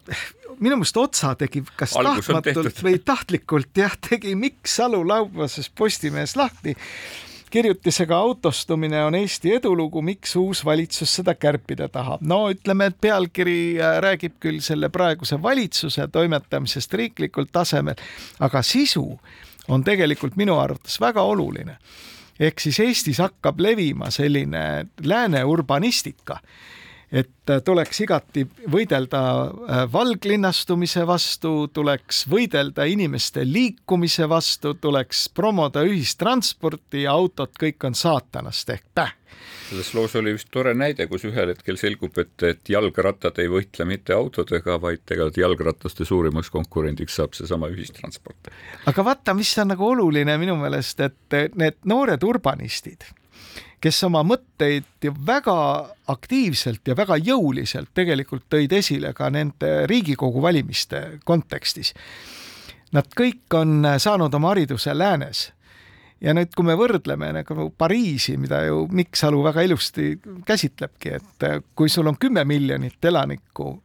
minu 0.60 0.76
meelest 0.76 0.96
Otsa 0.96 1.34
tegi 1.34 1.62
kas 1.76 1.96
Algus 1.96 2.26
tahtmatult 2.26 2.82
või 2.84 2.98
tahtlikult 3.04 3.76
jah, 3.76 3.96
tegi 4.10 4.34
Mikk 4.34 4.68
Salu 4.68 5.06
laupäevases 5.08 5.70
Postimehes 5.70 6.36
lahti 6.36 6.76
kirjutisega 7.50 8.16
autostumine 8.16 9.04
on 9.04 9.14
Eesti 9.14 9.54
edulugu, 9.54 10.02
miks 10.02 10.36
uus 10.36 10.64
valitsus 10.64 11.14
seda 11.20 11.34
kärpida 11.34 11.88
tahab? 11.88 12.20
no 12.20 12.48
ütleme, 12.52 12.90
et 12.90 13.00
pealkiri 13.00 13.78
äh, 13.80 13.98
räägib 14.04 14.36
küll 14.40 14.60
selle 14.64 14.88
praeguse 14.92 15.40
valitsuse 15.42 16.08
toimetamisest 16.12 16.94
riiklikul 16.94 17.48
tasemel, 17.52 17.96
aga 18.40 18.62
sisu 18.62 19.06
on 19.68 19.84
tegelikult 19.84 20.36
minu 20.36 20.58
arvates 20.58 21.00
väga 21.00 21.22
oluline. 21.22 21.78
Ehk 22.40 22.60
siis 22.60 22.80
Eestis 22.80 23.20
hakkab 23.22 23.60
levima 23.60 24.10
selline 24.14 24.86
lääne 25.02 25.44
urbanistika 25.44 26.38
et 27.12 27.50
äh, 27.50 27.62
tuleks 27.64 28.00
igati 28.04 28.44
võidelda 28.70 29.20
äh, 29.20 29.84
valglinnastumise 29.92 31.06
vastu, 31.08 31.68
tuleks 31.72 32.24
võidelda 32.30 32.84
inimeste 32.88 33.46
liikumise 33.48 34.28
vastu, 34.28 34.74
tuleks 34.74 35.28
promoda 35.34 35.84
ühistransporti 35.88 37.06
ja 37.06 37.16
autod 37.16 37.56
kõik 37.60 37.88
on 37.88 37.96
saatanast 37.98 38.76
ehk 38.76 38.84
päh 38.94 39.14
selles 39.68 39.90
loos 39.94 40.14
oli 40.16 40.32
vist 40.32 40.48
tore 40.50 40.72
näide, 40.74 41.06
kus 41.10 41.26
ühel 41.28 41.52
hetkel 41.52 41.76
selgub, 41.76 42.16
et, 42.20 42.34
et 42.48 42.70
jalgrattad 42.72 43.36
ei 43.42 43.50
võitle 43.52 43.84
mitte 43.88 44.14
autodega, 44.16 44.78
vaid 44.80 45.02
tegelikult 45.04 45.40
jalgrataste 45.42 46.06
suurimaks 46.08 46.50
konkurendiks 46.54 47.18
saab 47.20 47.36
seesama 47.36 47.68
ühistransport. 47.72 48.50
aga 48.88 49.04
vaata, 49.04 49.36
mis 49.36 49.52
on 49.60 49.72
nagu 49.74 49.88
oluline 49.92 50.38
minu 50.40 50.56
meelest, 50.60 51.04
et 51.04 51.38
need 51.60 51.80
noored 51.84 52.24
urbanistid 52.24 53.04
kes 53.80 54.02
oma 54.08 54.22
mõtteid 54.26 55.08
väga 55.26 55.58
aktiivselt 56.08 56.88
ja 56.88 56.96
väga 56.98 57.18
jõuliselt 57.22 57.92
tegelikult 57.94 58.48
tõid 58.50 58.72
esile 58.72 59.12
ka 59.14 59.30
nende 59.30 59.86
Riigikogu 59.86 60.42
valimiste 60.42 61.20
kontekstis. 61.24 61.94
Nad 62.92 63.10
kõik 63.16 63.54
on 63.54 63.84
saanud 64.00 64.34
oma 64.34 64.54
hariduse 64.54 64.94
läänes 64.96 65.48
ja 66.20 66.34
nüüd, 66.34 66.54
kui 66.56 66.66
me 66.66 66.76
võrdleme 66.78 67.30
nagu 67.36 67.68
Pariisi, 67.78 68.36
mida 68.40 68.62
ju 68.66 68.86
Mikk 68.90 69.18
Salu 69.18 69.42
väga 69.44 69.66
ilusti 69.66 70.14
käsitlebki, 70.46 71.12
et 71.18 71.46
kui 71.76 71.92
sul 71.92 72.08
on 72.10 72.18
kümme 72.18 72.44
miljonit 72.48 73.04
elanikku 73.04 73.76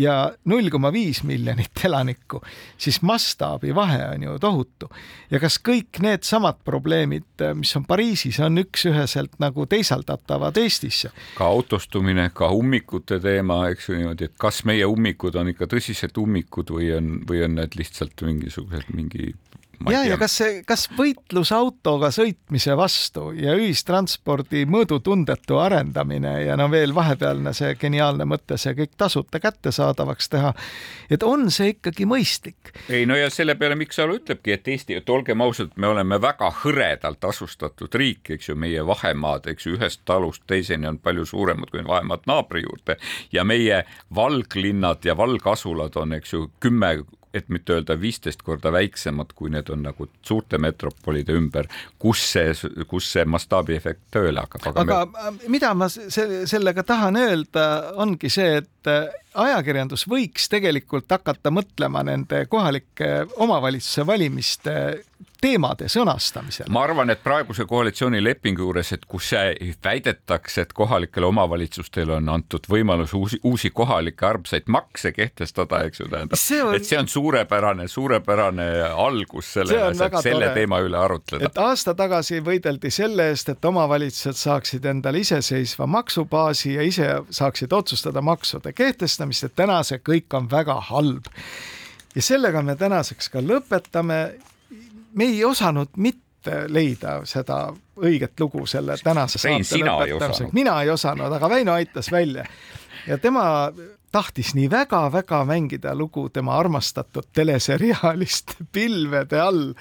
ja 0.00 0.14
null 0.48 0.70
koma 0.72 0.92
viis 0.92 1.22
miljonit 1.26 1.84
elanikku, 1.84 2.40
siis 2.78 3.00
mastaabi 3.06 3.74
vahe 3.74 4.02
on 4.14 4.22
ju 4.22 4.38
tohutu. 4.40 4.88
ja 5.30 5.40
kas 5.40 5.58
kõik 5.68 6.00
needsamad 6.02 6.60
probleemid, 6.64 7.44
mis 7.54 7.74
on 7.76 7.84
Pariisis, 7.84 8.40
on 8.40 8.58
üks-üheselt 8.62 9.38
nagu 9.42 9.66
teisaldatavad 9.66 10.56
Eestisse? 10.56 11.12
ka 11.36 11.46
autostumine, 11.46 12.30
ka 12.34 12.50
ummikute 12.56 13.20
teema, 13.20 13.62
eks 13.70 13.88
ju 13.88 13.98
niimoodi, 13.98 14.30
et 14.30 14.36
kas 14.40 14.64
meie 14.68 14.86
ummikud 14.88 15.36
on 15.36 15.52
ikka 15.52 15.68
tõsised 15.70 16.18
ummikud 16.20 16.72
või 16.74 16.92
on, 16.96 17.12
või 17.28 17.44
on 17.46 17.58
need 17.60 17.76
lihtsalt 17.78 18.24
mingisugused 18.26 18.94
mingi 18.94 19.34
ja, 19.88 20.02
ja 20.04 20.16
kas 20.20 20.34
see, 20.40 20.60
kas 20.66 20.84
võitlus 20.96 21.52
autoga 21.56 22.10
sõitmise 22.12 22.74
vastu 22.76 23.30
ja 23.36 23.54
ühistranspordi 23.56 24.66
mõõdutundetu 24.70 25.56
arendamine 25.60 26.34
ja 26.44 26.56
no 26.60 26.68
veel 26.72 26.92
vahepealne 26.94 27.52
see 27.56 27.74
geniaalne 27.80 28.26
mõte, 28.28 28.58
see 28.60 28.74
kõik 28.76 28.92
tasuta 29.00 29.40
kättesaadavaks 29.40 30.28
teha, 30.32 30.52
et 31.10 31.24
on 31.26 31.48
see 31.54 31.74
ikkagi 31.74 32.06
mõistlik? 32.08 32.72
ei 32.88 33.06
no 33.08 33.16
ja 33.16 33.30
selle 33.32 33.56
peale 33.60 33.78
Mikk 33.80 33.96
Salu 33.96 34.18
ütlebki, 34.20 34.54
et 34.56 34.68
Eesti, 34.68 34.98
et 35.00 35.10
olgem 35.10 35.40
ausad, 35.40 35.72
me 35.76 35.88
oleme 35.90 36.20
väga 36.20 36.50
hõredalt 36.62 37.24
asustatud 37.30 37.94
riik, 37.94 38.34
eks 38.36 38.50
ju, 38.50 38.58
meie 38.60 38.84
vahemaad, 38.86 39.48
eks 39.54 39.66
ju, 39.66 39.78
ühest 39.78 40.04
talust 40.08 40.44
teiseni 40.50 40.88
on 40.90 41.00
palju 41.00 41.24
suuremad 41.32 41.72
kui 41.72 41.84
vahemaad 41.86 42.28
naabri 42.28 42.64
juurde 42.66 42.98
ja 43.32 43.44
meie 43.48 43.84
valglinnad 44.14 45.04
ja 45.08 45.16
valgasulad 45.16 45.96
on, 45.96 46.18
eks 46.18 46.36
ju, 46.36 46.50
kümme 46.60 46.98
et 47.34 47.48
mitte 47.48 47.76
öelda 47.76 47.94
viisteist 48.00 48.42
korda 48.42 48.72
väiksemad, 48.74 49.34
kui 49.38 49.50
need 49.52 49.70
on 49.70 49.84
nagu 49.86 50.08
suurte 50.26 50.58
metropolide 50.58 51.34
ümber, 51.38 51.68
kus 51.98 52.22
see, 52.32 52.54
kus 52.90 53.10
see 53.14 53.24
mastaabiefekt 53.24 54.08
tööle 54.14 54.42
hakkab. 54.42 54.70
aga, 54.72 54.82
aga 54.82 55.00
me... 55.06 55.26
Äh, 55.28 55.50
mida 55.52 55.72
ma 55.74 55.88
se 55.92 56.46
sellega 56.50 56.84
tahan 56.86 57.18
öelda, 57.20 57.66
ongi 58.02 58.30
see, 58.32 58.60
et 58.62 58.90
äh, 58.90 59.06
ajakirjandus 59.34 60.06
võiks 60.10 60.48
tegelikult 60.50 61.10
hakata 61.10 61.52
mõtlema 61.54 62.02
nende 62.06 62.44
kohalike 62.50 63.12
omavalitsuse 63.38 64.06
valimiste 64.06 64.74
teemade 65.40 65.88
sõnastamisel. 65.88 66.68
ma 66.72 66.82
arvan, 66.84 67.10
et 67.10 67.22
praeguse 67.24 67.64
koalitsioonilepingu 67.68 68.62
juures, 68.62 68.92
et 68.92 69.04
kus 69.08 69.32
väidetakse, 69.84 70.66
et 70.66 70.72
kohalikele 70.76 71.26
omavalitsustele 71.26 72.14
on 72.18 72.28
antud 72.28 72.66
võimalus 72.70 73.14
uusi, 73.16 73.40
uusi 73.44 73.70
kohalikke 73.70 74.26
armsaid 74.26 74.68
makse 74.68 75.12
kehtestada, 75.16 75.82
eks 75.88 76.00
ju, 76.00 76.08
tähendab, 76.12 76.36
et 76.76 76.88
see 76.88 76.98
on 76.98 77.08
suurepärane, 77.08 77.88
suurepärane 77.88 78.68
algus 78.90 79.52
sellele, 79.56 79.94
selle 79.94 80.46
tore. 80.46 80.54
teema 80.54 80.80
üle 80.84 80.98
arutleda. 80.98 81.50
et 81.50 81.58
aasta 81.58 81.94
tagasi 81.94 82.42
võideldi 82.44 82.92
selle 82.94 83.30
eest, 83.32 83.48
et 83.54 83.64
omavalitsused 83.64 84.38
saaksid 84.40 84.84
endale 84.84 85.24
iseseisva 85.24 85.86
maksubaasi 85.86 86.74
ja 86.74 86.86
ise 86.86 87.10
saaksid 87.30 87.72
otsustada 87.72 88.20
maksude 88.20 88.72
kehtestamist, 88.72 89.44
et 89.44 89.56
täna 89.56 89.82
see 89.86 90.00
kõik 90.04 90.36
on 90.36 90.50
väga 90.50 90.80
halb 90.90 91.28
ja 92.14 92.22
sellega 92.22 92.62
me 92.62 92.76
tänaseks 92.76 93.30
ka 93.30 93.42
lõpetame 93.44 94.20
me 95.14 95.24
ei 95.24 95.44
osanud 95.44 95.88
mitte 95.96 96.64
leida 96.68 97.20
seda 97.24 97.68
õiget 98.00 98.40
lugu 98.40 98.66
selle 98.66 98.96
tänase 99.04 99.38
saate 99.38 99.80
lõpetamiseks, 99.80 100.52
mina 100.56 100.80
ei 100.82 100.90
osanud, 100.90 101.32
aga 101.32 101.48
Väino 101.48 101.72
aitas 101.72 102.12
välja 102.12 102.44
ja 103.06 103.18
tema 103.18 103.72
tahtis 104.12 104.54
nii 104.54 104.70
väga-väga 104.70 105.44
mängida 105.44 105.94
lugu 105.94 106.28
tema 106.28 106.58
armastatud 106.58 107.30
teleseriaalist 107.32 108.54
Pilvede 108.72 109.40
all, 109.40 109.74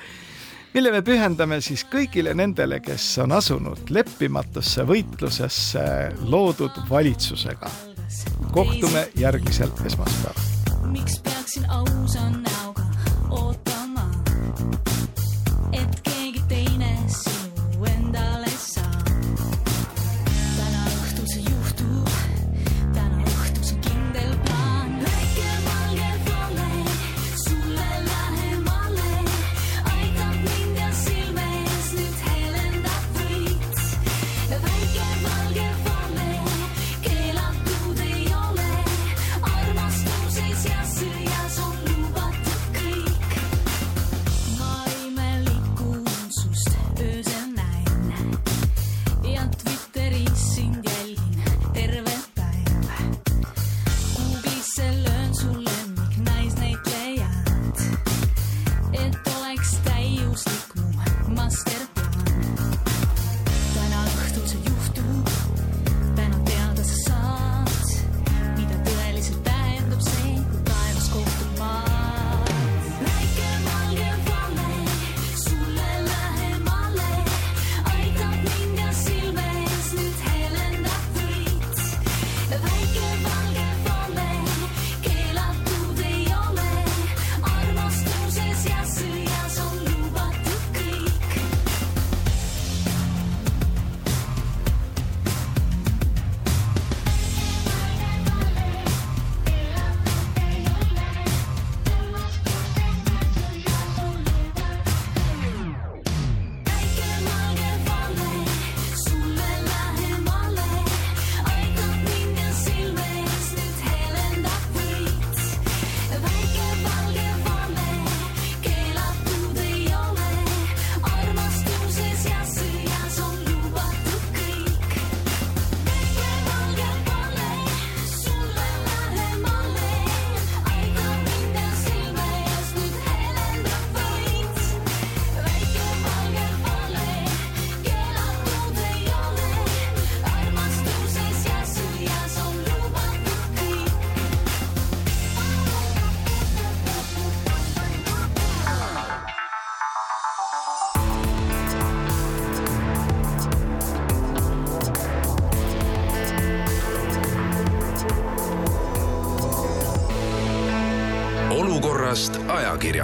mille 0.74 0.92
me 0.92 1.02
pühendame 1.02 1.62
siis 1.66 1.86
kõigile 1.90 2.36
nendele, 2.38 2.80
kes 2.80 3.08
on 3.24 3.34
asunud 3.38 3.90
leppimatusse 3.90 4.86
võitlusesse 4.86 5.86
loodud 6.30 6.84
valitsusega. 6.90 7.72
kohtume 8.52 9.10
järgmisel 9.16 9.70
esmaspäeval. 9.86 10.44
miks 10.92 11.20
peaksin 11.24 11.70
ausa 11.70 12.30
näoga 12.30 12.59
olukorrast 15.72 16.09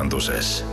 ajakirjanduses 0.06 0.65